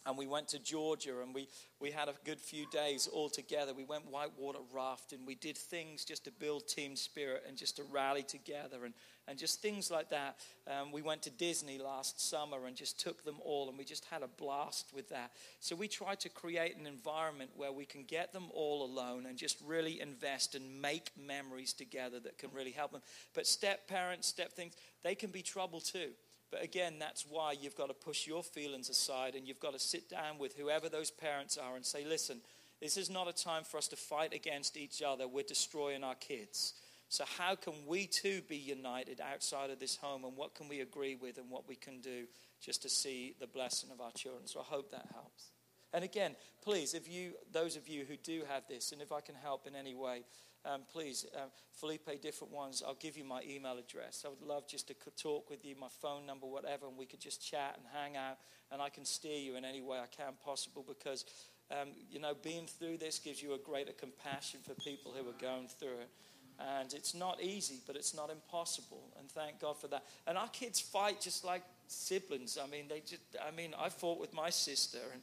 and 0.07 0.17
we 0.17 0.27
went 0.27 0.49
to 0.49 0.59
Georgia 0.59 1.21
and 1.21 1.35
we, 1.35 1.49
we 1.81 1.91
had 1.91 2.09
a 2.09 2.15
good 2.25 2.41
few 2.41 2.67
days 2.71 3.09
all 3.13 3.29
together. 3.29 3.75
We 3.75 3.85
went 3.85 4.07
whitewater 4.07 4.61
rafting. 4.73 5.27
We 5.27 5.35
did 5.35 5.59
things 5.59 6.05
just 6.05 6.25
to 6.25 6.31
build 6.31 6.69
team 6.69 6.95
spirit 6.95 7.45
and 7.49 7.57
just 7.57 7.77
to 7.77 7.83
rally 7.85 8.23
together 8.23 8.85
and, 8.85 8.95
and 9.27 9.37
just 9.37 9.61
things 9.61 9.91
like 9.91 10.11
that. 10.11 10.37
Um, 10.69 10.93
we 10.93 11.03
went 11.03 11.23
to 11.23 11.31
Disney 11.31 11.79
last 11.79 12.21
summer 12.21 12.67
and 12.67 12.77
just 12.77 13.01
took 13.01 13.25
them 13.25 13.37
all 13.45 13.69
and 13.69 13.77
we 13.77 13.85
just 13.85 14.05
had 14.05 14.23
a 14.23 14.29
blast 14.29 14.93
with 14.95 15.09
that. 15.09 15.33
So 15.59 15.75
we 15.75 15.89
tried 15.89 16.21
to 16.21 16.29
create 16.29 16.77
an 16.77 16.87
environment 16.87 17.51
where 17.57 17.73
we 17.73 17.85
can 17.85 18.05
get 18.05 18.33
them 18.33 18.47
all 18.55 18.85
alone 18.85 19.27
and 19.27 19.37
just 19.37 19.61
really 19.67 20.01
invest 20.01 20.55
and 20.55 20.81
make 20.81 21.11
memories 21.19 21.73
together 21.73 22.21
that 22.21 22.39
can 22.39 22.51
really 22.53 22.71
help 22.71 22.93
them. 22.93 23.03
But 23.35 23.47
step 23.49 23.89
parents, 23.89 24.29
step 24.29 24.53
things, 24.53 24.75
they 25.03 25.17
can 25.17 25.31
be 25.31 25.43
trouble 25.43 25.81
too. 25.81 26.11
But 26.51 26.63
again, 26.63 26.95
that's 26.99 27.27
why 27.29 27.53
you've 27.53 27.77
got 27.77 27.89
to 27.89 27.95
push 27.95 28.27
your 28.27 28.43
feelings 28.43 28.89
aside 28.89 29.35
and 29.35 29.47
you've 29.49 29.61
got 29.61 29.73
to 29.73 29.79
sit 29.79 30.09
down 30.09 30.39
with 30.39 30.57
whoever 30.57 30.89
those 30.89 31.11
parents 31.11 31.59
are 31.59 31.77
and 31.77 31.85
say, 31.85 32.05
listen, 32.05 32.41
this 32.81 32.97
is 32.97 33.11
not 33.11 33.29
a 33.29 33.33
time 33.33 33.65
for 33.65 33.79
us 33.79 33.89
to 33.89 33.97
fight 33.97 34.33
against 34.33 34.77
each 34.77 35.03
other. 35.03 35.27
We're 35.27 35.45
destroying 35.45 36.05
our 36.05 36.15
kids. 36.15 36.75
So, 37.09 37.25
how 37.39 37.55
can 37.55 37.73
we 37.87 38.07
too 38.07 38.43
be 38.49 38.57
united 38.57 39.21
outside 39.21 39.71
of 39.71 39.79
this 39.79 39.97
home 39.97 40.25
and 40.25 40.37
what 40.37 40.55
can 40.55 40.69
we 40.69 40.81
agree 40.81 41.15
with 41.15 41.39
and 41.39 41.49
what 41.49 41.69
we 41.69 41.77
can 41.77 42.01
do 42.01 42.25
just 42.61 42.83
to 42.83 42.89
see 42.89 43.35
the 43.39 43.47
blessing 43.47 43.91
of 43.93 44.01
our 44.01 44.11
children? 44.13 44.47
So, 44.47 44.61
I 44.61 44.65
hope 44.65 44.91
that 44.91 45.07
helps. 45.13 45.51
And 45.93 46.05
again, 46.05 46.35
please, 46.63 46.95
if 46.95 47.09
you, 47.09 47.35
those 47.53 47.77
of 47.77 47.89
you 47.89 48.05
who 48.05 48.17
do 48.17 48.43
have 48.49 48.65
this, 48.69 48.91
and 48.93 49.01
if 49.01 49.13
I 49.13 49.21
can 49.21 49.37
help 49.37 49.67
in 49.67 49.77
any 49.77 49.95
way, 49.95 50.25
um, 50.67 50.83
please, 50.93 51.27
uh, 51.35 51.47
Felipe, 51.73 52.21
different 52.21 52.53
ones, 52.53 52.83
I'll 52.87 52.95
give 52.95 53.17
you 53.17 53.25
my 53.25 53.43
email 53.49 53.79
address. 53.79 54.25
I 54.27 54.29
would 54.29 54.43
love 54.43 54.67
just 54.69 54.89
to 54.89 54.95
talk 55.17 55.49
with 55.49 55.65
you, 55.65 55.75
my 55.79 55.89
phone 56.03 56.27
number, 56.27 56.47
whatever, 56.47 56.87
and 56.87 56.97
we 56.97 57.07
could 57.07 57.21
just 57.21 57.47
chat 57.47 57.79
and 57.79 57.87
hang 57.93 58.17
out, 58.17 58.39
and 58.73 58.83
I 58.83 58.89
can 58.89 59.05
steer 59.05 59.39
you 59.39 59.57
in 59.57 59.65
any 59.65 59.81
way 59.81 59.99
I 59.99 60.07
can 60.07 60.33
possible 60.45 60.85
because, 60.87 61.25
um, 61.71 61.89
you 62.11 62.19
know, 62.19 62.35
being 62.43 62.67
through 62.67 62.99
this 62.99 63.19
gives 63.19 63.43
you 63.43 63.55
a 63.55 63.59
greater 63.59 63.93
compassion 63.93 64.61
for 64.63 64.75
people 64.75 65.13
who 65.17 65.29
are 65.29 65.41
going 65.41 65.69
through 65.69 66.01
it. 66.01 66.11
And 66.59 66.95
it's 66.95 67.15
not 67.15 67.43
easy, 67.43 67.81
but 67.87 67.97
it's 67.97 68.15
not 68.15 68.31
impossible. 68.31 69.13
And 69.19 69.31
thank 69.31 69.61
God 69.61 69.79
for 69.79 69.89
that. 69.89 70.05
And 70.27 70.39
our 70.39 70.49
kids 70.49 70.81
fight 70.81 71.21
just 71.21 71.45
like 71.45 71.63
siblings. 71.91 72.59
I 72.63 72.67
mean, 72.67 72.87
they 72.89 73.01
just, 73.01 73.23
I 73.47 73.51
mean, 73.51 73.75
I 73.79 73.89
fought 73.89 74.21
with 74.21 74.35
my 74.35 74.51
sister, 74.51 74.99
and 75.13 75.23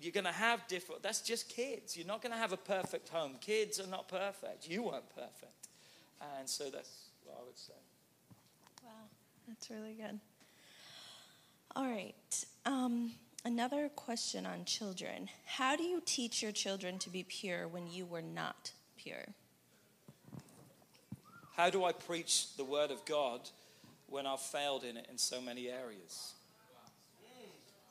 you're 0.00 0.12
going 0.12 0.24
to 0.24 0.32
have 0.32 0.66
different, 0.68 1.02
that's 1.02 1.20
just 1.20 1.48
kids. 1.48 1.96
You're 1.96 2.06
not 2.06 2.22
going 2.22 2.32
to 2.32 2.38
have 2.38 2.52
a 2.52 2.56
perfect 2.56 3.08
home. 3.08 3.36
Kids 3.40 3.80
are 3.80 3.86
not 3.86 4.08
perfect. 4.08 4.68
You 4.68 4.82
weren't 4.84 5.08
perfect. 5.14 5.68
And 6.38 6.48
so 6.48 6.70
that's 6.70 7.06
what 7.24 7.38
I 7.40 7.44
would 7.44 7.58
say. 7.58 7.72
Wow, 8.84 8.90
that's 9.48 9.70
really 9.70 9.94
good. 9.94 10.18
All 11.74 11.88
right. 11.88 12.44
Um, 12.66 13.12
another 13.44 13.88
question 13.94 14.46
on 14.46 14.64
children. 14.64 15.28
How 15.46 15.74
do 15.76 15.82
you 15.84 16.02
teach 16.04 16.42
your 16.42 16.52
children 16.52 16.98
to 16.98 17.10
be 17.10 17.24
pure 17.24 17.66
when 17.66 17.86
you 17.86 18.04
were 18.04 18.22
not 18.22 18.72
pure? 18.96 19.26
How 21.56 21.70
do 21.70 21.84
I 21.84 21.92
preach 21.92 22.56
the 22.56 22.64
word 22.64 22.90
of 22.90 23.04
God 23.04 23.40
when 24.12 24.26
I've 24.26 24.40
failed 24.40 24.84
in 24.84 24.96
it 24.96 25.06
in 25.10 25.18
so 25.18 25.40
many 25.40 25.68
areas? 25.68 26.34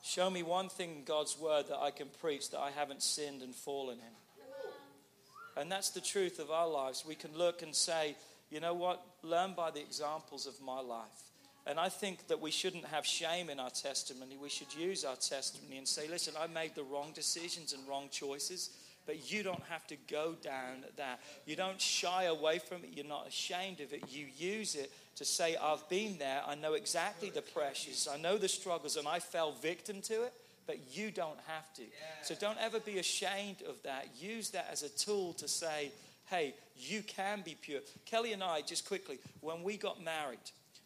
Show 0.04 0.30
me 0.30 0.42
one 0.44 0.70
thing 0.70 0.96
in 0.98 1.04
God's 1.04 1.38
word 1.38 1.68
that 1.70 1.80
I 1.80 1.92
can 1.92 2.08
preach 2.22 2.50
that 2.52 2.60
I 2.60 2.72
haven't 2.72 3.04
sinned 3.04 3.42
and 3.42 3.54
fallen 3.54 3.98
in. 4.00 5.62
And 5.62 5.72
that's 5.72 5.90
the 5.90 6.02
truth 6.02 6.40
of 6.40 6.50
our 6.50 6.68
lives. 6.68 7.04
We 7.06 7.16
can 7.16 7.38
look 7.38 7.62
and 7.62 7.76
say, 7.76 8.16
you 8.50 8.60
know 8.60 8.74
what? 8.74 9.04
Learn 9.22 9.54
by 9.54 9.72
the 9.72 9.82
examples 9.82 10.48
of 10.48 10.60
my 10.62 10.80
life. 10.80 11.32
And 11.68 11.80
I 11.80 11.90
think 11.90 12.28
that 12.28 12.42
we 12.42 12.50
shouldn't 12.50 12.86
have 12.86 13.06
shame 13.06 13.50
in 13.50 13.60
our 13.60 13.70
testimony. 13.70 14.38
We 14.38 14.50
should 14.50 14.74
use 14.74 15.06
our 15.06 15.16
testimony 15.16 15.78
and 15.78 15.88
say, 15.88 16.08
listen, 16.08 16.34
I 16.40 16.48
made 16.48 16.74
the 16.74 16.84
wrong 16.84 17.12
decisions 17.14 17.74
and 17.74 17.88
wrong 17.88 18.08
choices. 18.12 18.72
But 19.06 19.32
you 19.32 19.44
don't 19.44 19.64
have 19.70 19.86
to 19.88 19.98
go 20.10 20.36
down 20.42 20.86
that. 20.98 21.20
You 21.46 21.56
don't 21.56 21.82
shy 21.82 22.24
away 22.24 22.60
from 22.60 22.84
it. 22.84 22.92
You're 22.94 23.06
not 23.06 23.28
ashamed 23.28 23.82
of 23.82 23.94
it. 23.94 24.04
You 24.10 24.28
use 24.38 24.76
it 24.76 24.92
to 25.16 25.26
say, 25.26 25.56
I've 25.62 25.88
been 25.90 26.18
there. 26.18 26.42
I 26.48 26.56
know 26.56 26.74
exactly 26.74 27.30
the 27.30 27.42
pressures. 27.42 28.08
I 28.12 28.18
know 28.18 28.38
the 28.38 28.48
struggles, 28.48 28.98
and 28.98 29.08
I 29.08 29.20
fell 29.20 29.52
victim 29.54 30.02
to 30.04 30.24
it. 30.24 30.34
But 30.68 30.96
you 30.96 31.12
don't 31.12 31.40
have 31.48 31.74
to. 31.74 31.82
So 32.22 32.36
don't 32.36 32.58
ever 32.60 32.80
be 32.80 33.00
ashamed 33.00 33.64
of 33.68 33.82
that. 33.84 34.08
Use 34.18 34.52
that 34.52 34.70
as 34.72 34.84
a 34.84 34.90
tool 34.90 35.34
to 35.34 35.48
say, 35.48 35.92
hey, 36.28 36.54
you 36.78 37.02
can 37.02 37.42
be 37.44 37.58
pure. 37.60 37.82
Kelly 38.06 38.32
and 38.32 38.44
I, 38.44 38.62
just 38.62 38.88
quickly, 38.88 39.18
when 39.42 39.64
we 39.64 39.76
got 39.76 40.02
married, 40.04 40.40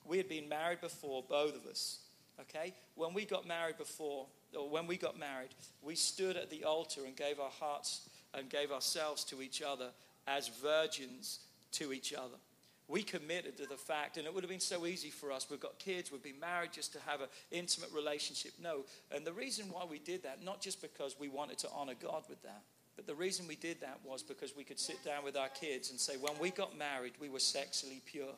we 0.05 0.17
had 0.17 0.29
been 0.29 0.49
married 0.49 0.81
before, 0.81 1.23
both 1.29 1.55
of 1.55 1.69
us. 1.69 1.99
Okay? 2.39 2.73
When 2.95 3.13
we 3.13 3.25
got 3.25 3.47
married 3.47 3.77
before, 3.77 4.27
or 4.57 4.69
when 4.69 4.87
we 4.87 4.97
got 4.97 5.19
married, 5.19 5.49
we 5.81 5.95
stood 5.95 6.37
at 6.37 6.49
the 6.49 6.63
altar 6.63 7.01
and 7.05 7.15
gave 7.15 7.39
our 7.39 7.51
hearts 7.59 8.09
and 8.33 8.49
gave 8.49 8.71
ourselves 8.71 9.23
to 9.25 9.41
each 9.41 9.61
other 9.61 9.89
as 10.25 10.47
virgins 10.47 11.39
to 11.73 11.93
each 11.93 12.13
other. 12.13 12.37
We 12.87 13.01
committed 13.01 13.57
to 13.57 13.65
the 13.65 13.77
fact, 13.77 14.17
and 14.17 14.27
it 14.27 14.33
would 14.33 14.43
have 14.43 14.49
been 14.49 14.59
so 14.59 14.85
easy 14.85 15.09
for 15.09 15.31
us. 15.31 15.47
We've 15.49 15.59
got 15.59 15.79
kids, 15.79 16.11
we've 16.11 16.21
been 16.21 16.39
married 16.39 16.71
just 16.71 16.93
to 16.93 16.99
have 16.99 17.21
an 17.21 17.27
intimate 17.51 17.91
relationship. 17.91 18.53
No. 18.61 18.81
And 19.11 19.25
the 19.25 19.33
reason 19.33 19.65
why 19.71 19.85
we 19.89 19.97
did 19.97 20.23
that, 20.23 20.43
not 20.43 20.61
just 20.61 20.81
because 20.81 21.15
we 21.19 21.27
wanted 21.27 21.57
to 21.59 21.69
honor 21.73 21.95
God 21.99 22.23
with 22.29 22.41
that, 22.43 22.61
but 22.95 23.07
the 23.07 23.15
reason 23.15 23.47
we 23.47 23.55
did 23.55 23.81
that 23.81 23.99
was 24.05 24.23
because 24.23 24.55
we 24.55 24.63
could 24.63 24.79
sit 24.79 25.03
down 25.03 25.23
with 25.23 25.35
our 25.35 25.49
kids 25.49 25.89
and 25.89 25.99
say, 25.99 26.15
when 26.17 26.33
we 26.39 26.51
got 26.51 26.77
married, 26.77 27.13
we 27.19 27.27
were 27.27 27.39
sexually 27.39 28.01
pure. 28.05 28.35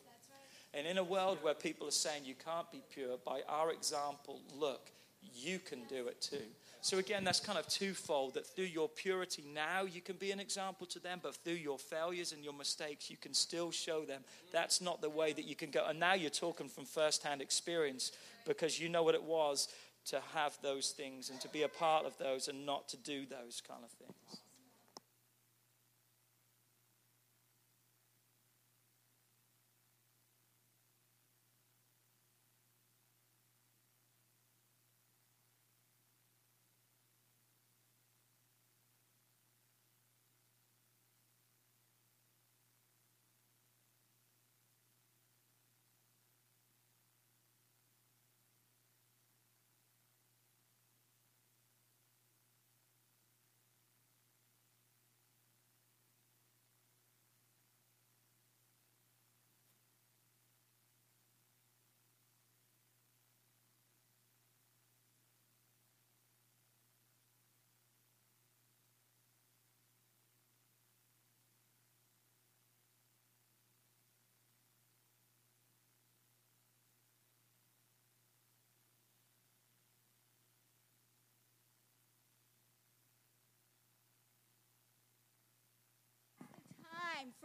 And 0.74 0.88
in 0.88 0.98
a 0.98 1.04
world 1.04 1.40
where 1.42 1.54
people 1.54 1.88
are 1.88 1.92
saying 1.92 2.24
you 2.26 2.36
can't 2.44 2.72
be 2.72 2.82
pure, 2.94 3.18
by 3.26 3.42
our 3.48 3.72
example, 3.72 4.42
look, 4.58 4.92
you 5.36 5.60
can 5.60 5.84
do 5.90 6.08
it 6.08 6.22
too. 6.22 6.46
So, 6.82 7.00
again, 7.00 7.24
that's 7.24 7.40
kind 7.40 7.58
of 7.58 7.68
twofold 7.68 8.36
that 8.36 8.46
through 8.46 8.66
your 8.66 8.88
purity 8.88 9.44
now, 9.54 9.84
you 9.84 10.02
can 10.02 10.16
be 10.16 10.32
an 10.32 10.40
example 10.40 10.88
to 10.88 11.00
them, 11.00 11.20
but 11.22 11.36
through 11.36 11.54
your 11.54 11.78
failures 11.78 12.32
and 12.32 12.44
your 12.44 12.54
mistakes, 12.54 13.10
you 13.10 13.18
can 13.18 13.34
still 13.34 13.72
show 13.72 14.06
them 14.06 14.22
that's 14.52 14.80
not 14.80 15.02
the 15.02 15.10
way 15.10 15.34
that 15.34 15.46
you 15.46 15.56
can 15.56 15.72
go. 15.72 15.86
And 15.88 16.00
now 16.00 16.14
you're 16.14 16.30
talking 16.30 16.70
from 16.70 16.86
firsthand 16.86 17.42
experience 17.42 18.12
because 18.46 18.80
you 18.80 18.90
know 18.90 19.04
what 19.04 19.16
it 19.16 19.24
was 19.24 19.68
to 20.06 20.22
have 20.34 20.58
those 20.62 20.92
things 20.92 21.30
and 21.30 21.40
to 21.42 21.50
be 21.50 21.64
a 21.64 21.68
part 21.68 22.06
of 22.06 22.18
those 22.18 22.48
and 22.48 22.66
not 22.66 22.88
to 22.90 22.98
do 22.98 23.26
those 23.26 23.62
kind 23.68 23.84
of 23.84 23.92
things. 23.92 24.42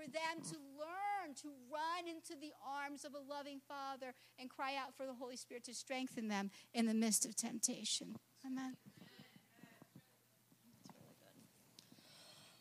For 0.02 0.10
them 0.10 0.42
to 0.42 0.56
learn 0.78 1.34
to 1.34 1.48
run 1.70 2.08
into 2.08 2.34
the 2.40 2.52
arms 2.66 3.04
of 3.04 3.12
a 3.14 3.32
loving 3.32 3.60
Father 3.68 4.14
and 4.38 4.50
cry 4.50 4.74
out 4.74 4.94
for 4.96 5.06
the 5.06 5.14
Holy 5.14 5.36
Spirit 5.36 5.64
to 5.64 5.74
strengthen 5.74 6.28
them 6.28 6.50
in 6.74 6.86
the 6.86 6.94
midst 6.94 7.24
of 7.24 7.36
temptation. 7.36 8.16
Amen. 8.44 8.76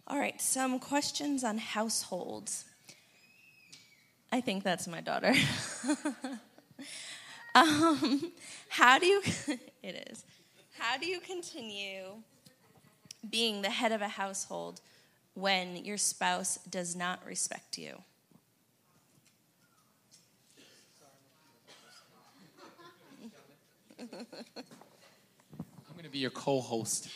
All 0.07 0.19
right, 0.19 0.39
some 0.41 0.79
questions 0.79 1.43
on 1.43 1.57
households. 1.57 2.65
I 4.31 4.41
think 4.41 4.63
that's 4.63 4.87
my 4.87 5.01
daughter. 5.01 5.33
um, 7.55 8.31
how 8.69 8.99
do 8.99 9.05
you, 9.05 9.21
it 9.83 10.09
is, 10.11 10.25
how 10.77 10.97
do 10.97 11.07
you 11.07 11.19
continue 11.19 12.03
being 13.29 13.61
the 13.61 13.69
head 13.69 13.91
of 13.91 14.01
a 14.01 14.07
household 14.07 14.81
when 15.33 15.75
your 15.77 15.97
spouse 15.97 16.57
does 16.69 16.95
not 16.95 17.25
respect 17.25 17.77
you? 17.77 18.01
I'm 23.99 24.07
going 25.93 26.03
to 26.03 26.09
be 26.09 26.19
your 26.19 26.31
co 26.31 26.59
host. 26.59 27.09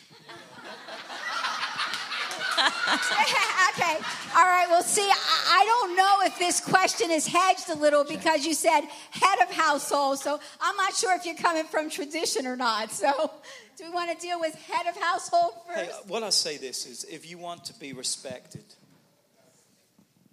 okay. 3.76 3.96
All 4.36 4.44
right. 4.44 4.66
Well, 4.68 4.82
see, 4.82 5.08
I 5.08 5.64
don't 5.66 5.96
know 5.96 6.18
if 6.22 6.38
this 6.38 6.60
question 6.60 7.10
is 7.10 7.26
hedged 7.26 7.68
a 7.70 7.74
little 7.74 8.04
because 8.04 8.44
you 8.44 8.54
said 8.54 8.82
head 9.10 9.38
of 9.42 9.54
household. 9.54 10.18
So 10.18 10.40
I'm 10.60 10.76
not 10.76 10.94
sure 10.94 11.14
if 11.14 11.24
you're 11.24 11.34
coming 11.36 11.64
from 11.64 11.90
tradition 11.90 12.46
or 12.46 12.56
not. 12.56 12.90
So 12.90 13.30
do 13.76 13.84
we 13.84 13.90
want 13.90 14.10
to 14.10 14.26
deal 14.26 14.40
with 14.40 14.54
head 14.54 14.86
of 14.86 15.00
household 15.00 15.52
first? 15.66 15.90
Hey, 15.90 15.90
what 16.06 16.22
I 16.22 16.30
say 16.30 16.56
this 16.56 16.86
is 16.86 17.04
if 17.04 17.28
you 17.28 17.38
want 17.38 17.64
to 17.66 17.78
be 17.78 17.92
respected, 17.92 18.64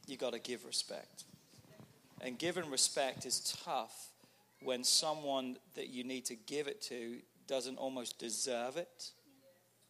you 0.07 0.17
got 0.17 0.33
to 0.33 0.39
give 0.39 0.65
respect. 0.65 1.23
And 2.21 2.37
giving 2.37 2.69
respect 2.69 3.25
is 3.25 3.55
tough 3.65 4.09
when 4.61 4.83
someone 4.83 5.57
that 5.75 5.89
you 5.89 6.05
need 6.05 6.25
to 6.25 6.35
give 6.35 6.67
it 6.67 6.81
to 6.83 7.17
doesn't 7.47 7.77
almost 7.77 8.17
deserve 8.17 8.77
it. 8.77 9.11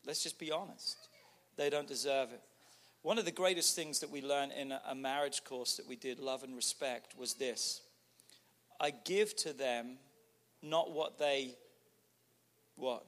Let's 0.06 0.24
just 0.24 0.40
be 0.40 0.52
honest. 0.52 0.98
They 1.56 1.70
don't 1.70 1.88
deserve 1.88 2.30
it. 2.32 2.42
One 3.04 3.18
of 3.18 3.26
the 3.26 3.32
greatest 3.32 3.76
things 3.76 4.00
that 4.00 4.10
we 4.10 4.22
learned 4.22 4.54
in 4.54 4.74
a 4.88 4.96
marriage 4.96 5.44
course 5.44 5.76
that 5.76 5.86
we 5.86 5.98
did, 5.98 6.20
Love 6.20 6.44
and 6.44 6.56
Respect, 6.56 7.18
was 7.18 7.34
this 7.34 7.82
I 8.80 8.92
give 8.92 9.36
to 9.38 9.52
them 9.52 9.98
not 10.62 10.92
what 10.92 11.20
they 11.20 11.56
what 12.78 13.06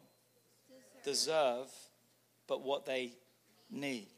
deserve, 1.06 1.68
but 2.46 2.62
what 2.62 2.86
they 2.86 3.14
need. 3.72 4.12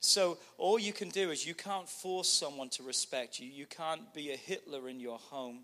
So 0.00 0.38
all 0.56 0.78
you 0.78 0.94
can 0.94 1.10
do 1.10 1.30
is 1.30 1.46
you 1.46 1.54
can't 1.54 1.88
force 1.88 2.28
someone 2.28 2.70
to 2.70 2.82
respect 2.82 3.38
you. 3.38 3.48
You 3.48 3.66
can't 3.66 4.14
be 4.14 4.32
a 4.32 4.36
Hitler 4.36 4.88
in 4.88 4.98
your 4.98 5.18
home. 5.18 5.60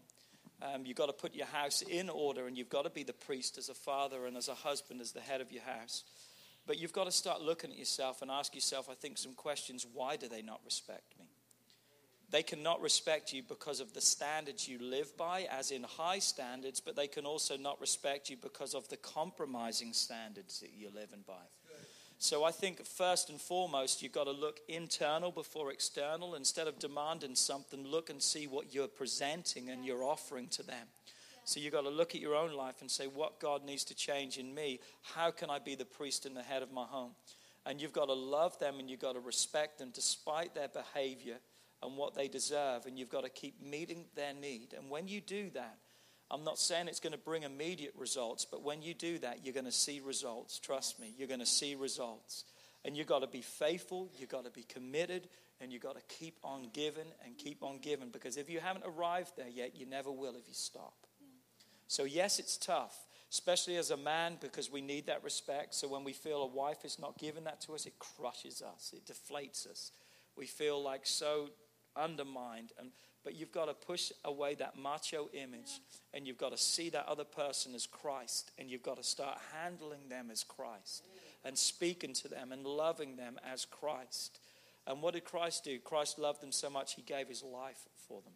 Um, 0.61 0.85
you've 0.85 0.97
got 0.97 1.07
to 1.07 1.12
put 1.12 1.35
your 1.35 1.47
house 1.47 1.83
in 1.83 2.11
order, 2.11 2.47
and 2.47 2.57
you've 2.57 2.68
got 2.68 2.83
to 2.85 2.91
be 2.91 3.03
the 3.03 3.12
priest 3.12 3.57
as 3.57 3.68
a 3.68 3.74
father 3.74 4.26
and 4.26 4.37
as 4.37 4.49
a 4.49 4.55
husband, 4.55 5.01
as 5.01 5.12
the 5.12 5.20
head 5.20 5.41
of 5.41 5.51
your 5.51 5.62
house. 5.62 6.05
But 6.67 6.79
you've 6.79 6.93
got 6.93 7.05
to 7.05 7.13
start 7.13 7.41
looking 7.41 7.73
at 7.73 7.79
yourself 7.79 8.23
and 8.23 8.31
ask 8.31 8.55
yourself, 8.55 8.89
I 8.91 8.95
think, 8.95 9.19
some 9.19 9.35
questions. 9.35 9.87
Why 9.93 10.17
do 10.17 10.29
they 10.29 10.43
not 10.43 10.61
respect 10.65 11.19
me? 11.19 11.27
They 12.31 12.43
cannot 12.43 12.81
respect 12.81 13.33
you 13.35 13.43
because 13.43 13.81
of 13.81 13.93
the 13.93 14.01
standards 14.01 14.67
you 14.67 14.79
live 14.79 15.15
by, 15.19 15.47
as 15.51 15.71
in 15.71 15.83
high 15.83 16.19
standards, 16.19 16.81
but 16.81 16.97
they 16.97 17.07
can 17.07 17.27
also 17.27 17.59
not 17.59 17.79
respect 17.79 18.31
you 18.31 18.39
because 18.41 18.75
of 18.75 18.89
the 18.89 18.97
compromising 18.97 19.93
standards 19.93 20.61
that 20.61 20.71
you're 20.75 20.91
living 20.91 21.25
by. 21.27 21.45
So 22.19 22.45
I 22.45 22.53
think 22.53 22.87
first 22.87 23.29
and 23.29 23.41
foremost, 23.41 24.01
you've 24.01 24.13
got 24.13 24.25
to 24.25 24.31
look 24.31 24.61
internal 24.69 25.33
before 25.33 25.73
external. 25.73 26.37
Instead 26.37 26.69
of 26.69 26.79
demanding 26.79 27.35
something, 27.35 27.85
look 27.85 28.09
and 28.09 28.23
see 28.23 28.47
what 28.47 28.73
you're 28.73 28.87
presenting 28.87 29.69
and 29.69 29.85
you're 29.85 30.05
offering 30.05 30.47
to 30.51 30.63
them. 30.63 30.87
So 31.45 31.61
you've 31.61 31.72
got 31.72 31.82
to 31.82 31.90
look 31.90 32.14
at 32.14 32.20
your 32.20 32.34
own 32.34 32.53
life 32.55 32.80
and 32.80 32.90
say, 32.90 33.07
what 33.07 33.40
God 33.40 33.64
needs 33.64 33.84
to 33.84 33.95
change 33.95 34.38
in 34.38 34.55
me? 34.55 34.80
How 35.14 35.30
can 35.30 35.51
I 35.51 35.59
be 35.59 35.74
the 35.74 35.84
priest 35.84 36.26
and 36.26 36.36
the 36.36 36.43
head 36.43 36.62
of 36.62 36.72
my 36.72 36.84
home? 36.84 37.12
And 37.66 37.80
you've 37.80 37.93
got 37.93 38.07
to 38.07 38.14
love 38.14 38.59
them 38.59 38.78
and 38.78 38.90
you've 38.90 39.01
got 39.01 39.12
to 39.12 39.20
respect 39.20 39.78
them 39.78 39.90
despite 39.93 40.55
their 40.55 40.68
behavior 40.68 41.36
and 41.82 41.97
what 41.97 42.14
they 42.14 42.28
deserve. 42.28 42.86
And 42.86 42.99
you've 42.99 43.09
got 43.09 43.24
to 43.24 43.30
keep 43.30 43.61
meeting 43.62 44.05
their 44.14 44.34
need. 44.34 44.74
And 44.76 44.90
when 44.90 45.09
you 45.09 45.20
do 45.20 45.51
that, 45.51 45.78
I'm 46.30 46.45
not 46.45 46.59
saying 46.59 46.88
it's 46.88 47.01
going 47.01 47.12
to 47.12 47.18
bring 47.18 47.43
immediate 47.43 47.93
results, 47.97 48.47
but 48.51 48.62
when 48.62 48.80
you 48.80 48.95
do 48.95 49.18
that, 49.18 49.45
you're 49.45 49.53
going 49.53 49.66
to 49.66 49.72
see 49.72 50.01
results. 50.01 50.59
Trust 50.59 50.99
me, 50.99 51.12
you're 51.18 51.28
going 51.28 51.40
to 51.40 51.47
see 51.47 51.74
results. 51.74 52.45
And 52.84 52.97
you've 52.97 53.07
got 53.07 53.20
to 53.20 53.26
be 53.26 53.43
faithful, 53.43 54.11
you've 54.18 54.30
got 54.30 54.45
to 54.45 54.51
be 54.51 54.62
committed, 54.62 55.28
and 55.61 55.72
you've 55.72 55.82
got 55.82 55.95
to 55.95 56.03
keep 56.09 56.38
on 56.43 56.68
giving 56.72 57.05
and 57.24 57.36
keep 57.38 57.62
on 57.62 57.78
giving 57.78 58.09
because 58.09 58.36
if 58.36 58.51
you 58.51 58.59
haven't 58.61 58.84
arrived 58.84 59.32
there 59.36 59.49
yet, 59.49 59.76
you 59.76 59.86
never 59.86 60.11
will 60.11 60.34
if 60.34 60.49
you 60.49 60.55
stop. 60.55 60.95
So, 61.93 62.05
yes, 62.05 62.38
it's 62.38 62.57
tough, 62.57 63.05
especially 63.30 63.76
as 63.76 63.90
a 63.90 63.99
man 63.99 64.38
because 64.40 64.72
we 64.72 64.80
need 64.80 65.05
that 65.09 65.22
respect. 65.22 65.74
So, 65.74 65.88
when 65.88 66.05
we 66.05 66.14
feel 66.14 66.40
a 66.40 66.47
wife 66.47 66.86
is 66.86 66.99
not 66.99 67.18
giving 67.18 67.45
that 67.45 67.61
to 67.66 67.74
us, 67.74 67.84
it 67.84 67.99
crushes 67.99 68.62
us, 68.62 68.95
it 68.97 69.05
deflates 69.05 69.66
us. 69.70 69.93
We 70.34 70.47
feel 70.47 70.82
like 70.82 71.03
so 71.05 71.51
undermined 71.95 72.72
and 72.78 72.93
but 73.24 73.34
you've 73.34 73.53
got 73.53 73.66
to 73.66 73.74
push 73.74 74.11
away 74.24 74.55
that 74.55 74.78
macho 74.78 75.28
image 75.34 75.80
and 76.14 76.26
you've 76.26 76.38
got 76.38 76.53
to 76.53 76.57
see 76.57 76.88
that 76.88 77.07
other 77.07 77.24
person 77.24 77.74
as 77.74 77.86
Christ 77.86 78.51
and 78.59 78.70
you've 78.70 78.82
got 78.82 78.97
to 78.97 79.05
start 79.05 79.38
handling 79.55 80.09
them 80.09 80.30
as 80.32 80.43
Christ 80.43 81.05
and 81.45 81.57
speaking 81.57 82.14
to 82.14 82.28
them 82.28 82.53
and 82.53 82.66
loving 82.66 83.16
them 83.16 83.38
as 83.45 83.66
Christ. 83.66 84.40
And 84.86 85.03
what 85.03 85.12
did 85.12 85.24
Christ 85.24 85.64
do? 85.64 85.78
Christ 85.78 86.18
loved 86.18 86.40
them 86.40 86.53
so 86.53 86.70
much 86.70 86.95
he 86.95 87.03
gave 87.03 87.28
his 87.28 87.43
life 87.43 87.86
for 88.09 88.22
them. 88.22 88.32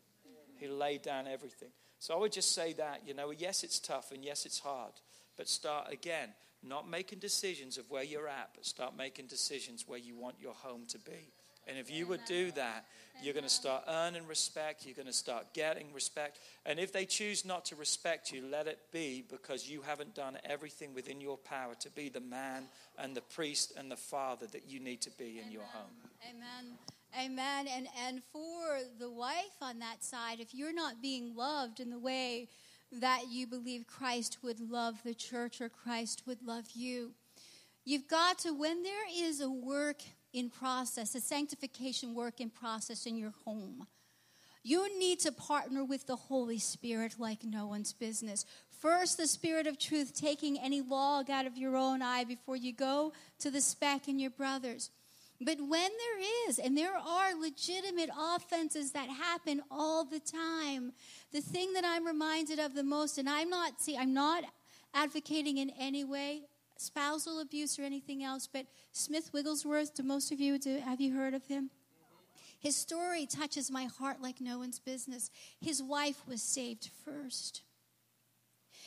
He 0.59 0.69
laid 0.69 1.01
down 1.01 1.27
everything. 1.27 1.71
So 2.07 2.15
I 2.15 2.19
would 2.19 2.31
just 2.31 2.55
say 2.55 2.73
that, 2.75 3.03
you 3.05 3.15
know, 3.15 3.33
yes, 3.37 3.65
it's 3.65 3.81
tough 3.81 4.13
and 4.13 4.25
yes, 4.25 4.47
it's 4.47 4.61
hard, 4.61 4.93
but 5.37 5.49
start 5.49 5.93
again, 5.93 6.29
not 6.63 6.89
making 6.89 7.19
decisions 7.19 7.79
of 7.79 7.91
where 7.91 8.05
you're 8.05 8.29
at, 8.29 8.51
but 8.55 8.65
start 8.65 8.97
making 8.97 9.27
decisions 9.27 9.89
where 9.89 9.99
you 9.99 10.15
want 10.15 10.37
your 10.41 10.55
home 10.55 10.83
to 10.91 11.01
be. 11.01 11.33
And 11.67 11.77
if 11.77 11.91
you 11.91 12.07
would 12.07 12.25
do 12.25 12.53
that, 12.53 12.85
you're 13.25 13.35
going 13.35 13.43
to 13.43 13.51
start 13.51 13.83
earning 13.89 14.25
respect. 14.29 14.87
You're 14.87 14.95
going 14.95 15.09
to 15.09 15.13
start 15.13 15.53
getting 15.53 15.93
respect. 15.93 16.39
And 16.65 16.79
if 16.79 16.93
they 16.93 17.07
choose 17.07 17.45
not 17.45 17.65
to 17.65 17.75
respect 17.75 18.31
you, 18.31 18.45
let 18.53 18.69
it 18.69 18.79
be 18.93 19.25
because 19.29 19.69
you 19.69 19.83
haven't 19.83 20.15
done 20.15 20.39
everything 20.45 20.95
within 20.95 21.21
your 21.21 21.39
power 21.39 21.75
to 21.81 21.91
be 21.91 22.09
the 22.09 22.21
man 22.21 22.69
and 23.01 23.17
the 23.17 23.21
priest 23.21 23.73
and 23.77 23.91
the 23.91 23.97
father 23.97 24.47
that 24.53 24.69
you 24.69 24.79
need 24.79 25.01
to 25.01 25.11
be 25.19 25.41
in 25.45 25.51
your 25.51 25.65
home. 25.65 25.91
Amen. 26.31 26.79
Amen. 27.19 27.67
And 27.67 27.89
and 28.07 28.23
for 28.31 28.79
the 28.99 29.11
wife 29.11 29.57
on 29.63 29.79
that 29.79 30.05
side, 30.05 30.39
if 30.39 30.55
you're 30.55 30.75
not 30.75 31.01
being 31.01 31.35
loved 31.35 31.81
in 31.81 31.89
the 31.89 31.99
way 31.99 32.49
that 32.93 33.25
you 33.31 33.47
believe 33.47 33.87
Christ 33.87 34.39
would 34.43 34.61
love 34.61 35.03
the 35.03 35.15
church 35.15 35.61
or 35.61 35.71
Christ 35.71 36.25
would 36.27 36.43
love 36.43 36.67
you, 36.75 37.13
you've 37.85 38.07
got 38.07 38.39
to 38.41 38.53
when 38.53 38.83
there 38.83 39.07
is 39.15 39.41
a 39.41 39.51
work 39.51 40.03
in 40.35 40.51
process, 40.51 41.15
a 41.15 41.21
sanctification 41.21 42.15
work 42.15 42.39
in 42.41 42.51
process 42.51 43.07
in 43.07 43.17
your 43.17 43.33
home. 43.47 43.87
You 44.63 44.99
need 44.99 45.21
to 45.21 45.33
partner 45.33 45.85
with 45.85 46.07
the 46.07 46.17
Holy 46.17 46.59
Spirit 46.59 47.15
like 47.19 47.45
no 47.45 47.67
one's 47.67 47.93
business. 47.95 48.45
First, 48.69 49.17
the 49.17 49.27
Spirit 49.27 49.67
of 49.67 49.79
truth, 49.79 50.13
taking 50.15 50.59
any 50.59 50.83
log 50.83 51.31
out 51.31 51.47
of 51.47 51.57
your 51.57 51.77
own 51.77 52.03
eye 52.03 52.25
before 52.25 52.57
you 52.57 52.75
go 52.75 53.13
to 53.39 53.51
the 53.51 53.61
speck 53.61 54.07
in 54.07 54.19
your 54.19 54.31
brother's. 54.31 54.91
But 55.41 55.59
when 55.61 55.69
there 55.71 56.49
is, 56.49 56.59
and 56.59 56.77
there 56.77 56.97
are 56.97 57.39
legitimate 57.39 58.11
offenses 58.19 58.93
that 58.93 59.09
happen 59.09 59.63
all 59.71 60.05
the 60.05 60.21
time, 60.21 60.93
the 61.33 61.43
thing 61.43 61.75
that 61.75 61.85
I'm 61.85 62.07
reminded 62.07 62.59
of 62.59 62.75
the 62.75 62.83
most, 62.83 63.19
and 63.19 63.29
I'm 63.29 63.51
not, 63.51 63.81
see, 63.81 63.97
I'm 63.97 64.15
not 64.15 64.45
advocating 64.95 65.59
in 65.59 65.71
any 65.79 66.05
way 66.05 66.43
spousal 66.79 67.41
abuse 67.41 67.79
or 67.79 67.83
anything 67.83 68.23
else, 68.23 68.47
but 68.47 68.67
Smith 68.93 69.31
Wigglesworth, 69.33 69.95
do 69.95 70.03
most 70.03 70.31
of 70.33 70.41
you, 70.41 70.59
do, 70.59 70.79
have 70.79 71.01
you 71.01 71.15
heard 71.15 71.35
of 71.35 71.47
him? 71.47 71.71
His 72.59 72.77
story 72.77 73.27
touches 73.27 73.71
my 73.71 73.85
heart 73.85 74.21
like 74.21 74.41
no 74.41 74.59
one's 74.59 74.79
business. 74.79 75.31
His 75.61 75.83
wife 75.83 76.23
was 76.27 76.43
saved 76.43 76.91
first. 77.05 77.63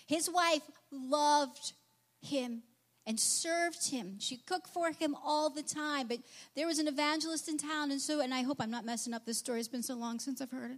His 0.06 0.30
wife 0.30 0.64
loved 0.92 1.74
him 2.22 2.64
and 3.10 3.20
served 3.20 3.90
him. 3.90 4.18
She 4.20 4.38
cooked 4.38 4.68
for 4.68 4.92
him 4.92 5.16
all 5.26 5.50
the 5.50 5.64
time. 5.64 6.08
But 6.08 6.20
there 6.56 6.68
was 6.68 6.78
an 6.78 6.88
evangelist 6.88 7.50
in 7.50 7.58
town, 7.58 7.90
and 7.90 8.00
so, 8.00 8.20
and 8.20 8.32
I 8.32 8.44
hope 8.44 8.58
I'm 8.62 8.70
not 8.70 8.86
messing 8.86 9.16
up 9.16 9.26
this 9.26 9.40
story. 9.40 9.60
It's 9.60 9.68
been 9.68 9.82
so 9.82 9.96
long 9.96 10.20
since 10.20 10.42
I've 10.42 10.52
heard 10.52 10.70
it. 10.70 10.78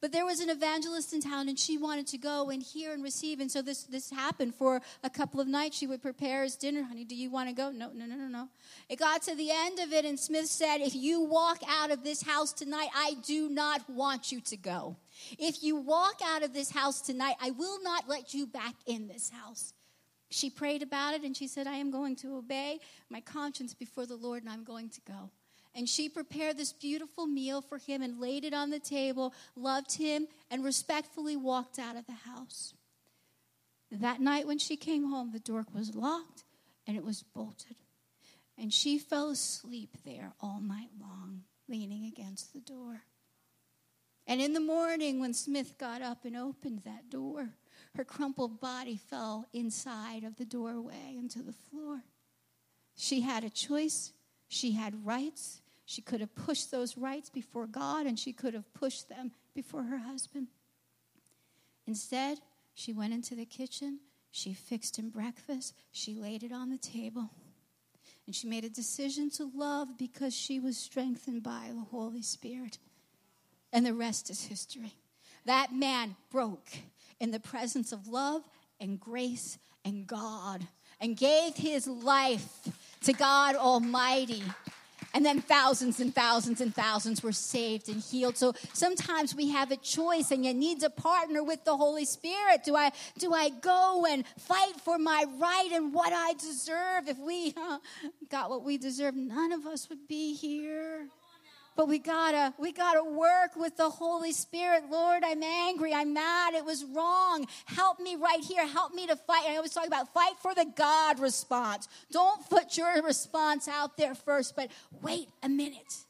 But 0.00 0.12
there 0.12 0.24
was 0.24 0.38
an 0.38 0.48
evangelist 0.48 1.12
in 1.12 1.20
town, 1.20 1.48
and 1.48 1.58
she 1.58 1.76
wanted 1.78 2.06
to 2.06 2.18
go 2.18 2.50
and 2.50 2.62
hear 2.62 2.92
and 2.92 3.02
receive. 3.02 3.40
And 3.40 3.50
so 3.50 3.62
this 3.62 3.82
this 3.82 4.10
happened 4.10 4.54
for 4.54 4.80
a 5.02 5.10
couple 5.10 5.40
of 5.40 5.48
nights. 5.48 5.76
She 5.76 5.88
would 5.88 6.00
prepare 6.00 6.44
his 6.44 6.54
dinner. 6.54 6.84
Honey, 6.84 7.04
do 7.04 7.16
you 7.16 7.30
want 7.30 7.48
to 7.48 7.54
go? 7.54 7.72
No, 7.72 7.90
no, 7.92 8.06
no, 8.06 8.14
no, 8.14 8.28
no. 8.28 8.48
It 8.88 9.00
got 9.00 9.22
to 9.22 9.34
the 9.34 9.50
end 9.50 9.80
of 9.80 9.92
it, 9.92 10.04
and 10.04 10.20
Smith 10.20 10.46
said, 10.46 10.80
"If 10.80 10.94
you 10.94 11.20
walk 11.20 11.62
out 11.68 11.90
of 11.90 12.04
this 12.04 12.22
house 12.22 12.52
tonight, 12.52 12.90
I 12.94 13.16
do 13.26 13.48
not 13.48 13.90
want 13.90 14.30
you 14.30 14.40
to 14.40 14.56
go. 14.56 14.98
If 15.36 15.64
you 15.64 15.74
walk 15.74 16.20
out 16.24 16.44
of 16.44 16.52
this 16.52 16.70
house 16.70 17.00
tonight, 17.00 17.34
I 17.40 17.50
will 17.50 17.82
not 17.82 18.08
let 18.08 18.34
you 18.34 18.46
back 18.46 18.76
in 18.86 19.08
this 19.08 19.30
house." 19.30 19.74
She 20.32 20.50
prayed 20.50 20.82
about 20.82 21.14
it 21.14 21.22
and 21.22 21.36
she 21.36 21.46
said, 21.46 21.66
I 21.66 21.76
am 21.76 21.90
going 21.90 22.16
to 22.16 22.36
obey 22.36 22.80
my 23.10 23.20
conscience 23.20 23.74
before 23.74 24.06
the 24.06 24.16
Lord 24.16 24.42
and 24.42 24.50
I'm 24.50 24.64
going 24.64 24.88
to 24.90 25.00
go. 25.02 25.30
And 25.74 25.88
she 25.88 26.08
prepared 26.08 26.56
this 26.56 26.72
beautiful 26.72 27.26
meal 27.26 27.62
for 27.62 27.78
him 27.78 28.02
and 28.02 28.20
laid 28.20 28.44
it 28.44 28.52
on 28.52 28.70
the 28.70 28.78
table, 28.78 29.32
loved 29.56 29.96
him, 29.96 30.26
and 30.50 30.64
respectfully 30.64 31.36
walked 31.36 31.78
out 31.78 31.96
of 31.96 32.06
the 32.06 32.30
house. 32.30 32.74
That 33.90 34.20
night 34.20 34.46
when 34.46 34.58
she 34.58 34.76
came 34.76 35.10
home, 35.10 35.32
the 35.32 35.38
door 35.38 35.66
was 35.72 35.94
locked 35.94 36.44
and 36.86 36.96
it 36.96 37.04
was 37.04 37.22
bolted. 37.22 37.76
And 38.58 38.72
she 38.72 38.98
fell 38.98 39.30
asleep 39.30 39.96
there 40.04 40.32
all 40.40 40.60
night 40.60 40.90
long, 41.00 41.42
leaning 41.68 42.04
against 42.04 42.52
the 42.52 42.60
door. 42.60 43.02
And 44.26 44.40
in 44.40 44.52
the 44.52 44.60
morning, 44.60 45.20
when 45.20 45.34
Smith 45.34 45.78
got 45.78 46.00
up 46.00 46.24
and 46.24 46.36
opened 46.36 46.80
that 46.84 47.10
door, 47.10 47.50
her 47.96 48.04
crumpled 48.04 48.60
body 48.60 48.96
fell 48.96 49.46
inside 49.52 50.24
of 50.24 50.36
the 50.36 50.44
doorway 50.44 51.16
into 51.16 51.42
the 51.42 51.52
floor. 51.52 52.02
She 52.96 53.20
had 53.20 53.44
a 53.44 53.50
choice, 53.50 54.12
she 54.48 54.72
had 54.72 55.06
rights. 55.06 55.62
She 55.84 56.00
could 56.00 56.20
have 56.20 56.34
pushed 56.34 56.70
those 56.70 56.96
rights 56.96 57.28
before 57.28 57.66
God, 57.66 58.06
and 58.06 58.18
she 58.18 58.32
could 58.32 58.54
have 58.54 58.72
pushed 58.72 59.08
them 59.08 59.32
before 59.54 59.82
her 59.82 59.98
husband. 59.98 60.48
Instead, 61.86 62.38
she 62.74 62.92
went 62.92 63.12
into 63.12 63.34
the 63.34 63.44
kitchen, 63.44 64.00
she 64.30 64.54
fixed 64.54 64.98
him 64.98 65.10
breakfast, 65.10 65.74
she 65.90 66.14
laid 66.14 66.42
it 66.42 66.52
on 66.52 66.70
the 66.70 66.78
table. 66.78 67.30
And 68.26 68.34
she 68.34 68.46
made 68.46 68.64
a 68.64 68.70
decision 68.70 69.28
to 69.30 69.50
love 69.54 69.98
because 69.98 70.34
she 70.34 70.60
was 70.60 70.78
strengthened 70.78 71.42
by 71.42 71.70
the 71.74 71.84
Holy 71.90 72.22
Spirit. 72.22 72.78
And 73.72 73.84
the 73.84 73.94
rest 73.94 74.30
is 74.30 74.44
history. 74.44 74.94
That 75.44 75.74
man 75.74 76.14
broke 76.30 76.70
in 77.22 77.30
the 77.30 77.40
presence 77.40 77.92
of 77.92 78.08
love 78.08 78.42
and 78.80 78.98
grace 78.98 79.56
and 79.84 80.06
God 80.06 80.66
and 81.00 81.16
gave 81.16 81.56
his 81.56 81.86
life 81.86 82.68
to 83.04 83.12
God 83.12 83.54
Almighty. 83.54 84.42
And 85.14 85.24
then 85.24 85.40
thousands 85.40 86.00
and 86.00 86.12
thousands 86.12 86.60
and 86.60 86.74
thousands 86.74 87.22
were 87.22 87.32
saved 87.32 87.88
and 87.88 88.02
healed. 88.02 88.36
So 88.36 88.54
sometimes 88.72 89.36
we 89.36 89.50
have 89.50 89.70
a 89.70 89.76
choice 89.76 90.32
and 90.32 90.44
you 90.44 90.52
need 90.52 90.80
to 90.80 90.90
partner 90.90 91.44
with 91.44 91.64
the 91.64 91.76
Holy 91.76 92.06
Spirit. 92.06 92.64
Do 92.64 92.74
I, 92.74 92.90
do 93.18 93.32
I 93.32 93.50
go 93.50 94.04
and 94.08 94.24
fight 94.38 94.80
for 94.84 94.98
my 94.98 95.24
right 95.38 95.70
and 95.72 95.94
what 95.94 96.12
I 96.12 96.32
deserve? 96.32 97.08
If 97.08 97.18
we 97.18 97.54
got 98.30 98.50
what 98.50 98.64
we 98.64 98.78
deserve, 98.78 99.14
none 99.14 99.52
of 99.52 99.64
us 99.66 99.88
would 99.90 100.08
be 100.08 100.34
here. 100.34 101.06
But 101.76 101.88
we 101.88 101.98
gotta, 101.98 102.54
we 102.58 102.72
gotta 102.72 103.02
work 103.02 103.56
with 103.56 103.76
the 103.76 103.88
Holy 103.88 104.32
Spirit. 104.32 104.84
Lord, 104.90 105.22
I'm 105.24 105.42
angry. 105.42 105.94
I'm 105.94 106.12
mad. 106.12 106.54
It 106.54 106.64
was 106.64 106.84
wrong. 106.84 107.46
Help 107.66 107.98
me 107.98 108.16
right 108.16 108.42
here. 108.42 108.66
Help 108.66 108.94
me 108.94 109.06
to 109.06 109.16
fight. 109.16 109.44
I 109.48 109.56
always 109.56 109.72
talk 109.72 109.86
about 109.86 110.12
fight 110.12 110.34
for 110.40 110.54
the 110.54 110.66
God 110.76 111.18
response. 111.18 111.88
Don't 112.10 112.48
put 112.48 112.76
your 112.76 113.02
response 113.02 113.68
out 113.68 113.96
there 113.96 114.14
first, 114.14 114.54
but 114.54 114.70
wait 115.00 115.28
a 115.42 115.48
minute 115.48 116.04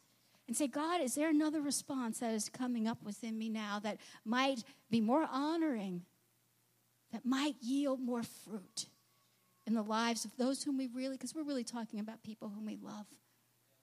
and 0.48 0.56
say, 0.56 0.66
God, 0.66 1.00
is 1.00 1.14
there 1.14 1.30
another 1.30 1.60
response 1.60 2.18
that 2.18 2.34
is 2.34 2.48
coming 2.48 2.88
up 2.88 3.02
within 3.02 3.38
me 3.38 3.48
now 3.48 3.78
that 3.82 3.98
might 4.24 4.64
be 4.90 5.00
more 5.00 5.26
honoring, 5.30 6.02
that 7.12 7.24
might 7.24 7.54
yield 7.60 8.00
more 8.00 8.22
fruit 8.22 8.86
in 9.66 9.74
the 9.74 9.82
lives 9.82 10.24
of 10.24 10.36
those 10.36 10.62
whom 10.62 10.76
we 10.76 10.88
really, 10.88 11.16
because 11.16 11.34
we're 11.34 11.44
really 11.44 11.64
talking 11.64 12.00
about 12.00 12.22
people 12.22 12.48
whom 12.48 12.66
we 12.66 12.76
love 12.82 13.06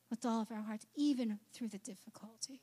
with 0.10 0.26
all 0.26 0.41
of 0.41 0.51
our 0.51 0.62
hearts, 0.62 0.86
even 0.95 1.39
through 1.53 1.68
the 1.68 1.78
difficulty. 1.78 2.62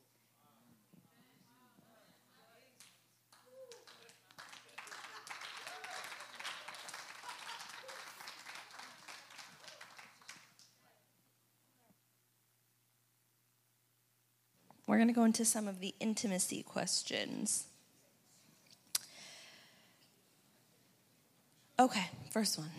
We're 14.87 14.95
going 14.95 15.09
to 15.09 15.13
go 15.13 15.25
into 15.25 15.43
some 15.43 15.67
of 15.67 15.81
the 15.81 15.93
intimacy 15.99 16.63
questions. 16.63 17.65
Okay, 21.77 22.05
first 22.31 22.57
one. 22.57 22.71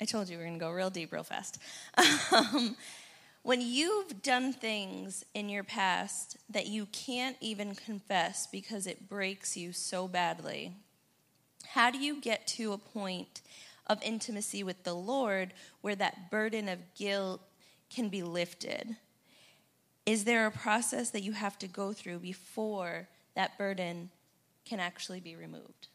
I 0.00 0.04
told 0.04 0.28
you 0.28 0.38
we 0.38 0.44
are 0.44 0.46
going 0.46 0.58
to 0.58 0.64
go 0.64 0.70
real 0.70 0.90
deep, 0.90 1.12
real 1.12 1.24
fast. 1.24 1.58
Um, 2.32 2.76
when 3.44 3.60
you've 3.60 4.22
done 4.22 4.54
things 4.54 5.22
in 5.34 5.50
your 5.50 5.62
past 5.62 6.38
that 6.48 6.66
you 6.66 6.86
can't 6.86 7.36
even 7.42 7.74
confess 7.74 8.46
because 8.46 8.86
it 8.86 9.06
breaks 9.06 9.54
you 9.54 9.70
so 9.70 10.08
badly, 10.08 10.72
how 11.66 11.90
do 11.90 11.98
you 11.98 12.22
get 12.22 12.46
to 12.46 12.72
a 12.72 12.78
point 12.78 13.42
of 13.86 14.02
intimacy 14.02 14.62
with 14.62 14.82
the 14.84 14.94
Lord 14.94 15.52
where 15.82 15.94
that 15.94 16.30
burden 16.30 16.70
of 16.70 16.78
guilt 16.94 17.42
can 17.90 18.08
be 18.08 18.22
lifted? 18.22 18.96
Is 20.06 20.24
there 20.24 20.46
a 20.46 20.50
process 20.50 21.10
that 21.10 21.22
you 21.22 21.32
have 21.32 21.58
to 21.58 21.68
go 21.68 21.92
through 21.92 22.20
before 22.20 23.08
that 23.36 23.58
burden 23.58 24.08
can 24.64 24.80
actually 24.80 25.20
be 25.20 25.36
removed? 25.36 25.88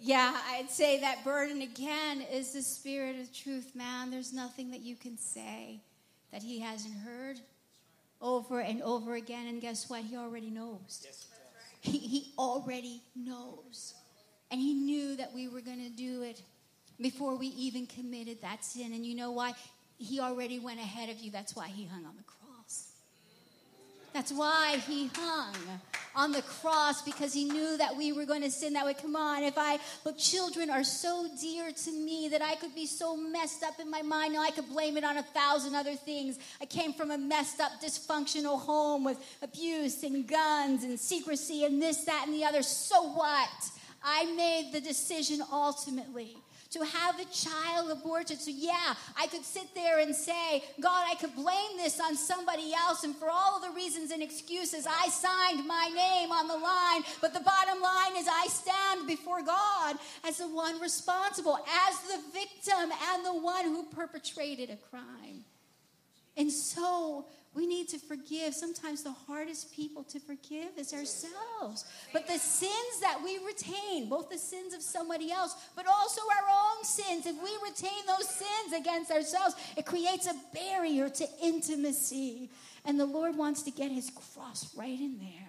Yeah, 0.00 0.36
I'd 0.50 0.70
say 0.70 1.00
that 1.00 1.24
burden 1.24 1.60
again 1.60 2.22
is 2.32 2.52
the 2.52 2.62
spirit 2.62 3.16
of 3.20 3.32
truth, 3.32 3.72
man. 3.74 4.10
There's 4.10 4.32
nothing 4.32 4.70
that 4.70 4.80
you 4.80 4.94
can 4.94 5.18
say 5.18 5.80
that 6.32 6.42
he 6.42 6.60
hasn't 6.60 6.94
heard 6.94 7.40
over 8.20 8.60
and 8.60 8.80
over 8.82 9.14
again. 9.14 9.48
And 9.48 9.60
guess 9.60 9.90
what? 9.90 10.02
He 10.02 10.16
already 10.16 10.50
knows. 10.50 11.02
Yes, 11.04 11.26
he, 11.80 11.98
he 11.98 12.32
already 12.38 13.02
knows. 13.16 13.94
And 14.50 14.60
he 14.60 14.74
knew 14.74 15.16
that 15.16 15.34
we 15.34 15.48
were 15.48 15.60
going 15.60 15.82
to 15.84 15.90
do 15.90 16.22
it 16.22 16.42
before 17.00 17.36
we 17.36 17.48
even 17.48 17.86
committed 17.86 18.40
that 18.42 18.64
sin. 18.64 18.92
And 18.92 19.04
you 19.04 19.14
know 19.14 19.32
why? 19.32 19.52
He 19.98 20.20
already 20.20 20.58
went 20.58 20.78
ahead 20.78 21.10
of 21.10 21.18
you. 21.18 21.30
That's 21.30 21.56
why 21.56 21.68
he 21.68 21.86
hung 21.86 22.04
on 22.06 22.16
the 22.16 22.22
cross. 22.22 22.37
That's 24.12 24.32
why 24.32 24.78
he 24.86 25.10
hung 25.14 25.54
on 26.16 26.32
the 26.32 26.42
cross 26.42 27.02
because 27.02 27.32
he 27.32 27.44
knew 27.44 27.76
that 27.76 27.96
we 27.96 28.12
were 28.12 28.24
going 28.24 28.42
to 28.42 28.50
sin. 28.50 28.72
That 28.72 28.84
way, 28.84 28.94
come 28.94 29.14
on, 29.14 29.44
if 29.44 29.56
I, 29.56 29.78
but 30.02 30.18
children 30.18 30.70
are 30.70 30.82
so 30.82 31.28
dear 31.40 31.70
to 31.70 31.92
me 31.92 32.28
that 32.30 32.42
I 32.42 32.56
could 32.56 32.74
be 32.74 32.86
so 32.86 33.16
messed 33.16 33.62
up 33.62 33.78
in 33.78 33.90
my 33.90 34.02
mind. 34.02 34.32
Now 34.32 34.42
I 34.42 34.50
could 34.50 34.68
blame 34.68 34.96
it 34.96 35.04
on 35.04 35.18
a 35.18 35.22
thousand 35.22 35.74
other 35.74 35.94
things. 35.94 36.38
I 36.60 36.66
came 36.66 36.92
from 36.92 37.10
a 37.10 37.18
messed 37.18 37.60
up, 37.60 37.72
dysfunctional 37.80 38.60
home 38.60 39.04
with 39.04 39.18
abuse 39.42 40.02
and 40.02 40.26
guns 40.26 40.82
and 40.82 40.98
secrecy 40.98 41.64
and 41.64 41.80
this, 41.80 42.04
that, 42.04 42.24
and 42.26 42.34
the 42.34 42.44
other. 42.44 42.62
So 42.62 43.12
what? 43.12 43.48
I 44.02 44.32
made 44.32 44.70
the 44.72 44.80
decision 44.80 45.42
ultimately 45.52 46.36
to 46.70 46.84
have 46.84 47.18
a 47.18 47.24
child 47.26 47.90
aborted. 47.90 48.40
So, 48.40 48.50
yeah, 48.54 48.94
I 49.16 49.26
could 49.26 49.44
sit 49.44 49.74
there 49.74 50.00
and 50.00 50.14
say, 50.14 50.62
God, 50.80 51.06
I 51.08 51.14
could 51.14 51.34
blame 51.34 51.76
this 51.76 51.98
on 52.00 52.16
somebody 52.16 52.72
else. 52.74 53.04
And 53.04 53.16
for 53.16 53.30
all 53.30 53.60
the 53.60 53.70
reasons 53.70 54.10
and 54.10 54.22
excuses, 54.22 54.86
I 54.86 55.08
signed 55.08 55.66
my 55.66 55.90
name 55.94 56.30
on 56.30 56.46
the 56.46 56.56
line. 56.56 57.02
But 57.20 57.32
the 57.32 57.40
bottom 57.40 57.80
line 57.80 58.16
is, 58.16 58.28
I 58.28 58.46
stand 58.48 59.06
before 59.06 59.42
God 59.42 59.96
as 60.24 60.38
the 60.38 60.48
one 60.48 60.80
responsible, 60.80 61.58
as 61.88 62.00
the 62.02 62.20
victim, 62.32 62.92
and 63.12 63.24
the 63.24 63.34
one 63.34 63.64
who 63.64 63.84
perpetrated 63.84 64.70
a 64.70 64.76
crime. 64.76 65.44
And 66.36 66.52
so 66.52 67.26
we 67.54 67.66
need 67.66 67.88
to 67.88 67.98
forgive. 67.98 68.54
Sometimes 68.54 69.02
the 69.02 69.12
hardest 69.12 69.74
people 69.74 70.04
to 70.04 70.20
forgive 70.20 70.76
is 70.76 70.92
ourselves. 70.92 71.84
But 72.12 72.26
the 72.26 72.38
sins 72.38 73.00
that 73.00 73.20
we 73.24 73.38
retain, 73.44 74.08
both 74.08 74.30
the 74.30 74.38
sins 74.38 74.74
of 74.74 74.82
somebody 74.82 75.32
else, 75.32 75.54
but 75.74 75.86
also 75.86 76.20
our 76.20 76.48
own 76.48 76.84
sins, 76.84 77.26
if 77.26 77.34
we 77.42 77.50
retain 77.62 78.06
those 78.06 78.28
sins 78.28 78.72
against 78.78 79.10
ourselves, 79.10 79.54
it 79.76 79.86
creates 79.86 80.26
a 80.26 80.34
barrier 80.54 81.08
to 81.08 81.26
intimacy. 81.42 82.50
And 82.84 82.98
the 82.98 83.06
Lord 83.06 83.36
wants 83.36 83.62
to 83.62 83.70
get 83.70 83.90
his 83.90 84.10
cross 84.10 84.74
right 84.76 84.98
in 84.98 85.18
there 85.18 85.48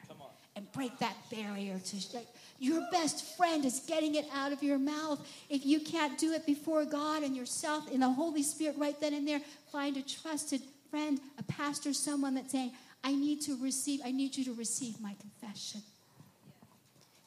and 0.60 0.70
break 0.74 0.98
that 1.00 1.16
barrier 1.32 1.80
to 1.80 1.96
like, 2.14 2.28
your 2.60 2.82
best 2.92 3.38
friend 3.38 3.64
is 3.64 3.82
getting 3.88 4.16
it 4.16 4.26
out 4.34 4.52
of 4.52 4.62
your 4.62 4.78
mouth 4.78 5.26
if 5.50 5.66
you 5.66 5.80
can't 5.80 6.18
do 6.18 6.34
it 6.34 6.46
before 6.46 6.84
god 6.84 7.24
and 7.24 7.34
yourself 7.34 7.90
in 7.90 8.02
the 8.02 8.10
holy 8.10 8.44
spirit 8.44 8.76
right 8.78 9.00
then 9.00 9.14
and 9.14 9.26
there 9.26 9.40
find 9.72 9.96
a 9.96 10.02
trusted 10.02 10.60
friend, 10.90 11.20
a 11.38 11.44
pastor, 11.44 11.94
someone 11.94 12.36
that's 12.36 12.52
saying, 12.52 12.72
I 13.04 13.14
need 13.14 13.42
to 13.42 13.56
receive, 13.62 14.02
I 14.04 14.12
need 14.12 14.36
you 14.38 14.44
to 14.46 14.54
receive 14.54 15.00
my 15.00 15.16
confession. 15.20 15.82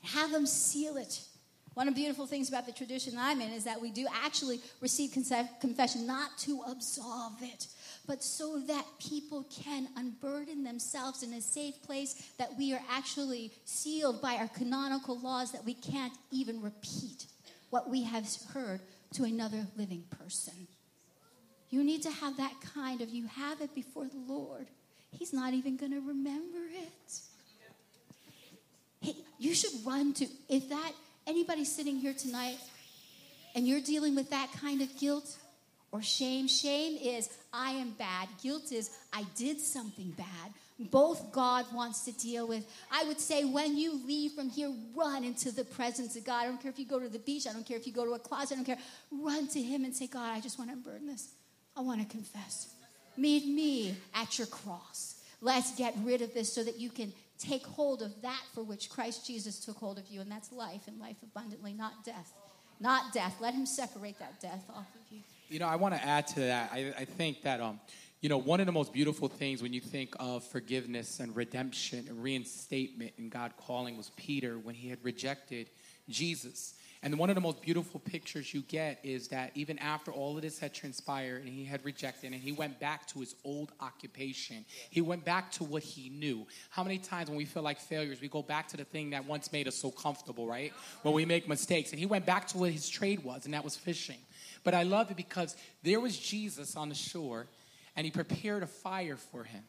Have 0.03 0.33
them 0.33 0.47
seal 0.47 0.97
it. 0.97 1.21
One 1.75 1.89
of 1.89 1.95
the 1.95 2.01
beautiful 2.01 2.27
things 2.27 2.51
about 2.51 2.67
the 2.67 2.73
tradition 2.73 3.15
I'm 3.19 3.41
in 3.41 3.51
is 3.51 3.65
that 3.65 3.81
we 3.81 3.91
do 3.91 4.07
actually 4.23 4.61
receive 4.81 5.13
confession 5.13 6.07
not 6.07 6.37
to 6.41 6.61
absolve 6.69 7.41
it, 7.41 7.67
but 8.07 8.23
so 8.23 8.59
that 8.67 8.85
people 9.01 9.47
can 9.51 9.89
unburden 9.97 10.65
themselves 10.65 11.23
in 11.23 11.33
a 11.33 11.41
safe 11.41 11.83
place 11.83 12.31
that 12.37 12.51
we 12.59 12.75
are 12.75 12.83
actually 12.91 13.53
sealed 13.65 14.21
by 14.21 14.35
our 14.35 14.49
canonical 14.49 15.19
laws 15.21 15.53
that 15.53 15.65
we 15.65 15.73
can't 15.73 16.13
even 16.31 16.61
repeat 16.61 17.27
what 17.71 17.89
we 17.89 18.03
have 18.03 18.27
heard 18.53 18.81
to 19.15 19.25
another 19.25 19.67
living 19.79 20.05
person. 20.11 20.67
You 21.73 21.83
need 21.83 22.03
to 22.03 22.11
have 22.11 22.37
that 22.37 22.55
kind 22.75 23.01
of, 23.01 23.09
you 23.09 23.27
have 23.27 23.61
it 23.61 23.75
before 23.75 24.05
the 24.05 24.33
Lord. 24.33 24.69
He's 25.11 25.33
not 25.33 25.55
even 25.55 25.77
going 25.77 25.93
to 25.93 26.01
remember 26.01 26.61
it. 26.71 27.21
Hey, 29.01 29.17
you 29.41 29.53
should 29.55 29.73
run 29.85 30.13
to, 30.15 30.27
if 30.49 30.69
that, 30.69 30.93
Anybody 31.27 31.65
sitting 31.65 31.99
here 31.99 32.15
tonight 32.15 32.59
and 33.55 33.67
you're 33.67 33.81
dealing 33.81 34.17
with 34.17 34.31
that 34.31 34.51
kind 34.61 34.83
of 34.83 34.99
guilt 34.99 35.37
or 35.93 36.03
shame? 36.03 36.49
Shame 36.49 36.99
is 37.01 37.29
I 37.53 37.73
am 37.73 37.91
bad. 37.91 38.29
Guilt 38.43 38.73
is 38.73 38.91
I 39.13 39.25
did 39.37 39.61
something 39.61 40.11
bad. 40.17 40.53
Both 40.91 41.31
God 41.31 41.67
wants 41.73 42.05
to 42.07 42.13
deal 42.13 42.49
with. 42.49 42.67
I 42.91 43.05
would 43.05 43.21
say 43.21 43.45
when 43.45 43.77
you 43.77 44.05
leave 44.05 44.33
from 44.33 44.51
here, 44.51 44.73
run 44.97 45.23
into 45.23 45.53
the 45.53 45.63
presence 45.63 46.17
of 46.17 46.25
God. 46.25 46.43
I 46.43 46.47
don't 46.47 46.61
care 46.61 46.73
if 46.73 46.79
you 46.79 46.87
go 46.87 46.99
to 46.99 47.09
the 47.09 47.21
beach, 47.21 47.47
I 47.47 47.53
don't 47.53 47.65
care 47.65 47.77
if 47.77 47.87
you 47.87 47.93
go 47.93 48.05
to 48.05 48.15
a 48.15 48.19
closet, 48.19 48.55
I 48.55 48.57
don't 48.57 48.65
care. 48.65 48.79
Run 49.13 49.47
to 49.49 49.63
Him 49.63 49.85
and 49.85 49.95
say, 49.95 50.09
God, 50.09 50.35
I 50.35 50.41
just 50.41 50.59
want 50.59 50.71
to 50.71 50.77
burn 50.77 51.07
this. 51.07 51.29
I 51.77 51.81
want 51.81 52.01
to 52.01 52.07
confess. 52.07 52.75
Meet 53.17 53.47
me 53.47 53.95
at 54.15 54.39
your 54.39 54.47
cross. 54.47 55.17
Let's 55.41 55.75
get 55.77 55.95
rid 56.03 56.23
of 56.23 56.33
this 56.35 56.53
so 56.53 56.63
that 56.65 56.79
you 56.79 56.91
can 56.91 57.13
take 57.39 57.67
hold 57.67 58.03
of 58.03 58.23
that 58.23 58.41
for 58.55 58.63
which 58.63 58.89
Christ 58.89 59.27
Jesus 59.27 59.59
took 59.65 59.77
hold 59.77 59.99
of 59.99 60.07
you, 60.09 60.21
and 60.21 60.31
that's 60.31 60.53
life 60.53 60.83
and 60.87 61.01
life 61.01 61.17
abundantly, 61.23 61.73
not 61.73 62.05
death. 62.05 62.33
Not 62.81 63.13
death. 63.13 63.37
Let 63.41 63.55
him 63.55 63.67
separate 63.67 64.19
that 64.19 64.41
death 64.41 64.65
off 64.71 64.87
of 64.95 65.01
you. 65.11 65.21
You 65.49 65.59
know, 65.59 65.67
I 65.67 65.77
want 65.77 65.95
to 65.95 66.05
add 66.05 66.27
to 66.29 66.41
that. 66.41 66.71
I, 66.73 66.93
I 66.99 67.05
think 67.05 67.43
that, 67.43 67.61
um, 67.61 67.79
you 68.21 68.29
know, 68.29 68.39
one 68.39 68.61
of 68.61 68.67
the 68.67 68.73
most 68.73 68.93
beautiful 68.93 69.29
things 69.29 69.63
when 69.63 69.73
you 69.73 69.81
think 69.81 70.15
of 70.19 70.45
forgiveness 70.45 71.21
and 71.21 71.35
redemption 71.37 72.07
and 72.09 72.23
reinstatement 72.23 73.13
and 73.19 73.31
God 73.31 73.53
calling 73.57 73.97
was 73.97 74.11
Peter 74.17 74.59
when 74.59 74.75
he 74.75 74.89
had 74.89 74.99
rejected 75.03 75.71
Jesus. 76.09 76.75
And 77.05 77.19
one 77.19 77.31
of 77.31 77.35
the 77.35 77.41
most 77.41 77.61
beautiful 77.61 77.99
pictures 77.99 78.55
you 78.55 78.63
get 78.63 79.01
is 79.03 79.29
that 79.29 79.51
even 79.57 79.77
after 79.81 80.13
all 80.13 80.37
of 80.37 80.43
this 80.43 80.61
had 80.61 80.73
transpired 80.73 81.43
and 81.43 81.49
he 81.49 81.65
had 81.65 81.85
rejected 81.85 82.33
and 82.33 82.41
he 82.41 82.53
went 82.53 82.79
back 82.79 83.09
to 83.09 83.19
his 83.19 83.35
old 83.45 83.73
occupation, 83.81 84.65
he 84.89 85.01
went 85.01 85.25
back 85.25 85.51
to 85.53 85.65
what 85.65 85.83
he 85.83 86.11
knew. 86.11 86.47
How 86.71 86.85
many 86.85 86.99
times 86.99 87.29
when 87.29 87.37
we 87.37 87.45
feel 87.45 87.65
like 87.65 87.81
failures, 87.81 88.21
we 88.21 88.29
go 88.29 88.43
back 88.43 88.69
to 88.69 88.77
the 88.77 88.85
thing 88.85 89.11
that 89.11 89.25
once 89.25 89.51
made 89.51 89.67
us 89.67 89.75
so 89.75 89.91
comfortable, 89.91 90.47
right? 90.47 90.73
When 91.03 91.13
we 91.13 91.25
make 91.25 91.49
mistakes. 91.49 91.91
And 91.91 91.99
he 91.99 92.07
went 92.07 92.25
back 92.25 92.47
to 92.49 92.59
what 92.59 92.71
his 92.71 92.89
trade 92.89 93.25
was, 93.25 93.47
and 93.47 93.55
that 93.55 93.65
was 93.65 93.75
fishing. 93.75 94.19
But 94.63 94.75
I 94.75 94.85
love 94.85 95.11
it 95.11 95.17
because 95.17 95.57
there 95.83 95.99
was 95.99 96.17
Jesus 96.17 96.77
on 96.77 96.89
the 96.89 96.95
shore 96.95 97.49
and 97.97 98.05
he 98.05 98.11
prepared 98.11 98.63
a 98.63 98.67
fire 98.67 99.17
for 99.17 99.45
him. 99.45 99.65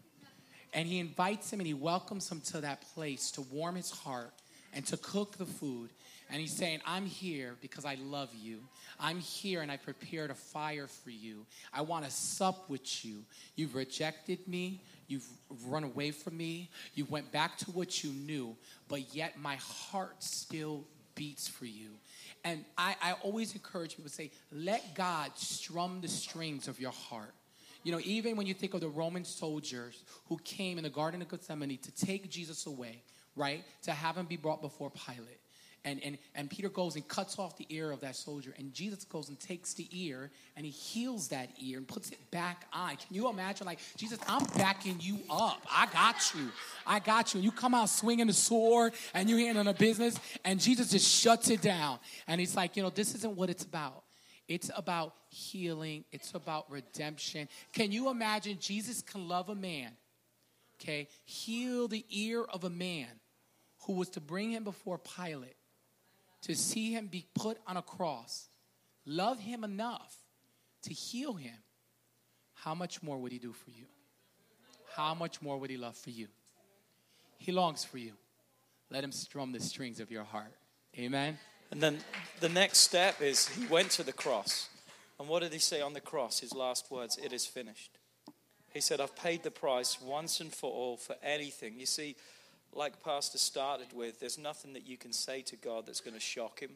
And 0.73 0.87
he 0.87 0.99
invites 0.99 1.51
him 1.51 1.59
and 1.59 1.67
he 1.67 1.73
welcomes 1.73 2.31
him 2.31 2.41
to 2.51 2.61
that 2.61 2.81
place 2.93 3.31
to 3.31 3.41
warm 3.41 3.75
his 3.75 3.91
heart 3.91 4.33
and 4.73 4.85
to 4.87 4.97
cook 4.97 5.37
the 5.37 5.45
food 5.45 5.91
and 6.33 6.41
he's 6.41 6.51
saying, 6.51 6.81
I'm 6.83 7.05
here 7.05 7.55
because 7.61 7.85
I 7.85 7.95
love 8.01 8.29
you. 8.33 8.61
I'm 8.99 9.19
here 9.19 9.61
and 9.61 9.71
I 9.71 9.77
prepared 9.77 10.31
a 10.31 10.33
fire 10.33 10.87
for 10.87 11.11
you. 11.11 11.45
I 11.71 11.81
want 11.81 12.05
to 12.05 12.11
sup 12.11 12.67
with 12.71 13.05
you. 13.05 13.23
You've 13.55 13.75
rejected 13.75 14.39
me. 14.47 14.81
You've 15.07 15.27
run 15.67 15.83
away 15.83 16.09
from 16.09 16.35
me. 16.35 16.71
You 16.95 17.05
went 17.05 17.31
back 17.31 17.59
to 17.59 17.71
what 17.71 18.03
you 18.03 18.11
knew, 18.11 18.55
but 18.87 19.13
yet 19.13 19.37
my 19.37 19.57
heart 19.57 20.23
still 20.23 20.85
beats 21.13 21.47
for 21.47 21.65
you. 21.65 21.91
And 22.43 22.65
I, 22.79 22.95
I 22.99 23.13
always 23.21 23.53
encourage 23.53 23.91
people 23.91 24.09
to 24.09 24.15
say, 24.15 24.31
let 24.51 24.95
God 24.95 25.33
strum 25.35 25.99
the 26.01 26.07
strings 26.07 26.67
of 26.67 26.79
your 26.79 26.93
heart. 26.93 27.35
You 27.83 27.91
know, 27.91 27.99
even 28.03 28.37
when 28.37 28.47
you 28.47 28.55
think 28.55 28.73
of 28.73 28.81
the 28.81 28.89
Roman 28.89 29.23
soldiers 29.23 30.03
who 30.29 30.39
came 30.43 30.79
in 30.79 30.83
the 30.83 30.89
Garden 30.89 31.21
of 31.21 31.29
Gethsemane 31.29 31.77
to 31.77 31.91
take 31.91 32.27
Jesus 32.31 32.65
away, 32.65 33.03
right? 33.35 33.63
To 33.83 33.91
have 33.91 34.17
him 34.17 34.25
be 34.25 34.37
brought 34.37 34.63
before 34.63 34.89
Pilate 34.89 35.42
and, 35.85 36.01
and, 36.01 36.17
and 36.33 36.49
Peter 36.49 36.69
goes 36.69 36.95
and 36.95 37.05
cuts 37.07 37.37
off 37.37 37.57
the 37.57 37.65
ear 37.69 37.91
of 37.91 37.99
that 38.01 38.15
soldier. 38.15 38.53
And 38.57 38.73
Jesus 38.73 39.03
goes 39.03 39.27
and 39.27 39.37
takes 39.37 39.73
the 39.73 39.87
ear 39.91 40.31
and 40.55 40.65
he 40.65 40.71
heals 40.71 41.27
that 41.29 41.49
ear 41.61 41.77
and 41.77 41.87
puts 41.87 42.09
it 42.09 42.31
back 42.31 42.65
on. 42.71 42.89
Can 42.91 43.07
you 43.11 43.29
imagine? 43.29 43.67
Like, 43.67 43.79
Jesus, 43.97 44.17
I'm 44.27 44.45
backing 44.57 44.97
you 45.01 45.19
up. 45.29 45.61
I 45.69 45.87
got 45.87 46.33
you. 46.33 46.49
I 46.87 46.99
got 46.99 47.33
you. 47.33 47.39
And 47.39 47.43
you 47.43 47.51
come 47.51 47.73
out 47.73 47.89
swinging 47.89 48.27
the 48.27 48.33
sword 48.33 48.93
and 49.13 49.29
you're 49.29 49.39
handling 49.39 49.67
a 49.67 49.73
business, 49.73 50.17
and 50.45 50.59
Jesus 50.59 50.89
just 50.89 51.05
shuts 51.05 51.49
it 51.49 51.61
down. 51.61 51.99
And 52.27 52.39
he's 52.39 52.55
like, 52.55 52.77
you 52.77 52.83
know, 52.83 52.89
this 52.89 53.13
isn't 53.15 53.35
what 53.35 53.49
it's 53.49 53.63
about. 53.63 54.03
It's 54.47 54.69
about 54.75 55.13
healing, 55.29 56.03
it's 56.11 56.33
about 56.33 56.69
redemption. 56.69 57.47
Can 57.71 57.91
you 57.91 58.09
imagine 58.09 58.57
Jesus 58.59 59.01
can 59.01 59.27
love 59.27 59.49
a 59.49 59.55
man, 59.55 59.91
okay, 60.81 61.07
heal 61.23 61.87
the 61.87 62.05
ear 62.09 62.43
of 62.43 62.63
a 62.63 62.69
man 62.69 63.07
who 63.85 63.93
was 63.93 64.09
to 64.09 64.21
bring 64.21 64.51
him 64.51 64.63
before 64.63 64.97
Pilate? 64.97 65.55
To 66.43 66.55
see 66.55 66.91
him 66.91 67.07
be 67.07 67.25
put 67.33 67.57
on 67.67 67.77
a 67.77 67.81
cross, 67.81 68.49
love 69.05 69.39
him 69.39 69.63
enough 69.63 70.17
to 70.83 70.93
heal 70.93 71.33
him, 71.33 71.55
how 72.53 72.75
much 72.75 73.01
more 73.01 73.17
would 73.17 73.31
he 73.31 73.39
do 73.39 73.51
for 73.51 73.71
you? 73.71 73.85
How 74.95 75.13
much 75.13 75.41
more 75.41 75.57
would 75.57 75.69
he 75.69 75.77
love 75.77 75.97
for 75.97 76.11
you? 76.11 76.27
He 77.37 77.51
longs 77.51 77.83
for 77.83 77.97
you. 77.97 78.13
Let 78.89 79.03
him 79.03 79.11
strum 79.11 79.51
the 79.51 79.59
strings 79.59 79.99
of 79.99 80.11
your 80.11 80.23
heart. 80.23 80.53
Amen. 80.97 81.39
And 81.71 81.81
then 81.81 81.97
the 82.39 82.49
next 82.49 82.79
step 82.79 83.21
is 83.21 83.49
he 83.49 83.65
went 83.65 83.89
to 83.91 84.03
the 84.03 84.13
cross. 84.13 84.69
And 85.19 85.27
what 85.27 85.41
did 85.41 85.51
he 85.51 85.59
say 85.59 85.81
on 85.81 85.93
the 85.93 86.01
cross? 86.01 86.39
His 86.39 86.53
last 86.53 86.91
words, 86.91 87.17
it 87.17 87.33
is 87.33 87.45
finished. 87.45 87.97
He 88.73 88.81
said, 88.81 89.01
I've 89.01 89.15
paid 89.15 89.43
the 89.43 89.51
price 89.51 89.99
once 90.01 90.39
and 90.39 90.53
for 90.53 90.71
all 90.71 90.97
for 90.97 91.15
anything. 91.23 91.79
You 91.79 91.85
see, 91.85 92.15
like 92.75 93.03
Pastor 93.03 93.37
started 93.37 93.87
with, 93.93 94.19
there's 94.19 94.37
nothing 94.37 94.73
that 94.73 94.87
you 94.87 94.97
can 94.97 95.13
say 95.13 95.41
to 95.43 95.55
God 95.55 95.85
that's 95.85 96.01
going 96.01 96.13
to 96.13 96.19
shock 96.19 96.59
him, 96.59 96.71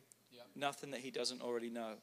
nothing 0.56 0.92
that 0.92 1.02
he 1.02 1.12
doesn't 1.12 1.42
already 1.42 1.70
know. 1.70 1.94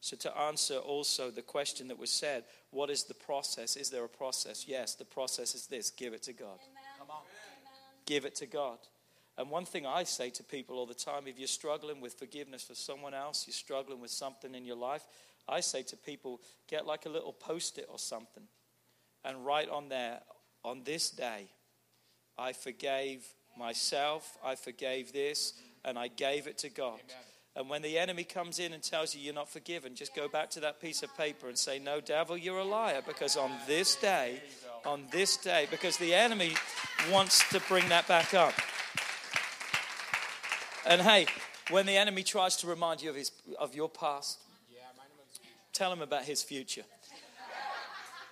So, 0.00 0.16
to 0.18 0.38
answer 0.38 0.76
also 0.76 1.30
the 1.30 1.42
question 1.42 1.88
that 1.88 1.98
was 1.98 2.10
said, 2.10 2.44
what 2.70 2.88
is 2.88 3.04
the 3.04 3.14
process? 3.14 3.76
Is 3.76 3.90
there 3.90 4.04
a 4.04 4.08
process? 4.08 4.66
Yes, 4.68 4.94
the 4.94 5.04
process 5.04 5.56
is 5.56 5.66
this 5.66 5.90
give 5.90 6.12
it 6.12 6.22
to 6.24 6.32
God. 6.32 6.58
Come 6.98 7.10
on. 7.10 7.22
Give 8.06 8.24
it 8.24 8.36
to 8.36 8.46
God. 8.46 8.78
And 9.36 9.50
one 9.50 9.64
thing 9.64 9.86
I 9.86 10.04
say 10.04 10.30
to 10.30 10.42
people 10.42 10.78
all 10.78 10.86
the 10.86 10.94
time 10.94 11.26
if 11.26 11.38
you're 11.38 11.48
struggling 11.48 12.00
with 12.00 12.14
forgiveness 12.14 12.62
for 12.62 12.74
someone 12.74 13.14
else, 13.14 13.44
you're 13.46 13.54
struggling 13.54 14.00
with 14.00 14.10
something 14.10 14.54
in 14.54 14.64
your 14.64 14.76
life, 14.76 15.06
I 15.48 15.60
say 15.60 15.82
to 15.82 15.96
people, 15.96 16.40
get 16.68 16.86
like 16.86 17.06
a 17.06 17.08
little 17.08 17.32
post 17.32 17.78
it 17.78 17.86
or 17.90 17.98
something 17.98 18.44
and 19.24 19.44
write 19.44 19.68
on 19.68 19.88
there, 19.88 20.20
on 20.64 20.82
this 20.84 21.10
day, 21.10 21.48
I 22.36 22.52
forgave 22.52 23.24
myself, 23.58 24.38
I 24.44 24.54
forgave 24.54 25.12
this, 25.12 25.54
and 25.84 25.98
I 25.98 26.08
gave 26.08 26.46
it 26.46 26.58
to 26.58 26.68
God. 26.68 27.00
Amen. 27.04 27.24
And 27.56 27.68
when 27.68 27.82
the 27.82 27.98
enemy 27.98 28.22
comes 28.22 28.60
in 28.60 28.72
and 28.72 28.82
tells 28.82 29.14
you 29.14 29.20
you're 29.20 29.34
not 29.34 29.48
forgiven, 29.48 29.96
just 29.96 30.14
go 30.14 30.28
back 30.28 30.48
to 30.50 30.60
that 30.60 30.80
piece 30.80 31.02
of 31.02 31.16
paper 31.16 31.48
and 31.48 31.58
say, 31.58 31.80
No, 31.80 32.00
devil, 32.00 32.36
you're 32.36 32.58
a 32.58 32.64
liar. 32.64 33.02
Because 33.04 33.36
on 33.36 33.50
this 33.66 33.96
day, 33.96 34.40
on 34.86 35.04
this 35.10 35.36
day, 35.36 35.66
because 35.68 35.96
the 35.96 36.14
enemy 36.14 36.52
wants 37.10 37.48
to 37.50 37.60
bring 37.66 37.88
that 37.88 38.06
back 38.06 38.32
up. 38.32 38.54
And 40.86 41.00
hey, 41.00 41.26
when 41.70 41.84
the 41.84 41.96
enemy 41.96 42.22
tries 42.22 42.56
to 42.58 42.68
remind 42.68 43.02
you 43.02 43.10
of, 43.10 43.16
his, 43.16 43.32
of 43.58 43.74
your 43.74 43.88
past, 43.88 44.38
tell 45.72 45.92
him 45.92 46.00
about 46.00 46.24
his 46.24 46.42
future. 46.42 46.84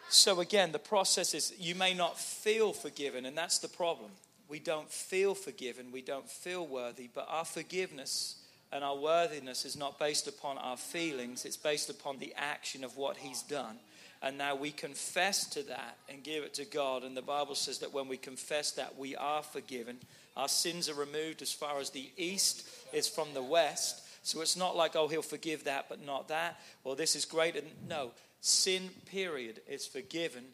So, 0.09 0.41
again, 0.41 0.71
the 0.71 0.79
process 0.79 1.35
is 1.35 1.53
you 1.59 1.75
may 1.75 1.93
not 1.93 2.17
feel 2.17 2.73
forgiven, 2.73 3.27
and 3.27 3.37
that's 3.37 3.59
the 3.59 3.69
problem 3.69 4.13
we 4.49 4.59
don't 4.59 4.91
feel 4.91 5.35
forgiven, 5.35 5.93
we 5.93 6.03
don't 6.03 6.29
feel 6.29 6.67
worthy, 6.67 7.09
but 7.13 7.27
our 7.29 7.45
forgiveness 7.45 8.37
and 8.73 8.85
our 8.85 8.97
worthiness 8.97 9.65
is 9.65 9.77
not 9.77 9.99
based 9.99 10.29
upon 10.29 10.59
our 10.59 10.77
feelings, 10.77 11.45
it's 11.45 11.57
based 11.57 11.91
upon 11.91 12.19
the 12.19 12.35
action 12.37 12.85
of 12.85 12.97
what 12.97 13.17
He's 13.17 13.43
done. 13.43 13.77
And 14.23 14.39
now 14.39 14.55
we 14.55 14.71
confess 14.71 15.47
to 15.51 15.63
that 15.65 15.99
and 16.09 16.23
give 16.23 16.43
it 16.43 16.55
to 16.55 16.65
God. 16.65 17.05
And 17.05 17.17
the 17.17 17.23
Bible 17.23 17.55
says 17.55 17.79
that 17.81 17.93
when 17.93 18.09
we 18.09 18.17
confess 18.17 18.73
that, 18.73 18.99
we 18.99 19.15
are 19.15 19.43
forgiven. 19.43 19.99
Our 20.37 20.49
sins 20.49 20.89
are 20.89 20.95
removed 20.95 21.43
as 21.43 21.53
far 21.53 21.79
as 21.79 21.91
the 21.91 22.11
east 22.17 22.67
is 22.93 23.09
from 23.09 23.35
the 23.35 23.43
west. 23.43 24.03
So 24.23 24.41
it's 24.41 24.57
not 24.57 24.77
like, 24.77 24.97
oh, 24.97 25.07
he'll 25.07 25.23
forgive 25.23 25.65
that, 25.65 25.87
but 25.89 26.05
not 26.05 26.29
that. 26.29 26.59
Well, 26.83 26.95
this 26.95 27.15
is 27.15 27.25
great. 27.25 27.57
And 27.57 27.67
no, 27.89 28.11
sin, 28.41 28.91
period, 29.05 29.61
is 29.69 29.87
forgiven. 29.87 30.45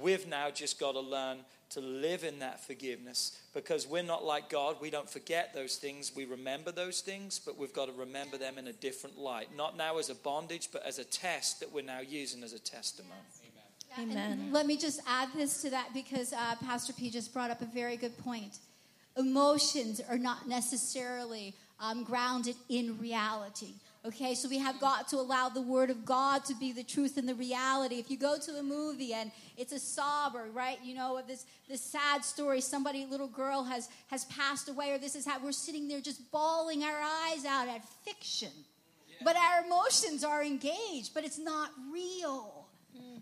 We've 0.00 0.26
now 0.26 0.50
just 0.50 0.78
got 0.78 0.92
to 0.92 1.00
learn 1.00 1.38
to 1.74 1.80
live 1.80 2.22
in 2.22 2.38
that 2.38 2.64
forgiveness 2.64 3.36
because 3.52 3.86
we're 3.86 4.02
not 4.02 4.24
like 4.24 4.48
God. 4.48 4.76
We 4.80 4.90
don't 4.90 5.10
forget 5.10 5.52
those 5.52 5.76
things. 5.76 6.12
We 6.14 6.24
remember 6.24 6.70
those 6.70 7.00
things, 7.00 7.40
but 7.44 7.58
we've 7.58 7.72
got 7.72 7.86
to 7.86 7.92
remember 7.92 8.38
them 8.38 8.58
in 8.58 8.68
a 8.68 8.72
different 8.72 9.18
light. 9.18 9.48
Not 9.56 9.76
now 9.76 9.98
as 9.98 10.08
a 10.08 10.14
bondage, 10.14 10.68
but 10.72 10.86
as 10.86 11.00
a 11.00 11.04
test 11.04 11.58
that 11.60 11.72
we're 11.72 11.84
now 11.84 12.00
using 12.00 12.44
as 12.44 12.52
a 12.52 12.60
testimony. 12.60 13.14
Amen. 13.98 14.16
Amen. 14.16 14.48
let 14.52 14.66
me 14.66 14.76
just 14.76 15.00
add 15.06 15.28
this 15.36 15.62
to 15.62 15.70
that 15.70 15.90
because 15.94 16.32
uh, 16.32 16.56
Pastor 16.64 16.92
P 16.92 17.10
just 17.10 17.32
brought 17.32 17.50
up 17.50 17.60
a 17.60 17.66
very 17.66 17.96
good 17.96 18.16
point. 18.18 18.58
Emotions 19.16 20.00
are 20.08 20.18
not 20.18 20.48
necessarily 20.48 21.54
um, 21.80 22.02
grounded 22.02 22.56
in 22.68 22.98
reality. 22.98 23.74
Okay, 24.06 24.34
so 24.34 24.50
we 24.50 24.58
have 24.58 24.78
got 24.80 25.08
to 25.08 25.16
allow 25.16 25.48
the 25.48 25.62
Word 25.62 25.88
of 25.88 26.04
God 26.04 26.44
to 26.44 26.54
be 26.54 26.72
the 26.72 26.82
truth 26.82 27.16
and 27.16 27.26
the 27.26 27.34
reality. 27.34 27.94
If 27.94 28.10
you 28.10 28.18
go 28.18 28.36
to 28.38 28.52
a 28.58 28.62
movie 28.62 29.14
and 29.14 29.30
it's 29.56 29.72
a 29.72 29.78
sob, 29.78 30.34
or 30.36 30.50
right, 30.50 30.78
you 30.84 30.94
know, 30.94 31.22
this 31.26 31.46
this 31.70 31.80
sad 31.80 32.22
story, 32.22 32.60
somebody, 32.60 33.06
little 33.06 33.28
girl 33.28 33.64
has 33.64 33.88
has 34.08 34.26
passed 34.26 34.68
away, 34.68 34.92
or 34.92 34.98
this 34.98 35.14
is 35.14 35.24
how 35.24 35.42
we're 35.42 35.52
sitting 35.52 35.88
there 35.88 36.02
just 36.02 36.30
bawling 36.30 36.82
our 36.82 37.00
eyes 37.00 37.46
out 37.46 37.66
at 37.66 37.82
fiction, 38.04 38.50
yeah. 39.08 39.16
but 39.24 39.36
our 39.36 39.64
emotions 39.64 40.22
are 40.22 40.44
engaged, 40.44 41.14
but 41.14 41.24
it's 41.24 41.38
not 41.38 41.70
real. 41.90 42.66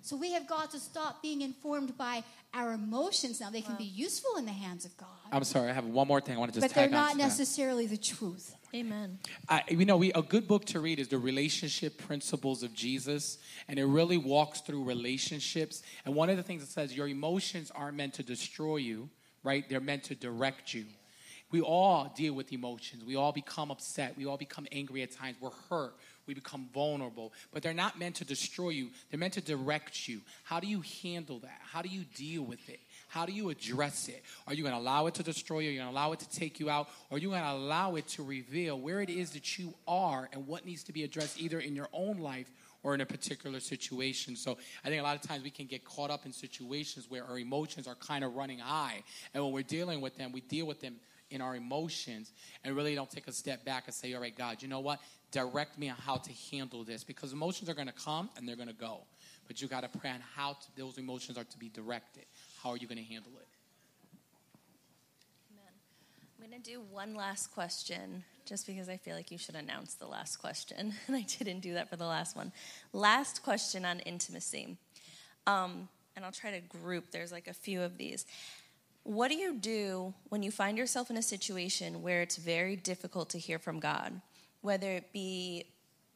So 0.03 0.16
we 0.16 0.33
have 0.33 0.49
got 0.49 0.72
to 0.72 0.80
stop 0.80 1.22
being 1.22 1.43
informed 1.43 1.97
by 1.97 2.24
our 2.53 2.72
emotions. 2.72 3.41
Now, 3.41 3.51
they 3.51 3.62
can 3.62 3.76
be 3.76 3.85
useful 3.85 4.37
in 4.37 4.45
the 4.45 4.53
hands 4.53 4.85
of 4.85 4.97
God, 4.97 5.09
I'm 5.33 5.45
sorry, 5.45 5.70
I 5.70 5.72
have 5.72 5.87
one 5.87 6.07
more 6.07 6.20
thing 6.20 6.37
I 6.37 6.39
want 6.39 6.53
to 6.53 6.61
just 6.61 6.74
but 6.74 6.78
they're 6.78 6.91
not 6.91 7.12
that. 7.12 7.22
necessarily 7.22 7.87
the 7.87 7.97
truth. 7.97 8.55
Amen. 8.75 9.18
You 9.68 9.85
know, 9.85 9.99
we, 9.99 10.12
a 10.14 10.23
good 10.23 10.49
book 10.49 10.64
to 10.66 10.81
read 10.81 10.99
is 10.99 11.09
The 11.09 11.18
Relationship 11.18 11.99
Principles 11.99 12.62
of 12.62 12.73
Jesus, 12.73 13.37
and 13.68 13.79
it 13.79 13.85
really 13.85 14.16
walks 14.16 14.62
through 14.62 14.85
relationships. 14.85 15.83
And 16.07 16.14
one 16.14 16.31
of 16.31 16.39
the 16.39 16.43
things 16.43 16.62
it 16.62 16.70
says, 16.70 16.97
your 16.97 17.07
emotions 17.07 17.70
aren't 17.75 17.99
meant 17.99 18.14
to 18.14 18.23
destroy 18.23 18.77
you, 18.77 19.11
right? 19.45 19.68
They're 19.68 19.81
meant 19.81 20.05
to 20.05 20.14
direct 20.14 20.73
you. 20.73 20.87
We 21.51 21.61
all 21.61 22.11
deal 22.16 22.33
with 22.33 22.51
emotions. 22.51 23.05
We 23.05 23.14
all 23.14 23.31
become 23.31 23.70
upset. 23.70 24.16
We 24.16 24.25
all 24.25 24.39
become 24.39 24.66
angry 24.73 25.03
at 25.03 25.12
times. 25.12 25.37
We're 25.39 25.51
hurt. 25.68 25.95
We 26.27 26.33
become 26.33 26.70
vulnerable. 26.73 27.35
But 27.53 27.62
they're 27.62 27.75
not 27.75 27.99
meant 27.99 28.14
to 28.16 28.25
destroy 28.25 28.70
you, 28.70 28.89
they're 29.11 29.20
meant 29.20 29.35
to 29.35 29.43
direct 29.43 30.09
you. 30.09 30.23
How 30.45 30.61
do 30.61 30.66
you 30.66 30.83
handle 31.03 31.41
that? 31.41 31.61
How 31.61 31.83
do 31.83 31.91
you 31.91 32.05
deal 32.14 32.43
with 32.43 32.66
it? 32.70 32.81
How 33.12 33.26
do 33.26 33.32
you 33.32 33.50
address 33.50 34.08
it? 34.08 34.24
Are 34.46 34.54
you 34.54 34.62
going 34.62 34.74
to 34.74 34.80
allow 34.80 35.06
it 35.06 35.12
to 35.16 35.22
destroy 35.22 35.58
you? 35.58 35.68
Are 35.68 35.72
you 35.72 35.78
going 35.80 35.90
to 35.90 35.94
allow 35.94 36.12
it 36.12 36.20
to 36.20 36.30
take 36.30 36.58
you 36.58 36.70
out? 36.70 36.88
Or 37.10 37.16
are 37.16 37.20
you 37.20 37.28
going 37.28 37.42
to 37.42 37.50
allow 37.50 37.96
it 37.96 38.08
to 38.08 38.22
reveal 38.22 38.80
where 38.80 39.02
it 39.02 39.10
is 39.10 39.32
that 39.32 39.58
you 39.58 39.74
are 39.86 40.30
and 40.32 40.46
what 40.46 40.64
needs 40.64 40.82
to 40.84 40.94
be 40.94 41.04
addressed 41.04 41.38
either 41.38 41.60
in 41.60 41.76
your 41.76 41.90
own 41.92 42.20
life 42.20 42.50
or 42.82 42.94
in 42.94 43.02
a 43.02 43.04
particular 43.04 43.60
situation? 43.60 44.34
So 44.34 44.56
I 44.82 44.88
think 44.88 44.98
a 44.98 45.04
lot 45.04 45.14
of 45.14 45.20
times 45.20 45.44
we 45.44 45.50
can 45.50 45.66
get 45.66 45.84
caught 45.84 46.10
up 46.10 46.24
in 46.24 46.32
situations 46.32 47.04
where 47.10 47.22
our 47.22 47.38
emotions 47.38 47.86
are 47.86 47.96
kind 47.96 48.24
of 48.24 48.34
running 48.34 48.60
high. 48.60 49.02
And 49.34 49.44
when 49.44 49.52
we're 49.52 49.62
dealing 49.62 50.00
with 50.00 50.16
them, 50.16 50.32
we 50.32 50.40
deal 50.40 50.64
with 50.64 50.80
them 50.80 50.94
in 51.30 51.42
our 51.42 51.54
emotions 51.54 52.32
and 52.64 52.74
really 52.74 52.94
don't 52.94 53.10
take 53.10 53.28
a 53.28 53.32
step 53.32 53.62
back 53.62 53.82
and 53.84 53.94
say, 53.94 54.14
all 54.14 54.22
right, 54.22 54.34
God, 54.34 54.62
you 54.62 54.68
know 54.68 54.80
what? 54.80 55.00
Direct 55.32 55.78
me 55.78 55.90
on 55.90 55.96
how 55.96 56.16
to 56.16 56.30
handle 56.50 56.82
this 56.82 57.04
because 57.04 57.34
emotions 57.34 57.68
are 57.68 57.74
going 57.74 57.88
to 57.88 57.92
come 57.92 58.30
and 58.38 58.48
they're 58.48 58.56
going 58.56 58.68
to 58.68 58.74
go. 58.74 59.00
But 59.46 59.60
you 59.60 59.68
got 59.68 59.82
to 59.82 59.98
pray 59.98 60.08
on 60.08 60.20
how 60.34 60.54
to, 60.54 60.76
those 60.78 60.96
emotions 60.96 61.36
are 61.36 61.44
to 61.44 61.58
be 61.58 61.68
directed. 61.68 62.24
How 62.62 62.70
are 62.70 62.76
you 62.76 62.86
going 62.86 62.98
to 62.98 63.04
handle 63.04 63.32
it? 63.40 63.48
Amen. 65.50 65.72
I'm 66.38 66.48
going 66.48 66.62
to 66.62 66.70
do 66.70 66.80
one 66.92 67.16
last 67.16 67.52
question 67.52 68.22
just 68.46 68.68
because 68.68 68.88
I 68.88 68.96
feel 68.96 69.16
like 69.16 69.32
you 69.32 69.38
should 69.38 69.56
announce 69.56 69.94
the 69.94 70.06
last 70.06 70.36
question. 70.36 70.94
And 71.08 71.16
I 71.16 71.22
didn't 71.22 71.60
do 71.60 71.74
that 71.74 71.90
for 71.90 71.96
the 71.96 72.06
last 72.06 72.36
one. 72.36 72.52
Last 72.92 73.42
question 73.42 73.84
on 73.84 73.98
intimacy. 74.00 74.76
Um, 75.46 75.88
and 76.14 76.24
I'll 76.24 76.30
try 76.30 76.52
to 76.52 76.60
group, 76.60 77.10
there's 77.10 77.32
like 77.32 77.48
a 77.48 77.52
few 77.52 77.82
of 77.82 77.98
these. 77.98 78.26
What 79.02 79.28
do 79.28 79.34
you 79.34 79.54
do 79.54 80.14
when 80.28 80.44
you 80.44 80.52
find 80.52 80.78
yourself 80.78 81.10
in 81.10 81.16
a 81.16 81.22
situation 81.22 82.00
where 82.00 82.22
it's 82.22 82.36
very 82.36 82.76
difficult 82.76 83.30
to 83.30 83.38
hear 83.38 83.58
from 83.58 83.80
God? 83.80 84.20
Whether 84.60 84.92
it 84.92 85.12
be 85.12 85.64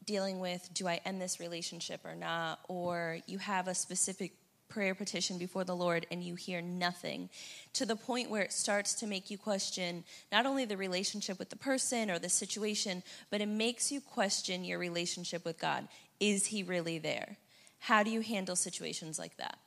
dealing 0.04 0.38
with, 0.38 0.68
do 0.72 0.86
I 0.86 1.00
end 1.04 1.20
this 1.20 1.40
relationship 1.40 2.04
or 2.04 2.14
not? 2.14 2.60
Or 2.68 3.18
you 3.26 3.38
have 3.38 3.66
a 3.66 3.74
specific 3.74 4.34
prayer 4.68 4.94
petition 4.94 5.38
before 5.38 5.64
the 5.64 5.76
Lord 5.76 6.06
and 6.10 6.22
you 6.22 6.34
hear 6.34 6.60
nothing 6.60 7.28
to 7.72 7.86
the 7.86 7.96
point 7.96 8.30
where 8.30 8.42
it 8.42 8.52
starts 8.52 8.94
to 8.94 9.06
make 9.06 9.30
you 9.30 9.38
question 9.38 10.04
not 10.30 10.46
only 10.46 10.64
the 10.64 10.76
relationship 10.76 11.38
with 11.38 11.50
the 11.50 11.56
person 11.56 12.10
or 12.10 12.18
the 12.18 12.28
situation, 12.28 13.02
but 13.30 13.40
it 13.40 13.48
makes 13.48 13.90
you 13.90 14.00
question 14.00 14.64
your 14.64 14.78
relationship 14.78 15.44
with 15.44 15.58
God. 15.58 15.88
Is 16.20 16.46
He 16.46 16.62
really 16.62 16.98
there? 16.98 17.36
How 17.78 18.02
do 18.02 18.10
you 18.10 18.20
handle 18.20 18.56
situations 18.56 19.18
like 19.18 19.36
that? 19.36 19.58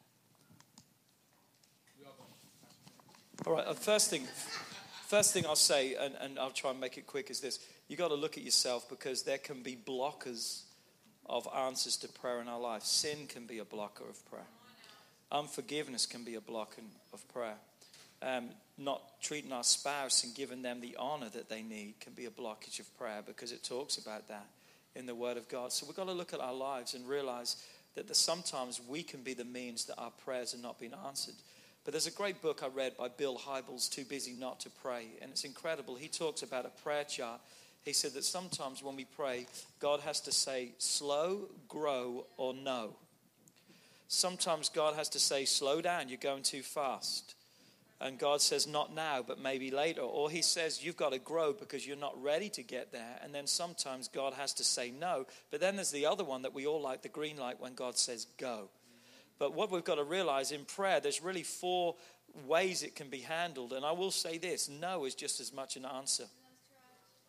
All 3.46 3.54
right. 3.54 3.66
uh, 3.66 3.74
First 3.74 4.10
thing, 4.10 4.28
first 5.08 5.34
thing 5.34 5.46
I'll 5.46 5.56
say, 5.56 5.96
and, 5.96 6.14
and 6.20 6.38
I'll 6.38 6.52
try 6.52 6.72
and 6.72 6.80
make 6.80 6.98
it 6.98 7.08
quick, 7.08 7.30
is 7.30 7.40
this: 7.40 7.60
you 7.88 7.96
got 7.96 8.10
to 8.10 8.16
look 8.16 8.38
at 8.38 8.44
yourself 8.44 8.90
because 8.90 9.24
there 9.24 9.38
can 9.38 9.62
be 9.64 9.78
blockers 9.78 10.64
of 11.26 11.48
answers 11.56 11.96
to 11.98 12.10
prayer 12.10 12.42
in 12.42 12.48
our 12.48 12.60
life. 12.60 12.84
Sin 12.84 13.28
can 13.28 13.46
be 13.46 13.60
a 13.60 13.66
blocker 13.66 14.04
of 14.10 14.26
prayer. 14.30 14.48
Unforgiveness 15.32 16.06
can 16.06 16.24
be 16.24 16.36
a 16.36 16.42
blocker 16.42 16.82
of 17.14 17.28
prayer. 17.30 17.58
Um, 18.22 18.50
not 18.78 19.22
treating 19.22 19.52
our 19.52 19.64
spouse 19.64 20.24
and 20.24 20.34
giving 20.36 20.62
them 20.62 20.82
the 20.82 20.96
honor 20.98 21.30
that 21.30 21.50
they 21.50 21.62
need 21.62 21.96
can 22.00 22.14
be 22.14 22.26
a 22.26 22.32
blockage 22.32 22.80
of 22.80 22.98
prayer 22.98 23.22
because 23.26 23.52
it 23.52 23.64
talks 23.64 23.98
about 23.98 24.28
that 24.28 24.46
in 24.96 25.06
the 25.06 25.16
Word 25.16 25.38
of 25.38 25.48
God. 25.48 25.72
So 25.72 25.86
we've 25.86 25.96
got 25.96 26.08
to 26.08 26.14
look 26.14 26.34
at 26.34 26.40
our 26.40 26.54
lives 26.54 26.94
and 26.94 27.08
realize 27.08 27.58
that 27.96 28.08
there's 28.08 28.18
sometimes 28.18 28.82
we 28.88 29.04
can 29.04 29.22
be 29.22 29.34
the 29.34 29.46
means 29.46 29.86
that 29.86 29.98
our 29.98 30.12
prayers 30.12 30.54
are 30.54 30.62
not 30.62 30.80
being 30.80 30.94
answered. 31.06 31.36
But 31.86 31.94
there's 31.94 32.08
a 32.08 32.12
great 32.12 32.42
book 32.42 32.62
I 32.64 32.68
read 32.68 32.98
by 32.98 33.08
Bill 33.08 33.38
Hybels, 33.38 33.90
Too 33.90 34.04
Busy 34.04 34.34
Not 34.34 34.60
to 34.62 34.70
Pray, 34.70 35.08
and 35.22 35.32
it's 35.32 35.44
incredible. 35.44 35.96
He 35.96 36.08
talks 36.08 36.44
about 36.44 36.66
a 36.66 36.82
prayer 36.84 37.04
chart. 37.04 37.40
He 37.84 37.94
said 37.94 38.14
that 38.14 38.26
sometimes 38.26 38.84
when 38.84 38.96
we 38.96 39.06
pray, 39.06 39.48
God 39.80 40.02
has 40.02 40.20
to 40.22 40.32
say 40.32 40.74
slow, 40.78 41.50
grow, 41.68 42.26
or 42.38 42.54
no. 42.54 42.96
Sometimes 44.10 44.70
God 44.70 44.96
has 44.96 45.08
to 45.10 45.20
say, 45.20 45.46
slow 45.46 45.82
down, 45.82 46.10
you're 46.10 46.18
going 46.18 46.42
too 46.42 46.64
fast. 46.64 47.36
And 48.02 48.18
God 48.18 48.42
says, 48.42 48.66
not 48.66 48.94
now, 48.94 49.24
but 49.26 49.40
maybe 49.40 49.70
later. 49.70 50.02
Or 50.02 50.32
He 50.32 50.42
says, 50.42 50.84
you've 50.84 50.98
got 50.98 51.12
to 51.12 51.20
grow 51.20 51.54
because 51.54 51.86
you're 51.86 51.96
not 51.96 52.22
ready 52.22 52.50
to 52.50 52.64
get 52.64 52.92
there. 52.92 53.20
And 53.22 53.36
then 53.36 53.46
sometimes 53.46 54.08
God 54.08 54.34
has 54.34 54.54
to 54.54 54.64
say 54.64 54.90
no. 54.90 55.28
But 55.52 55.60
then 55.60 55.76
there's 55.76 55.92
the 55.92 56.08
other 56.08 56.24
one 56.24 56.42
that 56.42 56.56
we 56.56 56.66
all 56.66 56.82
like 56.82 57.04
the 57.04 57.10
green 57.10 57.38
light 57.38 57.60
when 57.62 57.76
God 57.76 58.00
says 58.00 58.26
go. 58.40 58.70
But 59.38 59.54
what 59.54 59.70
we've 59.70 59.84
got 59.84 59.96
to 59.96 60.04
realize 60.04 60.52
in 60.52 60.66
prayer, 60.66 61.00
there's 61.00 61.22
really 61.22 61.44
four 61.44 61.96
ways 62.48 62.82
it 62.82 62.96
can 62.96 63.10
be 63.10 63.20
handled. 63.20 63.74
And 63.74 63.86
I 63.86 63.92
will 63.92 64.12
say 64.12 64.40
this 64.40 64.70
no 64.70 65.06
is 65.06 65.14
just 65.14 65.40
as 65.40 65.54
much 65.54 65.76
an 65.76 65.86
answer. 65.86 66.26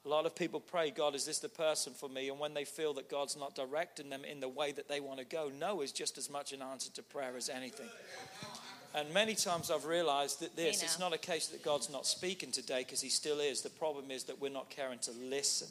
A 0.07 0.09
lot 0.09 0.25
of 0.25 0.35
people 0.35 0.61
pray, 0.61 0.91
God, 0.91 1.15
is 1.15 1.27
this 1.27 1.41
the 1.41 1.49
person 1.51 1.93
for 1.93 2.09
me? 2.09 2.31
And 2.31 2.39
when 2.39 2.55
they 2.55 2.65
feel 2.65 2.95
that 2.95 3.11
God's 3.11 3.37
not 3.37 3.55
directing 3.55 4.09
them 4.09 4.25
in 4.25 4.41
the 4.41 4.49
way 4.49 4.73
that 4.73 4.89
they 4.89 4.99
want 4.99 5.19
to 5.19 5.27
go, 5.27 5.51
no 5.59 5.83
is 5.83 5.93
just 5.93 6.17
as 6.17 6.31
much 6.31 6.53
an 6.53 6.63
answer 6.63 6.91
to 6.93 7.03
prayer 7.03 7.37
as 7.37 7.51
anything. 7.51 7.89
And 8.95 9.13
many 9.13 9.35
times 9.35 9.71
I've 9.71 9.85
realized 9.85 10.41
that 10.41 10.57
this, 10.57 10.83
it's 10.83 10.99
not 10.99 11.13
a 11.13 11.19
case 11.19 11.49
that 11.49 11.63
God's 11.63 11.91
not 11.91 12.07
speaking 12.07 12.51
today 12.51 12.79
because 12.79 13.03
He 13.03 13.11
still 13.11 13.41
is. 13.41 13.61
The 13.61 13.71
problem 13.71 14.11
is 14.11 14.25
that 14.25 14.41
we're 14.41 14.51
not 14.51 14.71
caring 14.71 14.99
to 15.01 15.13
listen 15.13 15.69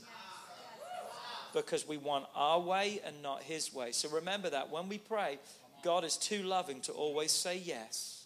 because 1.52 1.88
we 1.88 1.98
want 1.98 2.26
our 2.36 2.60
way 2.60 3.02
and 3.04 3.24
not 3.24 3.42
His 3.42 3.74
way. 3.74 3.92
So 3.92 4.10
remember 4.10 4.52
that 4.52 4.70
when 4.70 4.90
we 4.90 5.00
pray, 5.00 5.40
God 5.84 6.04
is 6.04 6.18
too 6.18 6.44
loving 6.44 6.82
to 6.82 6.92
always 6.92 7.32
say 7.32 7.58
yes. 7.58 8.26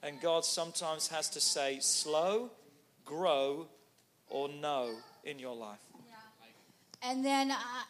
And 0.00 0.20
God 0.20 0.44
sometimes 0.44 1.08
has 1.08 1.28
to 1.30 1.40
say 1.40 1.78
slow, 1.80 2.50
grow, 3.04 3.66
or 4.30 4.48
no 4.48 4.94
in 5.24 5.38
your 5.38 5.54
life. 5.54 5.78
And 7.02 7.24
then 7.24 7.50
I, 7.50 7.84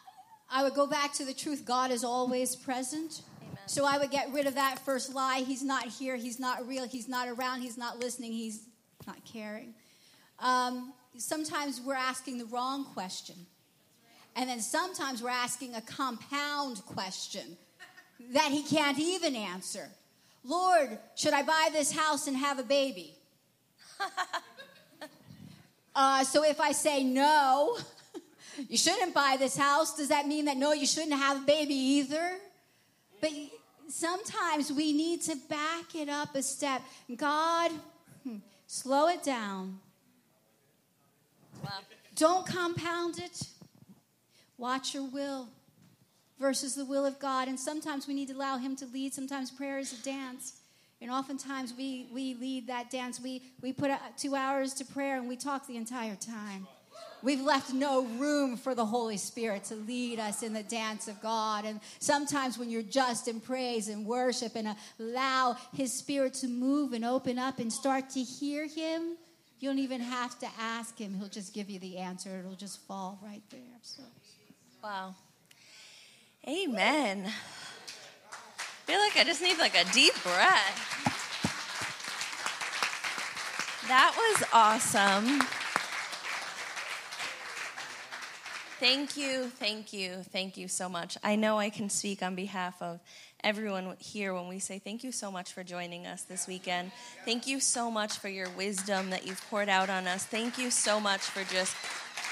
I 0.49 0.63
would 0.63 0.73
go 0.73 0.87
back 0.87 1.13
to 1.13 1.25
the 1.25 1.33
truth 1.33 1.65
God 1.65 1.91
is 1.91 2.03
always 2.03 2.55
present. 2.55 3.21
Amen. 3.41 3.57
So 3.65 3.85
I 3.85 3.97
would 3.97 4.11
get 4.11 4.31
rid 4.31 4.47
of 4.47 4.55
that 4.55 4.79
first 4.79 5.13
lie. 5.13 5.43
He's 5.45 5.63
not 5.63 5.85
here. 5.85 6.15
He's 6.15 6.39
not 6.39 6.67
real. 6.67 6.87
He's 6.87 7.09
not 7.09 7.27
around. 7.27 7.61
He's 7.61 7.77
not 7.77 7.99
listening. 7.99 8.31
He's 8.31 8.63
not 9.05 9.23
caring. 9.25 9.73
Um, 10.39 10.93
sometimes 11.17 11.81
we're 11.81 11.93
asking 11.93 12.37
the 12.37 12.45
wrong 12.45 12.85
question. 12.85 13.35
And 14.35 14.49
then 14.49 14.61
sometimes 14.61 15.21
we're 15.21 15.29
asking 15.29 15.75
a 15.75 15.81
compound 15.81 16.85
question 16.85 17.57
that 18.33 18.51
he 18.51 18.63
can't 18.63 18.97
even 18.97 19.35
answer. 19.35 19.89
Lord, 20.43 20.97
should 21.15 21.33
I 21.33 21.43
buy 21.43 21.69
this 21.71 21.91
house 21.91 22.27
and 22.27 22.37
have 22.37 22.59
a 22.59 22.63
baby? 22.63 23.15
uh, 25.95 26.23
so 26.23 26.43
if 26.43 26.59
I 26.59 26.71
say 26.71 27.03
no, 27.03 27.77
you 28.69 28.77
shouldn't 28.77 29.13
buy 29.13 29.35
this 29.39 29.57
house, 29.57 29.95
does 29.95 30.09
that 30.09 30.27
mean 30.27 30.45
that 30.45 30.57
no, 30.57 30.73
you 30.73 30.85
shouldn't 30.85 31.13
have 31.13 31.43
a 31.43 31.45
baby 31.45 31.75
either? 31.75 32.37
But 33.19 33.31
sometimes 33.87 34.71
we 34.71 34.93
need 34.93 35.21
to 35.23 35.35
back 35.49 35.95
it 35.95 36.09
up 36.09 36.35
a 36.35 36.41
step. 36.41 36.81
God, 37.15 37.71
hmm, 38.23 38.37
slow 38.67 39.07
it 39.07 39.23
down. 39.23 39.79
Wow. 41.63 41.71
Don't 42.15 42.45
compound 42.45 43.19
it. 43.19 43.47
Watch 44.57 44.93
your 44.93 45.03
will 45.03 45.49
versus 46.39 46.75
the 46.75 46.85
will 46.85 47.05
of 47.05 47.19
God. 47.19 47.47
And 47.47 47.59
sometimes 47.59 48.07
we 48.07 48.13
need 48.13 48.29
to 48.29 48.33
allow 48.33 48.57
Him 48.57 48.75
to 48.77 48.85
lead. 48.85 49.13
Sometimes 49.13 49.51
prayer 49.51 49.79
is 49.79 49.93
a 49.93 50.03
dance. 50.03 50.60
And 51.01 51.09
oftentimes 51.09 51.73
we, 51.75 52.07
we 52.13 52.35
lead 52.35 52.67
that 52.67 52.91
dance. 52.91 53.19
We, 53.19 53.41
we 53.61 53.73
put 53.73 53.91
two 54.17 54.35
hours 54.35 54.73
to 54.75 54.85
prayer 54.85 55.17
and 55.17 55.27
we 55.27 55.35
talk 55.35 55.67
the 55.67 55.77
entire 55.77 56.15
time. 56.15 56.67
We've 57.23 57.41
left 57.41 57.73
no 57.73 58.05
room 58.05 58.57
for 58.57 58.73
the 58.73 58.85
Holy 58.85 59.17
Spirit 59.17 59.65
to 59.65 59.75
lead 59.75 60.19
us 60.19 60.41
in 60.41 60.53
the 60.53 60.63
dance 60.63 61.07
of 61.07 61.21
God. 61.21 61.65
And 61.65 61.79
sometimes 61.99 62.57
when 62.57 62.69
you're 62.69 62.81
just 62.81 63.27
in 63.27 63.39
praise 63.39 63.89
and 63.89 64.05
worship 64.05 64.55
and 64.55 64.75
allow 64.99 65.55
His 65.73 65.93
Spirit 65.93 66.33
to 66.35 66.47
move 66.47 66.93
and 66.93 67.05
open 67.05 67.37
up 67.37 67.59
and 67.59 67.71
start 67.71 68.09
to 68.11 68.21
hear 68.21 68.67
Him, 68.67 69.17
you 69.59 69.69
don't 69.69 69.79
even 69.79 70.01
have 70.01 70.37
to 70.39 70.47
ask 70.59 70.97
Him. 70.97 71.13
He'll 71.13 71.27
just 71.27 71.53
give 71.53 71.69
you 71.69 71.79
the 71.79 71.97
answer, 71.97 72.39
it'll 72.39 72.55
just 72.55 72.79
fall 72.87 73.19
right 73.23 73.43
there. 73.51 73.59
So. 73.83 74.03
Wow. 74.83 75.15
Amen. 76.47 77.31
Feel 78.91 78.99
like 78.99 79.15
I 79.15 79.23
just 79.23 79.41
need 79.41 79.57
like 79.57 79.73
a 79.73 79.89
deep 79.93 80.13
breath. 80.21 80.75
That 83.87 84.13
was 84.17 84.43
awesome. 84.51 85.47
Thank 88.81 89.15
you, 89.15 89.45
thank 89.45 89.93
you, 89.93 90.17
thank 90.33 90.57
you 90.57 90.67
so 90.67 90.89
much. 90.89 91.17
I 91.23 91.37
know 91.37 91.57
I 91.57 91.69
can 91.69 91.89
speak 91.89 92.21
on 92.21 92.35
behalf 92.35 92.81
of 92.81 92.99
everyone 93.45 93.95
here 93.97 94.33
when 94.33 94.49
we 94.49 94.59
say 94.59 94.77
thank 94.77 95.05
you 95.05 95.13
so 95.13 95.31
much 95.31 95.53
for 95.53 95.63
joining 95.63 96.05
us 96.05 96.23
this 96.23 96.45
weekend. 96.45 96.91
Thank 97.23 97.47
you 97.47 97.61
so 97.61 97.89
much 97.89 98.17
for 98.17 98.27
your 98.27 98.49
wisdom 98.49 99.09
that 99.11 99.25
you've 99.25 99.41
poured 99.49 99.69
out 99.69 99.89
on 99.89 100.05
us. 100.05 100.25
Thank 100.25 100.57
you 100.57 100.69
so 100.69 100.99
much 100.99 101.21
for 101.21 101.45
just 101.45 101.73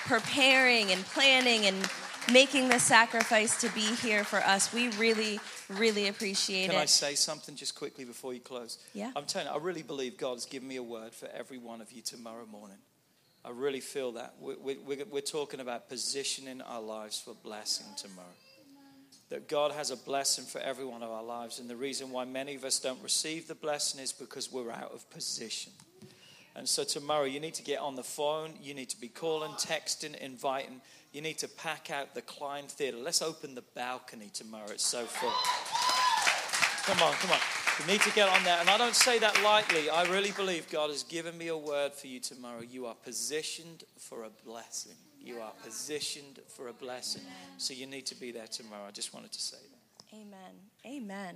preparing 0.10 0.92
and 0.92 1.06
planning 1.06 1.68
and 1.68 1.90
making 2.32 2.70
the 2.70 2.80
sacrifice 2.80 3.60
to 3.62 3.70
be 3.70 3.82
here 3.96 4.24
for 4.24 4.40
us. 4.40 4.74
We 4.74 4.90
really, 4.90 5.40
really 5.70 6.08
appreciate 6.08 6.64
Can 6.64 6.72
it. 6.72 6.74
Can 6.74 6.82
I 6.82 6.86
say 6.86 7.16
something 7.16 7.56
just 7.56 7.76
quickly 7.76 8.06
before 8.06 8.34
you 8.34 8.40
close? 8.40 8.80
Yeah. 8.94 9.12
I'm 9.16 9.26
telling 9.26 9.48
you, 9.48 9.54
I 9.54 9.58
really 9.58 9.84
believe 9.84 10.18
God 10.18 10.34
has 10.34 10.46
given 10.46 10.68
me 10.68 10.78
a 10.78 10.84
word 10.84 11.14
for 11.14 11.28
every 11.28 11.58
one 11.58 11.82
of 11.82 11.92
you 11.92 12.02
tomorrow 12.02 12.46
morning. 12.46 12.78
I 13.44 13.52
really 13.52 13.80
feel 13.80 14.14
that. 14.14 14.36
We're, 14.40 14.58
we're, 14.86 15.06
we're 15.10 15.22
talking 15.22 15.60
about 15.60 15.90
positioning 15.90 16.62
our 16.62 16.82
lives 16.82 17.20
for 17.20 17.34
blessing 17.34 17.88
tomorrow. 17.98 18.28
That 19.30 19.48
God 19.48 19.72
has 19.72 19.92
a 19.92 19.96
blessing 19.96 20.46
for 20.46 20.60
every 20.60 20.86
one 20.86 21.04
of 21.04 21.12
our 21.12 21.24
lives. 21.24 21.60
And 21.60 21.70
the 21.70 21.76
reason 21.76 22.10
why 22.12 22.26
many 22.26 22.56
of 22.56 22.66
us 22.66 22.80
don't 22.80 23.02
receive 23.02 23.48
the 23.48 23.56
blessing 23.56 24.02
is 24.02 24.12
because 24.12 24.52
we're 24.52 24.72
out 24.72 24.92
of 24.92 25.10
position. 25.12 25.72
And 26.56 26.68
so 26.68 26.84
tomorrow 26.84 27.26
you 27.26 27.40
need 27.40 27.54
to 27.54 27.64
get 27.64 27.80
on 27.80 27.96
the 27.96 28.04
phone, 28.04 28.54
you 28.62 28.74
need 28.74 28.90
to 28.90 29.00
be 29.00 29.08
calling, 29.08 29.52
texting, 29.52 30.18
inviting. 30.18 30.82
You 31.12 31.22
need 31.22 31.40
to 31.40 31.48
pack 31.48 31.90
out 31.90 32.14
the 32.14 32.22
Klein 32.22 32.66
Theatre. 32.68 32.98
Let's 32.98 33.22
open 33.22 33.56
the 33.56 33.64
balcony 33.74 34.30
tomorrow. 34.32 34.70
It's 34.70 34.86
so 34.86 35.06
full. 35.06 35.34
Come 36.84 37.02
on, 37.02 37.14
come 37.16 37.32
on. 37.32 37.40
You 37.80 37.86
need 37.92 38.02
to 38.02 38.12
get 38.12 38.30
on 38.30 38.44
there. 38.44 38.58
And 38.60 38.70
I 38.70 38.78
don't 38.78 38.96
say 38.96 39.20
that 39.20 39.42
lightly. 39.42 39.90
I 39.90 40.04
really 40.10 40.32
believe 40.32 40.70
God 40.70 40.90
has 40.90 41.04
given 41.04 41.38
me 41.38 41.48
a 41.48 41.58
word 41.58 41.94
for 41.94 42.08
you 42.08 42.20
tomorrow. 42.20 42.62
You 42.62 42.86
are 42.88 42.96
positioned 42.96 43.86
for 43.98 44.24
a 44.24 44.30
blessing. 44.46 44.96
You 45.20 45.40
are 45.40 45.52
positioned 45.64 46.40
for 46.48 46.68
a 46.68 46.74
blessing. 46.74 47.24
So 47.58 47.74
you 47.74 47.88
need 47.88 48.06
to 48.08 48.16
be 48.16 48.32
there 48.32 48.48
tomorrow. 48.48 48.86
I 48.88 48.92
just 48.92 49.14
wanted 49.14 49.32
to 49.32 49.42
say 49.42 49.58
that. 49.58 50.16
Amen. 50.16 50.56
Amen. 50.86 51.36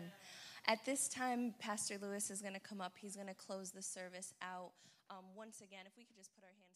At 0.67 0.85
this 0.85 1.07
time, 1.07 1.53
Pastor 1.59 1.95
Lewis 2.01 2.29
is 2.29 2.41
going 2.41 2.53
to 2.53 2.59
come 2.59 2.81
up. 2.81 2.93
He's 2.97 3.15
going 3.15 3.27
to 3.27 3.33
close 3.33 3.71
the 3.71 3.81
service 3.81 4.33
out. 4.41 4.71
Um, 5.09 5.25
once 5.35 5.61
again, 5.61 5.85
if 5.85 5.93
we 5.97 6.03
could 6.03 6.15
just 6.17 6.33
put 6.35 6.43
our 6.43 6.49
hands. 6.49 6.72